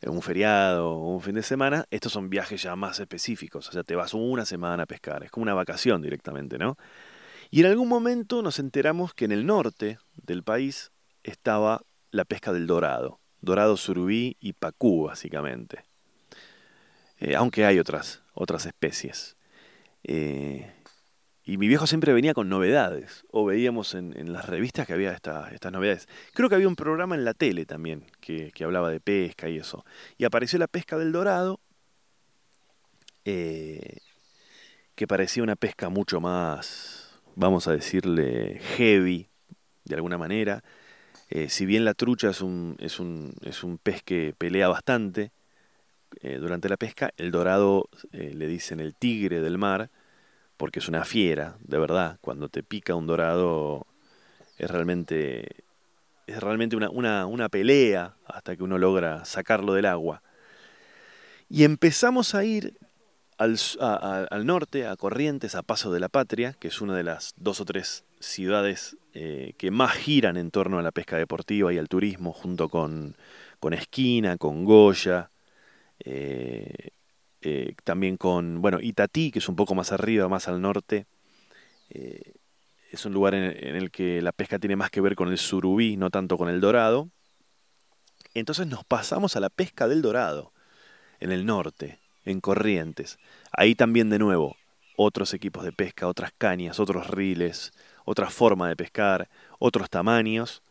en 0.00 0.10
un 0.10 0.22
feriado 0.22 0.90
o 0.90 1.14
un 1.14 1.20
fin 1.20 1.34
de 1.34 1.42
semana, 1.42 1.86
estos 1.90 2.12
son 2.12 2.28
viajes 2.28 2.62
ya 2.62 2.74
más 2.74 2.98
específicos, 2.98 3.68
o 3.68 3.72
sea, 3.72 3.84
te 3.84 3.94
vas 3.94 4.14
una 4.14 4.44
semana 4.44 4.82
a 4.82 4.86
pescar, 4.86 5.22
es 5.22 5.30
como 5.30 5.44
una 5.44 5.54
vacación 5.54 6.02
directamente, 6.02 6.58
¿no? 6.58 6.76
Y 7.50 7.60
en 7.60 7.66
algún 7.66 7.88
momento 7.88 8.42
nos 8.42 8.58
enteramos 8.58 9.14
que 9.14 9.26
en 9.26 9.32
el 9.32 9.46
norte 9.46 9.98
del 10.14 10.42
país 10.42 10.90
estaba 11.22 11.82
la 12.10 12.24
pesca 12.24 12.52
del 12.52 12.66
dorado, 12.66 13.20
dorado 13.40 13.76
surubí 13.76 14.36
y 14.40 14.54
pacú, 14.54 15.04
básicamente. 15.04 15.84
Eh, 17.22 17.36
aunque 17.36 17.64
hay 17.64 17.78
otras, 17.78 18.20
otras 18.34 18.66
especies. 18.66 19.36
Eh, 20.02 20.72
y 21.44 21.56
mi 21.56 21.68
viejo 21.68 21.86
siempre 21.86 22.12
venía 22.12 22.34
con 22.34 22.48
novedades, 22.48 23.24
o 23.30 23.44
veíamos 23.44 23.94
en, 23.94 24.32
las 24.32 24.46
revistas 24.46 24.88
que 24.88 24.92
había 24.92 25.12
estas 25.12 25.72
novedades. 25.72 26.08
Creo 26.34 26.48
que 26.48 26.56
había 26.56 26.66
un 26.66 26.74
programa 26.74 27.14
en 27.14 27.24
la 27.24 27.32
tele 27.32 27.64
también 27.64 28.06
que, 28.20 28.52
hablaba 28.64 28.90
de 28.90 28.98
pesca 28.98 29.48
y 29.48 29.58
eso. 29.58 29.84
Y 30.18 30.24
apareció 30.24 30.58
la 30.58 30.66
pesca 30.66 30.98
del 30.98 31.12
dorado, 31.12 31.60
eh, 33.24 33.98
que 34.96 35.06
parecía 35.06 35.44
una 35.44 35.54
pesca 35.54 35.90
mucho 35.90 36.20
más, 36.20 37.20
vamos 37.36 37.68
a 37.68 37.72
decirle, 37.72 38.58
heavy, 38.76 39.28
de 39.84 39.94
alguna 39.94 40.18
manera. 40.18 40.64
Si 41.48 41.66
bien 41.66 41.84
la 41.84 41.94
trucha 41.94 42.30
es 42.30 42.42
un, 42.42 42.76
es 42.78 43.00
un, 43.00 43.34
es 43.42 43.62
un 43.64 43.78
pez 43.78 44.02
que 44.02 44.34
pelea 44.36 44.68
bastante 44.68 45.32
eh, 46.20 46.38
durante 46.38 46.68
la 46.68 46.76
pesca, 46.76 47.12
el 47.16 47.30
dorado 47.30 47.88
eh, 48.12 48.32
le 48.34 48.46
dicen 48.46 48.80
el 48.80 48.94
tigre 48.94 49.40
del 49.40 49.58
mar, 49.58 49.90
porque 50.56 50.78
es 50.78 50.88
una 50.88 51.04
fiera, 51.04 51.56
de 51.60 51.78
verdad. 51.78 52.18
Cuando 52.20 52.48
te 52.48 52.62
pica 52.62 52.94
un 52.94 53.06
dorado 53.06 53.86
es 54.58 54.70
realmente, 54.70 55.64
es 56.26 56.40
realmente 56.40 56.76
una, 56.76 56.90
una, 56.90 57.26
una 57.26 57.48
pelea 57.48 58.14
hasta 58.26 58.56
que 58.56 58.62
uno 58.62 58.78
logra 58.78 59.24
sacarlo 59.24 59.74
del 59.74 59.86
agua. 59.86 60.22
Y 61.48 61.64
empezamos 61.64 62.34
a 62.34 62.44
ir 62.44 62.74
al, 63.38 63.58
al, 64.30 64.46
norte, 64.46 64.86
a 64.86 64.96
Corrientes, 64.96 65.54
a 65.54 65.62
Paso 65.62 65.92
de 65.92 66.00
la 66.00 66.08
Patria, 66.08 66.54
que 66.58 66.68
es 66.68 66.80
una 66.80 66.96
de 66.96 67.02
las 67.02 67.34
dos 67.36 67.60
o 67.60 67.64
tres 67.64 68.04
ciudades 68.20 68.96
eh, 69.14 69.54
que 69.58 69.70
más 69.70 69.94
giran 69.94 70.36
en 70.36 70.50
torno 70.50 70.78
a 70.78 70.82
la 70.82 70.92
pesca 70.92 71.16
deportiva 71.16 71.72
y 71.72 71.78
al 71.78 71.88
turismo, 71.88 72.32
junto 72.32 72.68
con, 72.68 73.16
con 73.58 73.74
Esquina, 73.74 74.36
con 74.36 74.64
Goya, 74.64 75.31
eh, 76.04 76.90
eh, 77.40 77.74
también 77.84 78.16
con, 78.16 78.60
bueno, 78.62 78.78
Itatí, 78.80 79.30
que 79.30 79.38
es 79.40 79.48
un 79.48 79.56
poco 79.56 79.74
más 79.74 79.92
arriba, 79.92 80.28
más 80.28 80.48
al 80.48 80.60
norte. 80.60 81.06
es 81.90 83.06
un 83.06 83.12
lugar 83.12 83.34
en, 83.34 83.44
en, 83.44 83.76
el 83.76 83.90
que 83.90 84.22
la 84.22 84.32
pesca 84.32 84.58
tiene 84.58 84.76
más 84.76 84.90
que 84.90 85.00
ver 85.00 85.14
con 85.14 85.28
el 85.28 85.38
surubí, 85.38 85.96
no 85.96 86.10
tanto 86.10 86.36
con 86.38 86.48
el 86.48 86.60
dorado. 86.60 87.10
Entonces 88.34 88.66
nos 88.66 88.84
pasamos 88.84 89.36
a 89.36 89.40
la 89.40 89.50
pesca 89.50 89.88
del 89.88 90.02
dorado, 90.02 90.52
en 91.20 91.32
el 91.32 91.44
norte, 91.44 92.00
en 92.24 92.40
Corrientes. 92.40 93.18
Ahí 93.52 93.74
también 93.74 94.08
de 94.10 94.18
nuevo, 94.18 94.56
otros 94.96 95.34
equipos 95.34 95.64
de 95.64 95.72
pesca, 95.72 96.08
otras 96.08 96.32
cañas, 96.36 96.80
otros 96.80 97.08
riles, 97.08 97.72
otra 98.04 98.30
forma 98.30 98.68
de 98.68 98.76
pescar, 98.76 99.28
otros 99.58 99.90
tamaños. 99.90 100.62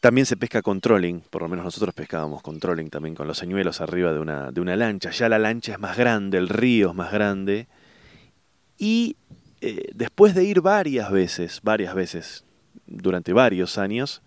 También 0.00 0.24
se 0.24 0.38
pesca 0.38 0.62
con 0.62 0.80
trolling, 0.80 1.20
por 1.20 1.42
lo 1.42 1.48
menos 1.48 1.66
nosotros 1.66 1.94
pescábamos 1.94 2.40
con 2.40 2.58
trolling 2.58 2.88
también, 2.88 3.14
con 3.14 3.26
los 3.26 3.36
señuelos 3.36 3.82
arriba 3.82 4.14
de 4.14 4.18
una, 4.18 4.50
de 4.50 4.62
una 4.62 4.74
lancha. 4.74 5.10
Ya 5.10 5.28
la 5.28 5.38
lancha 5.38 5.72
es 5.72 5.78
más 5.78 5.98
grande, 5.98 6.38
el 6.38 6.48
río 6.48 6.90
es 6.90 6.94
más 6.94 7.12
grande. 7.12 7.68
Y 8.78 9.16
eh, 9.60 9.90
después 9.94 10.34
de 10.34 10.44
ir 10.44 10.62
varias 10.62 11.10
veces, 11.10 11.60
varias 11.62 11.94
veces, 11.94 12.44
durante 12.86 13.34
varios 13.34 13.76
años, 13.76 14.22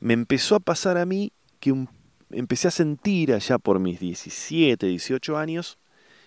me 0.00 0.12
empezó 0.12 0.56
a 0.56 0.60
pasar 0.60 0.98
a 0.98 1.06
mí 1.06 1.32
que 1.60 1.86
empecé 2.30 2.66
a 2.66 2.72
sentir 2.72 3.32
allá 3.32 3.58
por 3.58 3.78
mis 3.78 4.00
17, 4.00 4.86
18 4.86 5.38
años, 5.38 5.78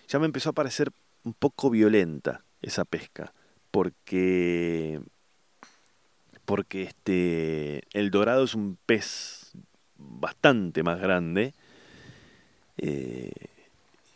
ya 0.08 0.18
me 0.18 0.26
empezó 0.26 0.50
a 0.50 0.54
parecer 0.54 0.90
un 1.22 1.34
poco 1.34 1.68
violenta 1.68 2.44
esa 2.62 2.86
pesca, 2.86 3.34
porque 3.70 5.00
porque 6.44 6.82
este 6.82 7.82
el 7.92 8.10
dorado 8.10 8.44
es 8.44 8.54
un 8.54 8.76
pez 8.86 9.52
bastante 9.96 10.82
más 10.82 11.00
grande 11.00 11.54
eh, 12.78 13.32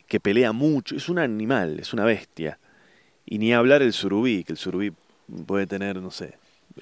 que 0.06 0.20
pelea 0.20 0.52
mucho, 0.52 0.96
es 0.96 1.08
un 1.08 1.18
animal, 1.18 1.78
es 1.80 1.92
una 1.92 2.04
bestia. 2.04 2.58
Y 3.26 3.38
ni 3.38 3.52
hablar 3.52 3.82
el 3.82 3.92
surubí, 3.92 4.42
que 4.42 4.52
el 4.52 4.58
surubí 4.58 4.92
puede 5.46 5.66
tener, 5.66 6.00
no 6.00 6.10
sé, 6.10 6.34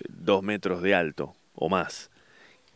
dos 0.09 0.42
metros 0.42 0.80
de 0.80 0.94
alto 0.94 1.34
o 1.55 1.68
más. 1.68 2.11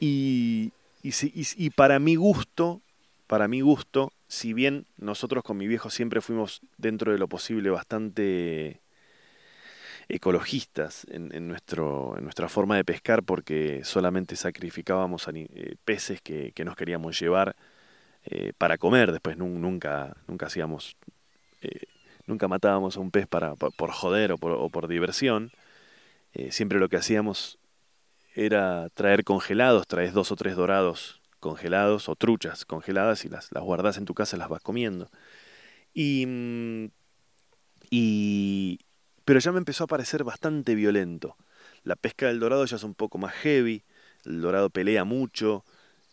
Y, 0.00 0.72
y, 1.02 1.12
y, 1.22 1.70
para 1.70 1.98
mi 2.00 2.16
gusto, 2.16 2.80
para 3.28 3.46
mi 3.46 3.60
gusto, 3.60 4.12
si 4.26 4.52
bien 4.52 4.86
nosotros 4.98 5.44
con 5.44 5.56
mi 5.56 5.68
viejo 5.68 5.88
siempre 5.88 6.20
fuimos 6.20 6.62
dentro 6.78 7.12
de 7.12 7.18
lo 7.18 7.28
posible 7.28 7.70
bastante 7.70 8.80
ecologistas 10.10 11.06
en, 11.10 11.48
nuestro, 11.48 12.16
en 12.16 12.24
nuestra 12.24 12.48
forma 12.48 12.76
de 12.76 12.84
pescar 12.84 13.22
porque 13.22 13.82
solamente 13.84 14.36
sacrificábamos 14.36 15.26
eh, 15.32 15.76
peces 15.84 16.20
que, 16.20 16.52
nos 16.64 16.76
queríamos 16.76 17.18
llevar 17.18 17.56
eh, 18.24 18.52
para 18.58 18.76
comer, 18.76 19.12
después 19.12 19.36
nunca, 19.36 20.16
nunca 20.26 20.46
hacíamos, 20.46 20.96
eh, 21.62 21.86
nunca 22.26 22.48
matábamos 22.48 22.96
a 22.96 23.00
un 23.00 23.10
pez 23.10 23.26
para, 23.26 23.54
por, 23.54 23.90
joder 23.92 24.32
o 24.32 24.38
por, 24.38 24.88
diversión, 24.88 25.52
siempre 26.50 26.78
lo 26.78 26.88
que 26.88 26.96
hacíamos 26.96 27.58
era 28.34 28.88
traer 28.90 29.24
congelados, 29.24 29.86
traes 29.86 30.12
dos 30.12 30.30
o 30.32 30.36
tres 30.36 30.56
dorados 30.56 31.20
congelados 31.40 32.08
o 32.08 32.16
truchas 32.16 32.64
congeladas 32.64 33.24
y 33.24 33.28
las, 33.28 33.50
las 33.52 33.64
guardas 33.64 33.96
en 33.96 34.04
tu 34.04 34.14
casa 34.14 34.36
y 34.36 34.38
las 34.38 34.48
vas 34.48 34.62
comiendo. 34.62 35.08
Y, 35.94 36.26
mm, 36.26 36.90
y, 37.90 38.80
pero 39.30 39.38
ya 39.38 39.52
me 39.52 39.58
empezó 39.58 39.84
a 39.84 39.86
parecer 39.86 40.24
bastante 40.24 40.74
violento. 40.74 41.36
La 41.84 41.94
pesca 41.94 42.26
del 42.26 42.40
dorado 42.40 42.64
ya 42.64 42.74
es 42.74 42.82
un 42.82 42.96
poco 42.96 43.16
más 43.16 43.32
heavy, 43.34 43.84
el 44.24 44.40
dorado 44.40 44.70
pelea 44.70 45.04
mucho, 45.04 45.64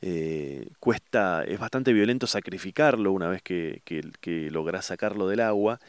eh, 0.03 0.70
cuesta, 0.80 1.43
es 1.43 1.57
bastante 1.57 1.93
violento 1.93 2.28
sacrificarlo 2.28 3.11
una 3.11 3.28
vez 3.28 3.41
que, 3.41 3.82
que, 3.84 4.51
sacarlo 4.84 5.28
del 5.28 5.39
agua. 5.39 5.80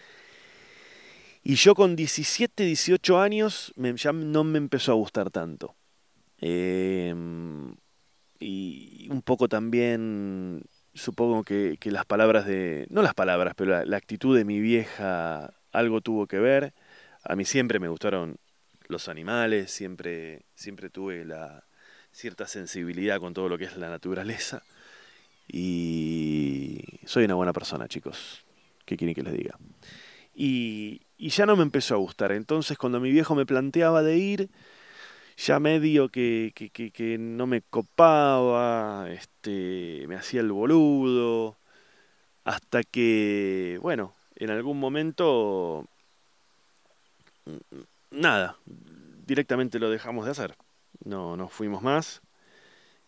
Y 1.44 1.56
yo 1.56 1.74
con 1.74 1.96
17, 1.96 2.64
18 2.64 3.20
años 3.20 3.74
ya 3.76 4.14
no 4.14 4.42
me 4.42 4.56
empezó 4.56 4.92
a 4.92 4.94
gustar 4.94 5.30
tanto. 5.30 5.76
Em, 6.38 7.74
y 8.40 9.06
un 9.10 9.20
poco 9.20 9.50
también, 9.50 10.62
supongo 10.94 11.44
que, 11.44 11.76
las 11.84 12.06
palabras 12.06 12.46
de, 12.46 12.86
no 12.88 13.02
las 13.02 13.12
palabras, 13.12 13.52
pero 13.54 13.84
la 13.84 13.96
actitud 13.98 14.34
de 14.34 14.46
mi 14.46 14.60
vieja 14.60 15.52
algo 15.72 16.00
tuvo 16.00 16.26
que 16.26 16.38
ver. 16.38 16.72
A 17.28 17.36
mí 17.36 17.44
siempre 17.44 17.78
me 17.78 17.88
gustaron 17.88 18.38
los 18.86 19.06
animales, 19.08 19.70
siempre, 19.70 20.46
siempre 20.54 20.88
tuve 20.88 21.26
la 21.26 21.62
cierta 22.10 22.46
sensibilidad 22.46 23.20
con 23.20 23.34
todo 23.34 23.50
lo 23.50 23.58
que 23.58 23.64
es 23.64 23.76
la 23.76 23.90
naturaleza. 23.90 24.62
Y 25.46 26.82
soy 27.04 27.26
una 27.26 27.34
buena 27.34 27.52
persona, 27.52 27.86
chicos. 27.86 28.46
¿Qué 28.86 28.96
quieren 28.96 29.14
que 29.14 29.22
les 29.22 29.34
diga? 29.34 29.58
Y, 30.34 31.02
y 31.18 31.28
ya 31.28 31.44
no 31.44 31.54
me 31.54 31.64
empezó 31.64 31.96
a 31.96 31.98
gustar. 31.98 32.32
Entonces, 32.32 32.78
cuando 32.78 32.98
mi 32.98 33.10
viejo 33.10 33.34
me 33.34 33.44
planteaba 33.44 34.02
de 34.02 34.16
ir, 34.16 34.48
ya 35.36 35.60
medio 35.60 36.08
que, 36.08 36.52
que, 36.54 36.70
que, 36.70 36.90
que, 36.90 37.18
no 37.18 37.46
me 37.46 37.60
copaba, 37.60 39.06
este, 39.10 40.06
me 40.08 40.16
hacía 40.16 40.40
el 40.40 40.50
boludo, 40.50 41.58
hasta 42.44 42.82
que, 42.84 43.78
bueno, 43.82 44.14
en 44.36 44.48
algún 44.48 44.80
momento 44.80 45.86
nada, 48.10 48.56
directamente 49.26 49.78
lo 49.78 49.90
dejamos 49.90 50.24
de 50.24 50.32
hacer. 50.32 50.56
No, 51.04 51.36
no 51.36 51.48
fuimos 51.48 51.82
más. 51.82 52.22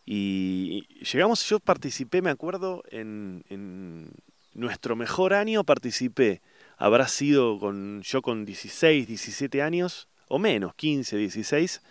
Y 0.05 0.87
llegamos, 1.05 1.49
yo 1.49 1.61
participé, 1.61 2.23
me 2.23 2.31
acuerdo, 2.31 2.83
en, 2.91 4.11
nuestro 4.55 4.97
mejor 4.97 5.35
año 5.35 5.65
participé. 5.65 6.41
Habrá 6.77 7.07
sido 7.09 7.59
con 7.59 8.03
yo 8.03 8.23
con 8.23 8.45
16, 8.45 9.07
17 9.07 9.63
años, 9.63 10.09
o 10.29 10.39
menos, 10.39 10.75
15, 10.75 11.17
16, 11.17 11.83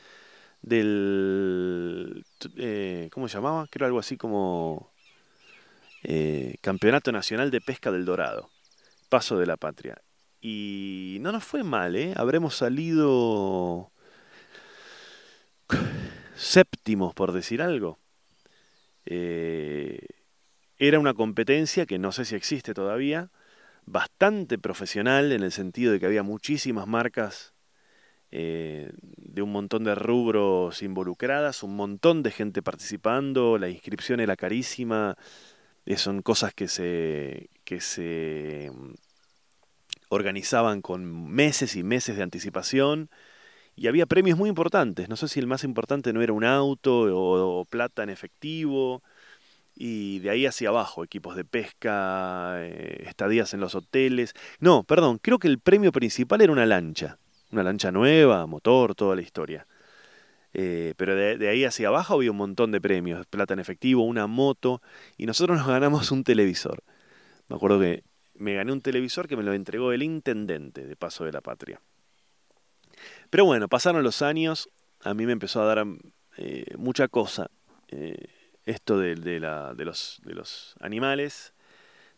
del... 0.61 2.25
Eh, 2.57 3.09
¿Cómo 3.13 3.27
se 3.27 3.35
llamaba? 3.35 3.67
Creo 3.69 3.87
algo 3.87 3.99
así 3.99 4.17
como... 4.17 4.91
Eh, 6.03 6.55
Campeonato 6.61 7.11
Nacional 7.11 7.51
de 7.51 7.61
Pesca 7.61 7.91
del 7.91 8.05
Dorado. 8.05 8.49
Paso 9.09 9.37
de 9.37 9.45
la 9.45 9.57
Patria. 9.57 10.01
Y 10.41 11.17
no 11.21 11.31
nos 11.31 11.43
fue 11.43 11.63
mal, 11.63 11.95
¿eh? 11.95 12.13
Habremos 12.15 12.55
salido 12.55 13.91
séptimos, 16.35 17.13
por 17.13 17.33
decir 17.33 17.61
algo. 17.61 17.99
Eh, 19.05 19.99
era 20.77 20.99
una 20.99 21.13
competencia 21.13 21.85
que 21.85 21.99
no 21.99 22.11
sé 22.11 22.25
si 22.25 22.35
existe 22.35 22.73
todavía, 22.73 23.29
bastante 23.85 24.57
profesional 24.57 25.31
en 25.31 25.43
el 25.43 25.51
sentido 25.51 25.91
de 25.91 25.99
que 25.99 26.05
había 26.05 26.23
muchísimas 26.23 26.87
marcas 26.87 27.53
eh, 28.31 28.91
de 29.17 29.41
un 29.41 29.51
montón 29.51 29.83
de 29.83 29.95
rubros 29.95 30.81
involucradas, 30.81 31.63
un 31.63 31.75
montón 31.75 32.23
de 32.23 32.31
gente 32.31 32.61
participando, 32.61 33.57
la 33.57 33.69
inscripción 33.69 34.19
era 34.19 34.35
carísima, 34.35 35.17
eh, 35.85 35.97
son 35.97 36.21
cosas 36.21 36.53
que 36.53 36.67
se, 36.67 37.49
que 37.65 37.81
se 37.81 38.71
organizaban 40.09 40.81
con 40.81 41.29
meses 41.31 41.75
y 41.75 41.83
meses 41.83 42.17
de 42.17 42.23
anticipación 42.23 43.09
y 43.75 43.87
había 43.87 44.05
premios 44.05 44.37
muy 44.37 44.49
importantes. 44.49 45.07
No 45.07 45.15
sé 45.15 45.29
si 45.29 45.39
el 45.39 45.47
más 45.47 45.63
importante 45.63 46.11
no 46.11 46.21
era 46.21 46.33
un 46.33 46.43
auto 46.43 47.07
o, 47.15 47.65
plata 47.65 48.03
en 48.03 48.09
efectivo. 48.09 49.01
Y 49.75 50.19
de 50.19 50.31
ahí 50.31 50.45
hacia 50.45 50.69
abajo, 50.69 51.05
equipos 51.05 51.37
de 51.37 51.45
pesca, 51.45 52.55
eh, 52.57 53.05
estadías 53.07 53.53
en 53.53 53.61
los 53.61 53.75
hoteles. 53.75 54.33
No, 54.59 54.83
perdón, 54.83 55.19
creo 55.19 55.39
que 55.39 55.47
el 55.47 55.59
premio 55.59 55.93
principal 55.93 56.41
era 56.41 56.51
una 56.51 56.65
lancha. 56.65 57.17
Una 57.51 57.63
lancha 57.63 57.91
nueva, 57.91 58.45
motor, 58.47 58.95
toda 58.95 59.15
la 59.15 59.21
historia. 59.21 59.65
Eh, 60.53 60.93
pero 60.97 61.15
de, 61.15 61.37
de, 61.37 61.47
ahí 61.47 61.63
hacia 61.63 61.87
abajo 61.87 62.15
había 62.15 62.31
un 62.31 62.37
montón 62.37 62.71
de 62.71 62.81
premios, 62.81 63.25
plata 63.27 63.53
en 63.53 63.59
efectivo, 63.61 64.03
una 64.03 64.27
moto, 64.27 64.81
y 65.17 65.25
nosotros 65.25 65.57
nos 65.57 65.67
ganamos 65.67 66.11
un 66.11 66.23
televisor. 66.23 66.83
Me 67.47 67.55
acuerdo 67.55 67.79
que 67.79 68.03
me 68.39 68.53
gané 68.53 68.71
un 68.71 68.81
televisor 68.81 69.27
que 69.27 69.35
me 69.35 69.43
lo 69.43 69.53
entregó 69.53 69.91
el 69.91 70.01
intendente 70.01 70.85
de 70.85 70.95
Paso 70.95 71.25
de 71.25 71.33
la 71.33 71.41
Patria. 71.41 71.81
Pero 73.29 73.45
bueno, 73.45 73.67
pasaron 73.67 74.01
los 74.01 74.21
años, 74.21 74.69
a 75.03 75.13
mí 75.13 75.25
me 75.25 75.33
empezó 75.33 75.61
a 75.61 75.65
dar 75.65 75.85
eh, 76.37 76.73
mucha 76.77 77.07
cosa 77.09 77.51
eh, 77.89 78.27
esto 78.65 78.97
de, 78.97 79.15
de, 79.15 79.39
los, 79.39 80.21
de, 80.23 80.33
los, 80.33 80.75
animales. 80.79 81.53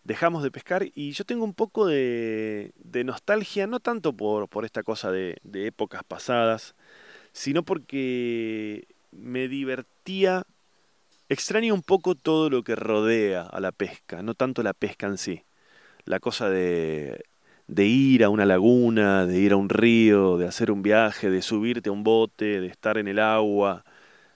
Dejamos 0.04 0.44
de 0.44 0.52
pescar 0.52 0.86
y 0.94 1.12
yo 1.12 1.26
tengo 1.26 1.44
un 1.44 1.54
poco 1.54 1.88
de, 1.88 2.72
nostalgia, 3.04 3.68
no 3.68 3.80
tanto 3.80 4.14
por, 4.14 4.48
por 4.48 4.64
esta 4.64 4.84
cosa 4.84 5.12
de 5.12 5.40
épocas 5.54 6.04
pasadas, 6.04 6.76
sino 7.34 7.64
porque 7.64 8.88
me 9.12 9.48
divertía, 9.48 10.46
extraño 11.30 11.74
un 11.74 11.84
poco 11.84 12.16
todo 12.16 12.50
lo 12.50 12.64
que 12.64 12.76
rodea 12.76 13.42
a 13.42 13.60
la 13.60 13.72
pesca, 13.72 14.22
no 14.22 14.34
tanto 14.36 14.62
la 14.64 14.74
pesca 14.74 15.08
en 15.08 15.18
sí 15.18 15.44
la 16.06 16.20
cosa 16.20 16.50
de, 16.50 17.24
ir 17.68 18.24
a 18.24 18.30
una 18.30 18.46
laguna, 18.46 19.26
de 19.26 19.40
ir 19.40 19.54
a 19.54 19.58
un 19.58 19.70
río, 19.70 20.38
de 20.38 20.48
hacer 20.48 20.72
un 20.72 20.82
viaje, 20.82 21.30
de 21.30 21.42
subirte 21.42 21.90
a 21.90 21.92
un 21.94 22.04
bote, 22.04 22.62
de 22.62 22.68
estar 22.68 22.98
en 22.98 23.08
el 23.08 23.20
agua, 23.20 23.84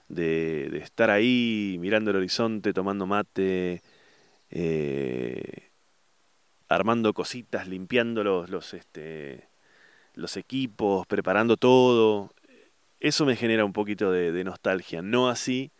de, 0.07 0.69
de 0.71 0.79
estar 0.79 1.09
ahí 1.09 1.77
mirando 1.79 2.11
el 2.11 2.17
horizonte, 2.17 2.73
tomando 2.73 3.05
mate, 3.07 3.81
eh, 4.51 5.69
armando 6.69 7.13
cositas, 7.13 7.67
limpiando 7.67 8.23
los, 8.23 8.49
los, 8.49 8.73
este, 8.73 9.49
los 10.13 10.37
equipos, 10.37 11.07
preparando 11.07 11.57
todo. 11.57 12.33
Eso 12.99 13.25
me 13.25 13.35
genera 13.35 13.65
un 13.65 13.73
poquito 13.73 14.11
de 14.11 14.43
nostalgia, 14.43 15.01
no 15.01 15.29
así 15.29 15.71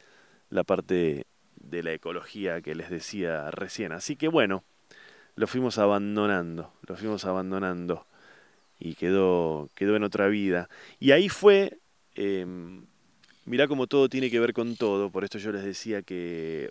la 0.50 0.64
parte 0.64 1.26
de 1.56 1.84
la 1.84 1.94
ecología 1.94 2.62
que 2.62 2.76
les 2.76 2.90
decía 2.90 3.52
recién. 3.52 3.92
Así 3.92 4.16
que 4.16 4.28
bueno, 4.28 4.64
lo 5.36 5.48
fuimos 5.48 5.78
abandonando, 5.78 6.74
lo 6.88 6.96
fuimos 6.96 7.26
abandonando 7.26 8.06
y 8.80 8.96
quedó, 8.96 9.70
quedó 9.76 9.96
en 9.96 10.04
otra 10.04 10.28
vida. 10.28 10.70
Y 11.00 11.12
ahí 11.12 11.30
fue, 11.30 11.80
eh, 12.16 12.46
mirá 13.46 13.68
cómo 13.68 13.88
todo 13.88 14.10
tiene 14.10 14.30
que 14.30 14.40
ver 14.40 14.54
con 14.54 14.76
todo, 14.76 15.10
por 15.12 15.24
esto 15.24 15.38
yo 15.38 15.52
les 15.52 15.64
decía 15.64 16.02
que, 16.02 16.70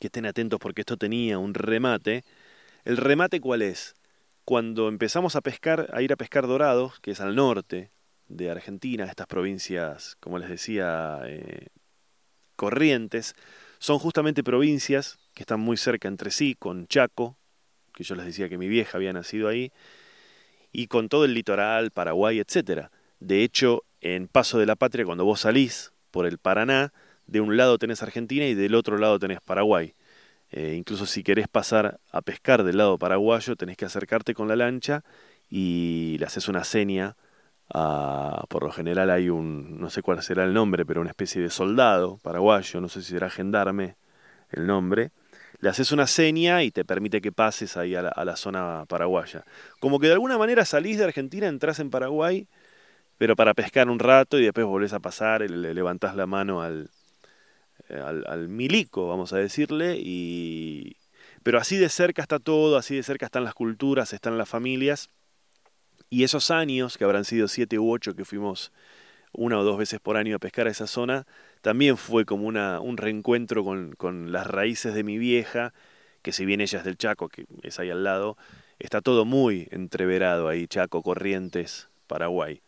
que 0.00 0.08
estén 0.08 0.26
atentos 0.26 0.58
porque 0.60 0.82
esto 0.82 0.96
tenía 0.96 1.38
un 1.38 1.54
remate. 1.54 2.24
¿El 2.84 2.96
remate 2.96 3.40
cuál 3.40 3.62
es? 3.62 3.94
Cuando 4.44 4.88
empezamos 4.88 5.36
a 5.36 5.40
pescar, 5.40 5.88
a 5.92 6.02
ir 6.02 6.12
a 6.12 6.16
pescar 6.16 6.46
dorados, 6.46 7.00
que 7.00 7.12
es 7.12 7.20
al 7.20 7.34
norte 7.34 7.90
de 8.28 8.50
Argentina, 8.50 9.04
estas 9.04 9.26
provincias, 9.26 10.16
como 10.20 10.38
les 10.38 10.48
decía, 10.48 11.20
eh, 11.24 11.68
corrientes, 12.56 13.34
son 13.78 13.98
justamente 13.98 14.44
provincias 14.44 15.18
que 15.34 15.42
están 15.42 15.60
muy 15.60 15.76
cerca 15.76 16.08
entre 16.08 16.30
sí, 16.30 16.54
con 16.58 16.86
Chaco, 16.86 17.36
que 17.94 18.04
yo 18.04 18.14
les 18.14 18.26
decía 18.26 18.48
que 18.48 18.58
mi 18.58 18.68
vieja 18.68 18.98
había 18.98 19.12
nacido 19.12 19.48
ahí, 19.48 19.72
y 20.72 20.88
con 20.88 21.08
todo 21.08 21.24
el 21.24 21.34
litoral, 21.34 21.90
Paraguay, 21.90 22.40
etc. 22.40 22.88
De 23.20 23.42
hecho, 23.42 23.84
en 24.00 24.28
Paso 24.28 24.58
de 24.58 24.66
la 24.66 24.76
Patria, 24.76 25.04
cuando 25.04 25.24
vos 25.24 25.40
salís 25.40 25.92
por 26.10 26.26
el 26.26 26.38
Paraná, 26.38 26.92
de 27.26 27.40
un 27.40 27.56
lado 27.56 27.78
tenés 27.78 28.02
Argentina 28.02 28.44
y 28.46 28.54
del 28.54 28.74
otro 28.74 28.98
lado 28.98 29.18
tenés 29.18 29.40
Paraguay. 29.40 29.94
Eh, 30.50 30.74
incluso 30.76 31.06
si 31.06 31.22
querés 31.24 31.48
pasar 31.48 31.98
a 32.12 32.22
pescar 32.22 32.62
del 32.62 32.76
lado 32.76 32.96
paraguayo, 32.98 33.56
tenés 33.56 33.76
que 33.76 33.86
acercarte 33.86 34.34
con 34.34 34.46
la 34.46 34.54
lancha 34.54 35.02
y 35.50 36.16
le 36.18 36.26
haces 36.26 36.48
una 36.48 36.64
seña. 36.64 37.16
A, 37.72 38.44
por 38.48 38.62
lo 38.62 38.70
general 38.70 39.10
hay 39.10 39.30
un, 39.30 39.80
no 39.80 39.90
sé 39.90 40.02
cuál 40.02 40.22
será 40.22 40.44
el 40.44 40.52
nombre, 40.54 40.84
pero 40.86 41.00
una 41.00 41.10
especie 41.10 41.42
de 41.42 41.50
soldado 41.50 42.18
paraguayo, 42.18 42.80
no 42.80 42.88
sé 42.88 43.02
si 43.02 43.10
será 43.10 43.30
gendarme 43.30 43.96
el 44.50 44.66
nombre. 44.66 45.10
Le 45.60 45.68
haces 45.68 45.92
una 45.92 46.06
seña 46.06 46.62
y 46.62 46.70
te 46.70 46.84
permite 46.84 47.20
que 47.20 47.32
pases 47.32 47.76
ahí 47.76 47.94
a 47.94 48.02
la, 48.02 48.36
zona 48.36 48.84
paraguaya. 48.88 49.44
Como 49.80 49.98
que 49.98 50.08
de 50.08 50.14
alguna 50.14 50.38
manera 50.38 50.64
salís 50.64 50.98
de 50.98 51.04
Argentina, 51.04 51.46
entras 51.46 51.78
en 51.78 51.90
Paraguay, 51.90 52.48
pero 53.18 53.36
para 53.36 53.54
pescar 53.54 53.88
un 53.88 53.98
rato 53.98 54.38
y 54.38 54.44
después 54.44 54.66
volvés 54.66 54.92
a 54.92 55.00
pasar, 55.00 55.40
le 55.42 55.74
levantás 55.74 56.16
la 56.16 56.26
mano 56.26 56.62
al, 56.62 56.90
eh, 57.88 58.00
al, 58.00 58.48
milico, 58.48 59.08
vamos 59.08 59.32
a 59.32 59.38
decirle, 59.38 59.96
y... 59.98 60.96
pero 61.42 61.58
así 61.58 61.76
de 61.76 61.88
cerca 61.88 62.22
está 62.22 62.38
todo, 62.38 62.78
así 62.78 62.96
de 62.96 63.02
cerca 63.02 63.26
están 63.26 63.44
las 63.44 63.54
culturas, 63.54 64.12
están 64.12 64.38
las 64.38 64.48
familias, 64.48 65.10
y 66.08 66.24
esos 66.24 66.50
años, 66.50 66.96
que 66.96 67.04
habrán 67.04 67.24
sido 67.24 67.48
siete 67.48 67.78
u 67.78 67.90
ocho 67.90 68.14
que 68.14 68.24
fuimos 68.24 68.72
una 69.34 69.58
o 69.58 69.64
dos 69.64 69.78
veces 69.78 70.00
por 70.00 70.16
año 70.16 70.36
a 70.36 70.38
pescar 70.38 70.66
a 70.66 70.70
esa 70.70 70.86
zona, 70.86 71.26
también 71.62 71.96
fue 71.96 72.24
como 72.24 72.46
una, 72.46 72.80
un 72.80 72.96
reencuentro 72.96 73.64
con, 73.64 73.92
con 73.92 74.32
las 74.32 74.46
raíces 74.46 74.94
de 74.94 75.04
mi 75.04 75.18
vieja, 75.18 75.72
que 76.22 76.32
si 76.32 76.44
bien 76.44 76.60
ella 76.60 76.78
es 76.78 76.84
del 76.84 76.96
Chaco, 76.96 77.28
que 77.28 77.46
es 77.62 77.78
ahí 77.78 77.90
al 77.90 78.04
lado, 78.04 78.36
está 78.78 79.00
todo 79.00 79.24
muy 79.24 79.68
entreverado 79.70 80.48
ahí, 80.48 80.66
Chaco, 80.66 81.02
Corrientes, 81.02 81.88
Paraguay. 82.06 82.60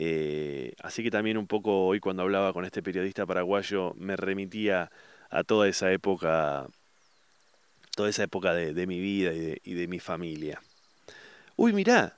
Eh, 0.00 0.74
así 0.80 1.02
que 1.02 1.10
también 1.10 1.38
un 1.38 1.48
poco 1.48 1.86
hoy 1.86 1.98
cuando 1.98 2.22
hablaba 2.22 2.52
con 2.52 2.64
este 2.64 2.84
periodista 2.84 3.26
paraguayo 3.26 3.94
me 3.96 4.16
remitía 4.16 4.92
a 5.28 5.42
toda 5.42 5.66
esa 5.66 5.90
época, 5.90 6.68
toda 7.96 8.08
esa 8.08 8.22
época 8.22 8.54
de, 8.54 8.86
mi 8.86 9.00
vida 9.00 9.32
y 9.32 9.74
de, 9.74 9.88
mi 9.88 9.98
familia. 9.98 10.62
Uy, 11.56 11.72
mirá. 11.72 12.16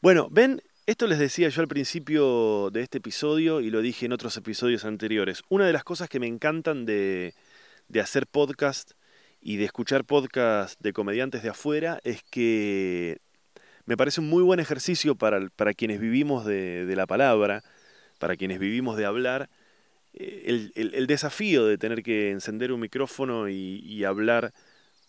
Bueno, 0.00 0.28
ven, 0.30 0.62
esto 0.88 1.06
les 1.06 1.18
decía 1.18 1.50
yo 1.50 1.60
al 1.60 1.68
principio 1.68 2.70
de 2.70 2.80
este 2.80 2.96
episodio 2.96 3.60
y 3.60 3.68
lo 3.68 3.82
dije 3.82 4.06
en 4.06 4.12
otros 4.14 4.38
episodios 4.38 4.86
anteriores. 4.86 5.42
Una 5.50 5.66
de 5.66 5.74
las 5.74 5.84
cosas 5.84 6.08
que 6.08 6.18
me 6.18 6.26
encantan 6.26 6.86
de, 6.86 7.34
de 7.88 8.00
hacer 8.00 8.26
podcast 8.26 8.92
y 9.42 9.58
de 9.58 9.66
escuchar 9.66 10.06
podcast 10.06 10.80
de 10.80 10.94
comediantes 10.94 11.42
de 11.42 11.50
afuera 11.50 12.00
es 12.04 12.22
que 12.22 13.18
me 13.84 13.98
parece 13.98 14.22
un 14.22 14.30
muy 14.30 14.42
buen 14.42 14.60
ejercicio 14.60 15.14
para, 15.14 15.50
para 15.56 15.74
quienes 15.74 16.00
vivimos 16.00 16.46
de, 16.46 16.90
la 16.96 17.06
palabra, 17.06 17.62
para 18.18 18.36
quienes 18.36 18.58
vivimos 18.58 18.96
de 18.96 19.04
hablar, 19.04 19.50
eh, 20.14 20.70
el, 20.74 21.06
desafío 21.06 21.66
de 21.66 21.76
tener 21.76 22.02
que 22.02 22.30
encender 22.30 22.72
un 22.72 22.80
micrófono 22.80 23.50
y, 23.50 24.04
hablar 24.04 24.54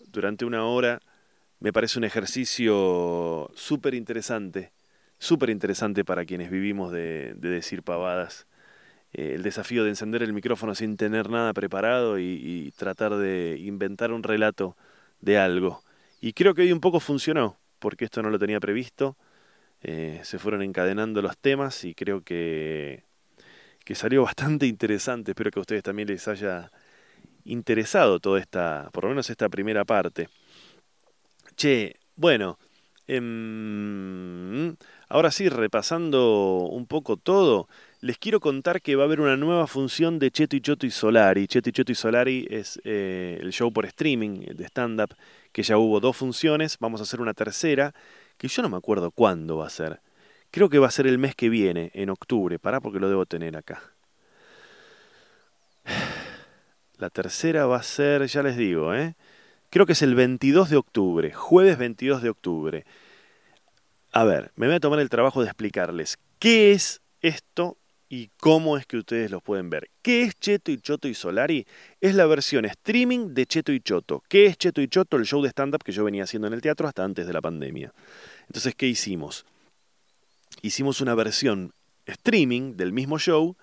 durante 0.07 0.43
una 0.43 0.65
hora 0.65 0.99
me 1.61 1.71
parece 1.71 1.99
un 1.99 2.03
ejercicio 2.03 3.49
súper 3.55 3.93
interesante, 3.93 4.73
súper 5.19 5.49
interesante 5.51 6.03
para 6.03 6.25
quienes 6.25 6.49
vivimos 6.49 6.91
de, 6.91 7.35
decir 7.35 7.83
pavadas. 7.83 8.47
Eh, 9.13 9.33
el 9.35 9.43
desafío 9.43 9.83
de 9.83 9.89
encender 9.89 10.23
el 10.23 10.33
micrófono 10.33 10.75
sin 10.75 10.97
tener 10.97 11.29
nada 11.29 11.53
preparado 11.53 12.19
y 12.19 12.73
tratar 12.77 13.15
de 13.17 13.57
inventar 13.59 14.11
un 14.11 14.23
relato 14.23 14.75
de 15.21 15.37
algo. 15.37 15.83
Y 16.21 16.33
creo 16.33 16.53
que 16.53 16.63
hoy 16.63 16.71
un 16.71 16.81
poco 16.81 16.99
funcionó 16.99 17.57
porque 17.79 18.05
esto 18.05 18.21
no 18.21 18.29
lo 18.29 18.39
tenía 18.39 18.59
previsto. 18.59 19.17
Eh, 19.81 20.19
se 20.23 20.39
fueron 20.39 20.61
encadenando 20.61 21.21
los 21.21 21.37
temas 21.37 21.85
y 21.85 21.95
creo 21.95 22.21
que, 22.21 23.03
que 23.85 23.95
salió 23.95 24.23
bastante 24.25 24.67
interesante. 24.67 25.31
Espero 25.31 25.51
que 25.51 25.59
a 25.59 25.61
ustedes 25.61 25.83
también 25.83 26.07
les 26.09 26.27
haya 26.27 26.71
interesado 27.45 28.19
toda 28.19 28.39
esta, 28.39 28.89
por 28.93 29.05
lo 29.05 29.09
menos 29.11 29.29
esta 29.29 29.49
primera 29.49 29.85
parte. 29.85 30.29
Che, 31.55 31.95
bueno, 32.15 32.59
em, 33.17 34.75
ahora 35.09 35.31
sí, 35.31 35.49
repasando 35.49 36.67
un 36.71 36.85
poco 36.85 37.17
todo, 37.17 37.67
les 38.01 38.17
quiero 38.17 38.39
contar 38.39 38.81
que 38.81 38.95
va 38.95 39.03
a 39.03 39.05
haber 39.05 39.19
una 39.19 39.35
nueva 39.37 39.67
función 39.67 40.19
de 40.19 40.31
Cheto 40.31 40.55
y 40.55 40.61
Choto 40.61 40.85
y 40.85 40.91
Solari. 40.91 41.47
Cheto 41.47 41.69
y 41.69 41.73
Choto 41.73 41.91
y 41.91 41.95
Solari 41.95 42.47
es 42.49 42.79
eh, 42.83 43.37
el 43.41 43.51
show 43.51 43.73
por 43.73 43.85
streaming 43.85 44.41
de 44.55 44.65
stand-up 44.65 45.15
que 45.51 45.63
ya 45.63 45.77
hubo 45.77 45.99
dos 45.99 46.15
funciones, 46.15 46.77
vamos 46.79 47.01
a 47.01 47.03
hacer 47.03 47.21
una 47.21 47.33
tercera, 47.33 47.93
que 48.37 48.47
yo 48.47 48.61
no 48.61 48.69
me 48.69 48.77
acuerdo 48.77 49.11
cuándo 49.11 49.57
va 49.57 49.67
a 49.67 49.69
ser. 49.69 50.01
Creo 50.51 50.69
que 50.69 50.79
va 50.79 50.87
a 50.87 50.91
ser 50.91 51.07
el 51.07 51.17
mes 51.17 51.35
que 51.35 51.49
viene, 51.49 51.91
en 51.93 52.09
octubre, 52.09 52.57
pará 52.59 52.79
porque 52.79 52.99
lo 52.99 53.09
debo 53.09 53.25
tener 53.25 53.57
acá. 53.57 53.81
La 56.97 57.09
tercera 57.09 57.65
va 57.65 57.77
a 57.77 57.83
ser, 57.83 58.25
ya 58.27 58.43
les 58.43 58.57
digo, 58.57 58.93
¿eh? 58.93 59.15
Creo 59.69 59.85
que 59.85 59.93
es 59.93 60.01
el 60.01 60.15
22 60.15 60.69
de 60.69 60.77
octubre, 60.77 61.33
jueves 61.33 61.77
22 61.77 62.21
de 62.21 62.29
octubre. 62.29 62.85
A 64.11 64.23
ver, 64.23 64.51
me 64.55 64.67
voy 64.67 64.75
a 64.75 64.79
tomar 64.79 64.99
el 64.99 65.09
trabajo 65.09 65.41
de 65.41 65.47
explicarles 65.47 66.17
qué 66.39 66.71
es 66.71 67.01
esto 67.21 67.77
y 68.09 68.31
cómo 68.39 68.77
es 68.77 68.87
que 68.87 68.97
ustedes 68.97 69.29
los 69.29 69.43
pueden 69.43 69.69
ver. 69.69 69.89
¿Qué 70.01 70.23
es 70.23 70.35
Cheto 70.39 70.71
y 70.71 70.79
Choto 70.79 71.07
y 71.07 71.13
Solari? 71.13 71.67
Es 72.01 72.15
la 72.15 72.25
versión 72.25 72.65
streaming 72.65 73.35
de 73.35 73.45
Cheto 73.45 73.71
y 73.71 73.81
Choto. 73.81 74.23
¿Qué 74.27 74.47
es 74.47 74.57
Cheto 74.57 74.81
y 74.81 74.87
Choto? 74.87 75.17
El 75.17 75.25
show 75.25 75.43
de 75.43 75.49
stand-up 75.49 75.83
que 75.83 75.91
yo 75.91 76.03
venía 76.03 76.23
haciendo 76.23 76.47
en 76.47 76.53
el 76.53 76.61
teatro 76.61 76.87
hasta 76.87 77.03
antes 77.03 77.27
de 77.27 77.33
la 77.33 77.41
pandemia. 77.41 77.93
Entonces, 78.47 78.73
¿qué 78.73 78.87
hicimos? 78.87 79.45
Hicimos 80.63 81.01
una 81.01 81.13
versión 81.13 81.73
streaming 82.07 82.75
del 82.75 82.93
mismo 82.93 83.19
show, 83.19 83.55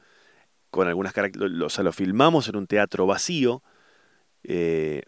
con 0.71 0.87
algunas 0.87 1.13
características, 1.13 1.67
o 1.67 1.71
sea, 1.71 1.83
lo 1.83 1.93
filmamos 1.93 2.49
en 2.49 2.57
un 2.57 2.69
teatro 2.69 3.07
vacío, 3.07 3.63
eh, 4.45 5.03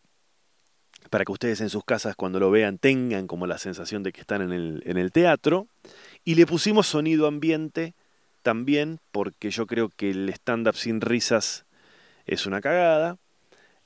para 1.09 1.25
que 1.25 1.33
ustedes 1.33 1.61
en 1.61 1.71
sus 1.71 1.85
casas 1.85 2.17
cuando 2.17 2.41
lo 2.41 2.51
vean 2.51 2.79
tengan 2.79 3.27
como 3.27 3.47
la 3.47 3.59
sensación 3.59 4.03
de 4.03 4.13
que 4.13 4.21
están 4.21 4.43
en 4.43 4.53
el, 4.99 5.13
teatro, 5.13 5.67
y 6.25 6.35
le 6.35 6.47
pusimos 6.47 6.87
sonido 6.87 7.27
ambiente 7.27 7.95
también 8.43 9.01
porque 9.13 9.51
yo 9.51 9.67
creo 9.67 9.89
que 9.89 10.11
el 10.11 10.29
stand-up 10.31 10.77
sin 10.77 11.01
risas 11.01 11.65
es 12.27 12.47
una 12.47 12.61
cagada. 12.61 13.17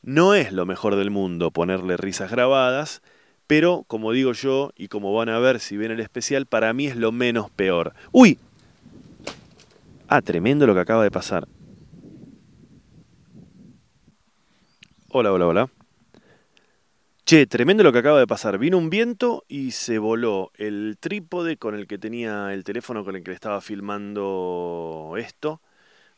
No 0.02 0.34
es 0.34 0.52
lo 0.52 0.66
mejor 0.66 0.96
del 0.96 1.10
mundo 1.10 1.50
ponerle 1.50 1.96
risas 1.96 2.30
grabadas, 2.30 3.02
pero 3.46 3.84
como 3.86 4.12
digo 4.12 4.32
yo, 4.32 4.72
y 4.76 4.88
como 4.88 5.14
van 5.14 5.28
a 5.28 5.38
ver 5.38 5.60
si 5.60 5.76
ven 5.76 5.92
el 5.92 6.00
especial, 6.00 6.46
para 6.46 6.72
mí 6.72 6.86
es 6.86 6.96
lo 6.96 7.12
menos 7.12 7.50
peor. 7.50 7.94
¡Uy! 8.10 8.38
Ah, 10.08 10.20
tremendo 10.20 10.66
lo 10.66 10.74
que 10.74 10.80
acaba 10.80 11.04
de 11.04 11.10
pasar. 11.10 11.46
Hola, 15.08 15.32
hola, 15.32 15.46
hola. 15.46 15.81
Che, 17.32 17.46
tremendo 17.46 17.82
lo 17.82 17.94
que 17.94 18.00
acaba 18.00 18.18
de 18.18 18.26
pasar. 18.26 18.58
Vino 18.58 18.76
un 18.76 18.90
viento 18.90 19.46
y 19.48 19.70
se 19.70 19.96
voló 19.96 20.52
el 20.58 20.98
trípode 21.00 21.56
con 21.56 21.74
el 21.74 21.86
que 21.86 21.96
tenía 21.96 22.52
el 22.52 22.62
teléfono 22.62 23.06
con 23.06 23.16
el 23.16 23.22
que 23.22 23.30
le 23.30 23.34
estaba 23.34 23.62
filmando 23.62 25.14
esto. 25.16 25.62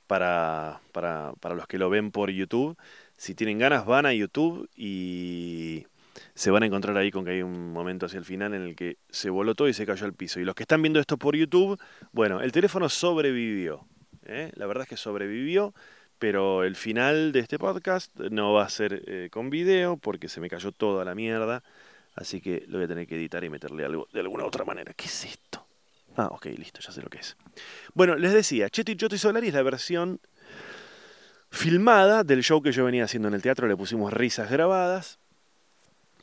Para, 0.09 0.81
para, 0.91 1.35
para 1.39 1.55
los 1.55 1.69
que 1.69 1.79
lo 1.79 1.89
ven 1.89 2.11
por 2.11 2.33
YouTube. 2.33 2.77
Si 3.17 3.37
tienen 3.37 3.61
ganas, 3.61 3.87
van 3.87 4.07
a 4.07 4.13
YouTube 4.13 4.69
y 4.77 5.87
se 6.35 6.51
van 6.51 6.65
a 6.65 6.67
encontrar 6.67 6.97
ahí 6.97 7.13
con 7.13 7.25
que 7.25 7.31
hay 7.31 7.43
un 7.43 7.73
momento 7.73 8.07
hacia 8.07 8.19
el 8.19 8.25
final 8.25 8.53
en 8.53 8.63
el 8.63 8.75
que 8.75 8.97
se 9.09 9.31
voló 9.31 9.55
todo 9.55 9.69
y 9.69 9.73
se 9.73 9.87
cayó 9.87 10.07
al 10.07 10.15
piso. 10.15 10.41
Y 10.41 10.45
los 10.45 10.57
que 10.57 10.65
están 10.65 10.83
viendo 10.83 10.99
esto 10.99 11.17
por 11.17 11.37
YouTube, 11.37 11.81
bueno, 12.11 12.41
el 12.41 12.51
teléfono 12.51 12.89
sobrevivió. 12.89 13.87
¿eh? 14.27 14.51
La 14.57 14.67
verdad 14.67 14.83
es 14.83 14.89
que 14.89 14.97
sobrevivió 14.97 15.75
pero 16.25 16.65
el 16.65 16.75
final 16.75 17.33
de 17.33 17.41
este 17.41 17.59
podcast 17.59 18.19
no 18.19 18.55
va 18.55 18.65
a 18.65 18.69
ser 18.71 19.03
eh, 19.07 19.29
con 19.31 19.51
video 19.51 19.99
porque 19.99 20.31
se 20.31 20.41
me 20.41 20.49
cayó 20.49 20.73
toda 20.73 21.05
la 21.05 21.15
mierda. 21.15 21.63
Así 22.15 22.41
que 22.41 22.65
lo 22.67 22.79
voy 22.79 22.87
a 22.87 22.89
tener 22.89 23.07
que 23.07 23.15
editar 23.15 23.45
y 23.45 23.51
meterle 23.51 23.85
algo 23.85 24.09
de 24.11 24.21
alguna 24.21 24.47
otra 24.47 24.65
manera. 24.65 24.95
¿Qué 24.95 25.05
es 25.05 25.27
esto? 25.27 25.67
Ah, 26.17 26.29
ok, 26.29 26.47
listo, 26.57 26.81
ya 26.81 26.93
sé 26.93 27.03
lo 27.03 27.11
que 27.11 27.19
es. 27.19 27.37
Bueno, 27.93 28.17
les 28.17 28.33
decía, 28.33 28.71
Cheto 28.71 28.91
y 28.91 29.15
y 29.15 29.19
Solari 29.19 29.49
es 29.49 29.53
la 29.53 29.63
versión 29.63 30.19
filmada 31.51 32.25
del 32.25 32.43
show 32.43 32.63
que 32.63 32.73
yo 32.73 32.87
venía 32.87 33.05
haciendo 33.05 33.29
en 33.29 33.35
el 33.35 33.43
teatro. 33.43 33.69
Le 33.69 33.77
pusimos 33.77 34.11
risas 34.11 34.51
grabadas. 34.51 35.19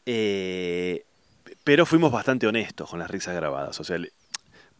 Eh, 0.08 1.06
pero 1.64 1.86
fuimos 1.86 2.12
bastante 2.12 2.48
honestos 2.48 2.90
con 2.90 2.98
las 2.98 3.12
risas 3.12 3.36
grabadas. 3.36 3.80
O 3.80 3.84
sea, 3.84 4.00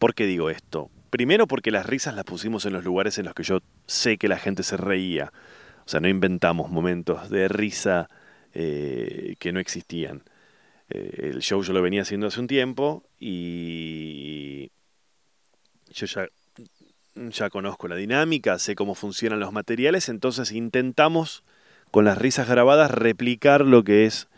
¿por 0.00 0.16
qué 0.16 0.26
digo 0.26 0.50
esto? 0.50 0.90
Primero 1.12 1.46
porque 1.46 1.70
las 1.70 1.84
risas 1.84 2.14
las 2.14 2.24
pusimos 2.24 2.64
en 2.64 2.72
los 2.72 2.84
lugares 2.84 3.18
en 3.18 3.26
los 3.26 3.34
que 3.34 3.42
yo 3.42 3.58
sé 3.86 4.16
que 4.16 4.28
la 4.28 4.38
gente 4.38 4.62
se 4.62 4.78
reía. 4.78 5.30
O 5.84 5.88
sea, 5.88 6.00
no 6.00 6.08
inventamos 6.08 6.70
momentos 6.70 7.28
de 7.28 7.48
risa 7.48 8.08
eh, 8.54 9.36
que 9.38 9.52
no 9.52 9.60
existían. 9.60 10.22
Eh, 10.88 11.32
el 11.34 11.40
show 11.42 11.62
yo 11.62 11.74
lo 11.74 11.82
venía 11.82 12.00
haciendo 12.00 12.28
hace 12.28 12.40
un 12.40 12.46
tiempo 12.46 13.04
y 13.20 14.70
yo 15.90 16.06
ya 16.06 16.28
ya 17.14 17.50
conozco 17.50 17.88
la 17.88 17.96
dinámica, 17.96 18.58
sé 18.58 18.74
cómo 18.74 18.94
funcionan 18.94 19.38
los 19.38 19.52
materiales, 19.52 20.08
entonces 20.08 20.50
intentamos 20.50 21.44
con 21.90 22.06
las 22.06 22.16
risas 22.16 22.48
grabadas 22.48 22.90
replicar 22.90 23.66
lo 23.66 23.84
que 23.84 24.06
es 24.06 24.28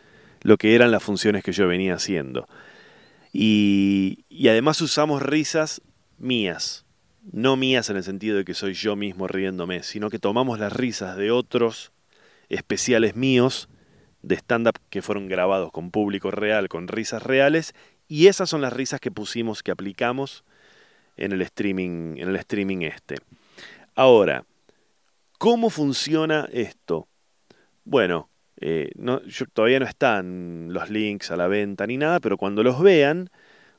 lo 0.41 0.57
que 0.57 0.75
eran 0.75 0.91
las 0.91 1.03
funciones 1.03 1.41
que 1.41 1.53
yo 1.53 1.69
venía 1.69 1.93
haciendo. 1.93 2.49
Y, 3.31 4.25
y 4.27 4.49
además 4.49 4.81
usamos 4.81 5.21
risas 5.21 5.81
mías, 6.25 6.85
no 7.31 7.55
mías 7.55 7.89
en 7.89 7.97
el 7.97 8.03
sentido 8.03 8.37
de 8.37 8.45
que 8.45 8.53
soy 8.53 8.73
yo 8.73 8.95
mismo 8.95 9.27
riéndome, 9.27 9.83
sino 9.83 10.09
que 10.09 10.19
tomamos 10.19 10.59
las 10.59 10.73
risas 10.73 11.15
de 11.15 11.31
otros 11.31 11.93
especiales 12.49 13.15
míos 13.15 13.69
de 14.21 14.35
stand-up 14.35 14.79
que 14.89 15.01
fueron 15.01 15.27
grabados 15.27 15.71
con 15.71 15.91
público 15.91 16.31
real, 16.31 16.67
con 16.67 16.87
risas 16.87 17.23
reales, 17.23 17.73
y 18.07 18.27
esas 18.27 18.49
son 18.49 18.61
las 18.61 18.73
risas 18.73 18.99
que 18.99 19.11
pusimos, 19.11 19.63
que 19.63 19.71
aplicamos 19.71 20.43
en 21.17 21.31
el 21.31 21.41
streaming, 21.41 22.17
en 22.17 22.29
el 22.29 22.35
streaming 22.37 22.81
este. 22.81 23.15
Ahora, 23.95 24.45
¿cómo 25.37 25.69
funciona 25.69 26.49
esto? 26.51 27.07
Bueno, 27.83 28.29
eh, 28.57 28.91
todavía 29.53 29.79
no 29.79 29.85
están 29.85 30.67
los 30.71 30.89
links 30.89 31.31
a 31.31 31.37
la 31.37 31.47
venta 31.47 31.87
ni 31.87 31.97
nada, 31.97 32.19
pero 32.19 32.37
cuando 32.37 32.63
los 32.63 32.81
vean, 32.81 33.29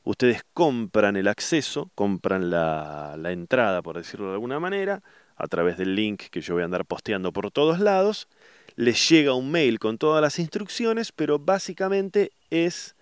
ustedes 0.07 0.43
compran 0.53 1.17
el 1.17 1.27
acceso, 1.27 1.91
compran 1.93 2.49
la, 2.49 3.19
entrada, 3.25 3.81
por 3.81 3.97
decirlo 3.97 4.27
de 4.27 4.33
alguna 4.33 4.57
manera, 4.59 5.03
a 5.35 5.47
través 5.47 5.77
del 5.77 5.95
link 5.95 6.23
que 6.31 6.39
yo 6.39 6.53
voy 6.53 6.63
a 6.63 6.65
andar 6.65 6.85
posteando 6.85 7.33
por 7.33 7.51
todos 7.51 7.79
lados. 7.81 8.29
Les 8.75 9.09
llega 9.09 9.33
un 9.33 9.51
mail 9.51 9.79
con 9.79 9.97
todas 9.97 10.21
las 10.21 10.39
instrucciones, 10.39 11.11
pero 11.11 11.39
básicamente 11.39 12.31
es 12.49 12.95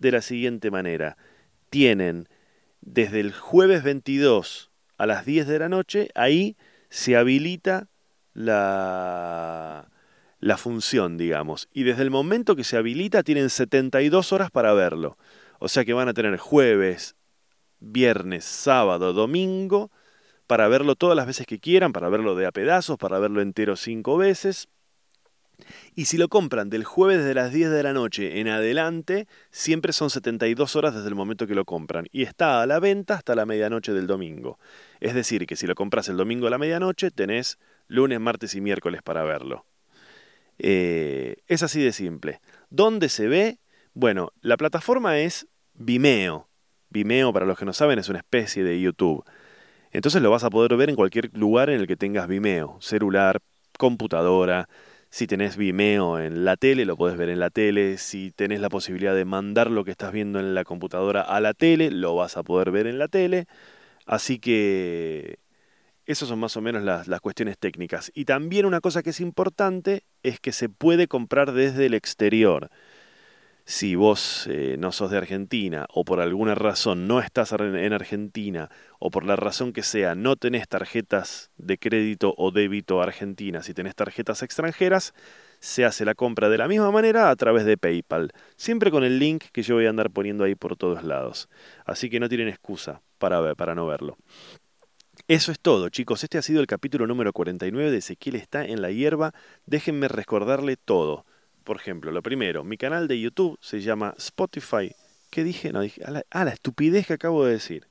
de 0.00 0.10
la 0.10 0.20
siguiente 0.20 0.72
manera. 0.72 1.16
Tienen 1.70 2.28
desde 2.80 3.20
el 3.20 3.32
jueves 3.32 3.84
22 3.84 4.70
a 4.98 5.06
las 5.06 5.24
10 5.24 5.46
de 5.46 5.58
la 5.60 5.68
noche, 5.68 6.08
ahí 6.16 6.56
se 6.90 7.16
habilita 7.16 7.86
la, 8.34 9.88
la 10.40 10.56
función, 10.56 11.18
digamos. 11.18 11.68
Y 11.72 11.84
desde 11.84 12.02
el 12.02 12.10
momento 12.10 12.56
que 12.56 12.64
se 12.64 12.76
habilita 12.76 13.22
tienen 13.22 13.48
72 13.48 14.32
horas 14.32 14.50
para 14.50 14.72
verlo. 14.72 15.16
O 15.64 15.68
sea 15.68 15.84
que 15.84 15.92
van 15.92 16.08
a 16.08 16.12
tener 16.12 16.36
jueves, 16.38 17.14
viernes, 17.78 18.44
sábado, 18.44 19.12
domingo, 19.12 19.92
para 20.48 20.66
verlo 20.66 20.96
todas 20.96 21.14
las 21.14 21.24
veces 21.24 21.46
que 21.46 21.60
quieran, 21.60 21.92
para 21.92 22.08
verlo 22.08 22.34
de 22.34 22.46
a 22.46 22.50
pedazos, 22.50 22.98
para 22.98 23.20
verlo 23.20 23.40
entero 23.40 23.76
cinco 23.76 24.16
veces. 24.16 24.66
Y 25.94 26.06
si 26.06 26.16
lo 26.16 26.26
compran 26.26 26.68
del 26.68 26.82
jueves 26.82 27.24
de 27.24 27.34
las 27.34 27.52
10 27.52 27.70
de 27.70 27.84
la 27.84 27.92
noche 27.92 28.40
en 28.40 28.48
adelante, 28.48 29.28
siempre 29.52 29.92
son 29.92 30.10
72 30.10 30.74
horas 30.74 30.96
desde 30.96 31.06
el 31.06 31.14
momento 31.14 31.46
que 31.46 31.54
lo 31.54 31.64
compran. 31.64 32.06
Y 32.10 32.24
está 32.24 32.60
a 32.60 32.66
la 32.66 32.80
venta 32.80 33.14
hasta 33.14 33.36
la 33.36 33.46
medianoche 33.46 33.92
del 33.92 34.08
domingo. 34.08 34.58
Es 34.98 35.14
decir, 35.14 35.46
que 35.46 35.54
si 35.54 35.68
lo 35.68 35.76
compras 35.76 36.08
el 36.08 36.16
domingo 36.16 36.48
a 36.48 36.50
la 36.50 36.58
medianoche, 36.58 37.12
tenés 37.12 37.60
lunes, 37.86 38.18
martes 38.18 38.56
y 38.56 38.60
miércoles 38.60 39.00
para 39.00 39.22
verlo. 39.22 39.64
Eh, 40.58 41.36
es 41.46 41.62
así 41.62 41.80
de 41.80 41.92
simple. 41.92 42.40
¿Dónde 42.68 43.08
se 43.08 43.28
ve? 43.28 43.60
Bueno, 43.94 44.32
la 44.40 44.56
plataforma 44.56 45.18
es 45.18 45.46
Vimeo. 45.84 46.48
Vimeo, 46.90 47.32
para 47.32 47.46
los 47.46 47.58
que 47.58 47.64
no 47.64 47.72
saben, 47.72 47.98
es 47.98 48.08
una 48.08 48.18
especie 48.18 48.64
de 48.64 48.80
YouTube. 48.80 49.24
Entonces 49.92 50.22
lo 50.22 50.30
vas 50.30 50.44
a 50.44 50.50
poder 50.50 50.76
ver 50.76 50.90
en 50.90 50.96
cualquier 50.96 51.30
lugar 51.36 51.70
en 51.70 51.80
el 51.80 51.86
que 51.86 51.96
tengas 51.96 52.28
Vimeo. 52.28 52.78
Celular, 52.80 53.40
computadora, 53.78 54.68
si 55.10 55.26
tenés 55.26 55.56
Vimeo 55.56 56.18
en 56.18 56.44
la 56.44 56.56
tele, 56.56 56.84
lo 56.86 56.96
podés 56.96 57.18
ver 57.18 57.28
en 57.28 57.40
la 57.40 57.50
tele. 57.50 57.98
Si 57.98 58.30
tenés 58.32 58.60
la 58.60 58.70
posibilidad 58.70 59.14
de 59.14 59.24
mandar 59.24 59.70
lo 59.70 59.84
que 59.84 59.90
estás 59.90 60.12
viendo 60.12 60.40
en 60.40 60.54
la 60.54 60.64
computadora 60.64 61.22
a 61.22 61.40
la 61.40 61.54
tele, 61.54 61.90
lo 61.90 62.14
vas 62.16 62.36
a 62.36 62.42
poder 62.42 62.70
ver 62.70 62.86
en 62.86 62.98
la 62.98 63.08
tele. 63.08 63.46
Así 64.06 64.38
que 64.38 65.38
esas 66.06 66.28
son 66.28 66.38
más 66.40 66.56
o 66.56 66.62
menos 66.62 66.82
las, 66.82 67.08
las, 67.08 67.20
cuestiones 67.20 67.58
técnicas. 67.58 68.10
Y 68.14 68.24
también 68.24 68.66
una 68.66 68.80
cosa 68.80 69.02
que 69.02 69.10
es 69.10 69.20
importante 69.20 70.04
es 70.22 70.40
que 70.40 70.52
se 70.52 70.68
puede 70.68 71.08
comprar 71.08 71.52
desde 71.52 71.86
el 71.86 71.94
exterior 71.94 72.70
si 73.64 73.94
vos 73.94 74.48
eh, 74.50 74.76
no 74.78 74.92
sos 74.92 75.10
de 75.10 75.18
Argentina 75.18 75.86
o 75.92 76.04
por 76.04 76.20
alguna 76.20 76.54
razón 76.54 77.06
no 77.06 77.20
estás 77.20 77.52
en 77.52 77.92
Argentina 77.92 78.70
o 78.98 79.10
por 79.10 79.24
la 79.24 79.36
razón 79.36 79.72
que 79.72 79.82
sea 79.82 80.14
no 80.14 80.36
tenés 80.36 80.68
tarjetas 80.68 81.50
de 81.56 81.78
crédito 81.78 82.34
o 82.36 82.50
débito 82.50 83.00
argentinas 83.00 83.66
si 83.66 83.74
tenés 83.74 83.94
tarjetas 83.94 84.42
extranjeras, 84.42 85.14
se 85.60 85.84
hace 85.84 86.04
la 86.04 86.14
compra 86.14 86.48
de 86.48 86.58
la 86.58 86.68
misma 86.68 86.90
manera 86.90 87.30
a 87.30 87.36
través 87.36 87.64
de 87.64 87.78
PayPal, 87.78 88.32
siempre 88.56 88.90
con 88.90 89.04
el 89.04 89.18
link 89.18 89.44
que 89.52 89.62
yo 89.62 89.76
voy 89.76 89.86
a 89.86 89.90
andar 89.90 90.10
poniendo 90.10 90.44
ahí 90.44 90.54
por 90.54 90.76
todos 90.76 91.04
lados. 91.04 91.48
Así 91.84 92.10
que 92.10 92.18
no 92.18 92.28
tienen 92.28 92.48
excusa 92.48 93.00
para, 93.18 93.40
ver, 93.40 93.54
para 93.54 93.74
no 93.74 93.86
verlo. 93.86 94.16
Eso 95.28 95.52
es 95.52 95.60
todo, 95.60 95.88
chicos. 95.88 96.24
Este 96.24 96.38
ha 96.38 96.42
sido 96.42 96.60
el 96.60 96.66
capítulo 96.66 97.06
número 97.06 97.32
49 97.32 97.90
de 97.90 97.98
Ezequiel 97.98 98.34
está 98.36 98.64
en 98.64 98.82
la 98.82 98.90
hierba. 98.90 99.32
Déjenme 99.66 100.08
recordarle 100.08 100.76
todo. 100.76 101.24
Por 101.62 101.76
ejemplo, 101.76 102.10
lo 102.10 102.22
primero, 102.22 102.64
mi 102.64 102.76
canal 102.76 103.08
de 103.08 103.20
YouTube 103.20 103.58
se 103.60 103.80
llama 103.80 104.14
Spotify. 104.18 104.92
¿Qué 105.30 105.44
dije? 105.44 105.72
No, 105.72 105.80
dije. 105.80 106.02
A 106.04 106.44
la, 106.44 106.50
estupidez 106.50 107.06
que 107.06 107.14
acabo 107.14 107.44
de 107.44 107.52
decir. 107.52 107.86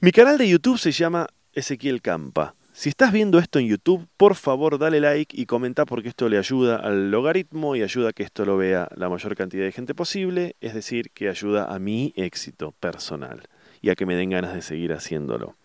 Mi 0.00 0.12
canal 0.12 0.38
de 0.38 0.48
YouTube 0.48 0.78
se 0.78 0.92
llama 0.92 1.26
Ezequiel 1.52 2.00
Campa. 2.00 2.54
Si 2.72 2.88
estás 2.88 3.12
viendo 3.12 3.38
esto 3.38 3.58
en 3.58 3.66
YouTube, 3.66 4.08
por 4.16 4.34
favor 4.34 4.78
dale 4.78 5.00
like 5.00 5.38
y 5.38 5.44
comenta 5.44 5.84
porque 5.84 6.08
esto 6.08 6.30
le 6.30 6.38
ayuda 6.38 6.76
al 6.76 7.10
logaritmo 7.10 7.76
y 7.76 7.82
ayuda 7.82 8.08
a 8.08 8.12
que 8.14 8.22
esto 8.22 8.46
lo 8.46 8.56
vea 8.56 8.88
la 8.96 9.10
mayor 9.10 9.36
cantidad 9.36 9.64
de 9.64 9.72
gente 9.72 9.94
posible, 9.94 10.56
es 10.62 10.72
decir, 10.72 11.10
que 11.10 11.28
ayuda 11.28 11.66
a 11.66 11.78
mi 11.78 12.14
éxito 12.16 12.72
personal 12.72 13.42
y 13.82 13.90
a 13.90 13.94
que 13.94 14.06
me 14.06 14.16
den 14.16 14.30
ganas 14.30 14.54
de 14.54 14.62
seguir 14.62 14.94
haciéndolo. 14.94 15.56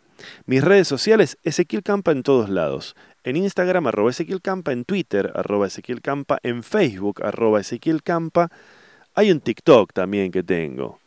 Mis 0.45 0.63
redes 0.63 0.87
sociales, 0.87 1.37
Ezequiel 1.43 1.83
Campa 1.83 2.11
en 2.11 2.23
todos 2.23 2.49
lados. 2.49 2.95
En 3.27 3.35
Instagram, 3.35 3.87
arroba 3.87 4.11
Ezequiel 4.11 4.41
Campa, 4.41 4.71
en 4.71 4.85
Twitter, 4.85 5.33
arroba 5.35 5.67
Ezequiel 5.67 6.01
Campa, 6.01 6.39
en 6.43 6.63
Facebook, 6.63 7.21
arroba 7.21 7.59
Ezequiel 7.59 8.01
Campa. 8.01 8.49
Hay 9.15 9.31
un 9.31 9.41
TikTok 9.41 9.91
también 9.91 10.31
que 10.31 10.43
tengo. 10.43 10.97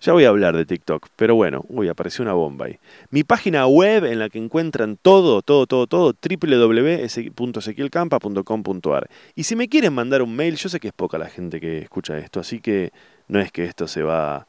Ya 0.00 0.14
voy 0.14 0.24
a 0.24 0.30
hablar 0.30 0.56
de 0.56 0.64
TikTok, 0.64 1.08
pero 1.14 1.34
bueno, 1.34 1.62
uy, 1.68 1.88
apareció 1.88 2.22
una 2.22 2.32
bomba 2.32 2.64
ahí. 2.64 2.78
Mi 3.10 3.22
página 3.22 3.66
web 3.66 4.06
en 4.06 4.18
la 4.18 4.30
que 4.30 4.38
encuentran 4.38 4.96
todo, 4.96 5.42
todo, 5.42 5.66
todo, 5.66 5.86
todo, 5.86 6.14
www.ezequielcampa.com.ar. 6.14 9.10
Y 9.34 9.42
si 9.42 9.56
me 9.56 9.68
quieren 9.68 9.92
mandar 9.92 10.22
un 10.22 10.34
mail, 10.34 10.56
yo 10.56 10.70
sé 10.70 10.80
que 10.80 10.88
es 10.88 10.94
poca 10.94 11.18
la 11.18 11.28
gente 11.28 11.60
que 11.60 11.80
escucha 11.80 12.16
esto, 12.16 12.40
así 12.40 12.60
que 12.60 12.92
no 13.28 13.40
es 13.40 13.52
que 13.52 13.64
esto 13.64 13.88
se 13.88 14.02
va 14.02 14.46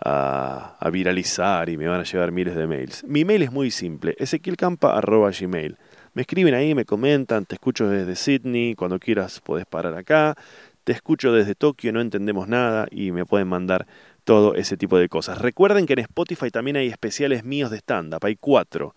a, 0.00 0.90
viralizar 0.92 1.68
y 1.68 1.76
me 1.76 1.88
van 1.88 2.00
a 2.00 2.04
llegar 2.04 2.32
miles 2.32 2.54
de 2.54 2.66
mails. 2.66 3.04
Mi 3.04 3.24
mail 3.24 3.42
es 3.42 3.52
muy 3.52 3.70
simple, 3.70 4.14
ezequielcampa.gmail. 4.18 5.76
Me 6.16 6.22
escriben 6.22 6.54
ahí, 6.54 6.74
me 6.74 6.86
comentan, 6.86 7.44
te 7.44 7.56
escucho 7.56 7.90
desde 7.90 8.16
Sydney, 8.16 8.74
cuando 8.74 8.98
quieras 8.98 9.38
podés 9.42 9.66
parar 9.66 9.94
acá, 9.98 10.34
te 10.82 10.92
escucho 10.92 11.30
desde 11.30 11.54
Tokio, 11.54 11.92
no 11.92 12.00
entendemos 12.00 12.48
nada 12.48 12.88
y 12.90 13.12
me 13.12 13.26
pueden 13.26 13.48
mandar 13.48 13.86
todo 14.24 14.54
ese 14.54 14.78
tipo 14.78 14.96
de 14.96 15.10
cosas. 15.10 15.36
Recuerden 15.42 15.84
que 15.84 15.92
en 15.92 15.98
Spotify 15.98 16.50
también 16.50 16.78
hay 16.78 16.86
especiales 16.86 17.44
míos 17.44 17.70
de 17.70 17.76
stand-up, 17.76 18.24
hay 18.24 18.36
cuatro 18.36 18.94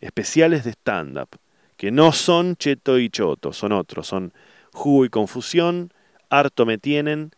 especiales 0.00 0.62
de 0.62 0.70
stand-up, 0.70 1.30
que 1.76 1.90
no 1.90 2.12
son 2.12 2.54
Cheto 2.54 2.96
y 3.00 3.10
Choto, 3.10 3.52
son 3.52 3.72
otros, 3.72 4.06
son 4.06 4.32
Jugo 4.72 5.04
y 5.04 5.08
Confusión, 5.08 5.92
Harto 6.30 6.64
Me 6.64 6.78
Tienen, 6.78 7.32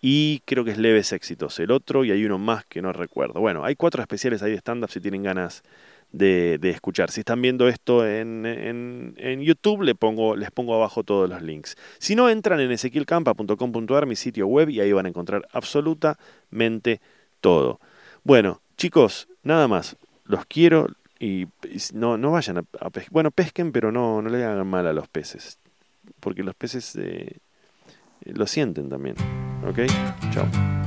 y 0.00 0.40
creo 0.46 0.64
que 0.64 0.70
es 0.70 0.78
Leves 0.78 1.12
Éxitos 1.12 1.60
el 1.60 1.72
otro 1.72 2.06
y 2.06 2.10
hay 2.10 2.24
uno 2.24 2.38
más 2.38 2.64
que 2.64 2.80
no 2.80 2.94
recuerdo. 2.94 3.38
Bueno, 3.38 3.66
hay 3.66 3.76
cuatro 3.76 4.00
especiales 4.00 4.42
ahí 4.42 4.52
de 4.52 4.56
stand-up 4.56 4.90
si 4.90 4.98
tienen 4.98 5.22
ganas 5.22 5.62
de, 6.12 6.58
escuchar. 6.70 7.10
Si 7.10 7.20
están 7.20 7.42
viendo 7.42 7.68
esto 7.68 8.06
en, 8.06 8.44
en, 8.46 9.40
YouTube, 9.40 9.82
le 9.82 9.94
pongo, 9.94 10.36
les 10.36 10.50
pongo 10.50 10.74
abajo 10.74 11.02
todos 11.02 11.28
los 11.28 11.42
links. 11.42 11.76
Si 11.98 12.14
no, 12.14 12.28
entran 12.28 12.60
en 12.60 12.70
ezequielcampa.com.ar, 12.70 14.06
mi 14.06 14.16
sitio 14.16 14.46
web, 14.46 14.68
y 14.68 14.80
ahí 14.80 14.92
van 14.92 15.06
a 15.06 15.08
encontrar 15.08 15.48
absolutamente 15.52 17.00
todo. 17.40 17.80
Bueno, 18.24 18.60
chicos, 18.76 19.28
nada 19.42 19.68
más. 19.68 19.96
Los 20.24 20.46
quiero 20.46 20.86
y 21.18 21.46
no, 21.92 22.16
no 22.16 22.32
vayan 22.32 22.58
a, 22.58 22.62
pescar. 22.62 23.12
Bueno, 23.12 23.30
pesquen, 23.30 23.72
pero 23.72 23.92
no, 23.92 24.22
no 24.22 24.28
le 24.28 24.44
hagan 24.44 24.66
mal 24.66 24.86
a 24.86 24.92
los 24.92 25.08
peces. 25.08 25.58
Porque 26.20 26.42
los 26.42 26.54
peces... 26.54 26.96
Eh, 26.96 27.38
lo 28.24 28.46
sienten 28.46 28.88
también. 28.88 29.16
¿Ok? 29.66 29.80
Chao. 30.32 30.81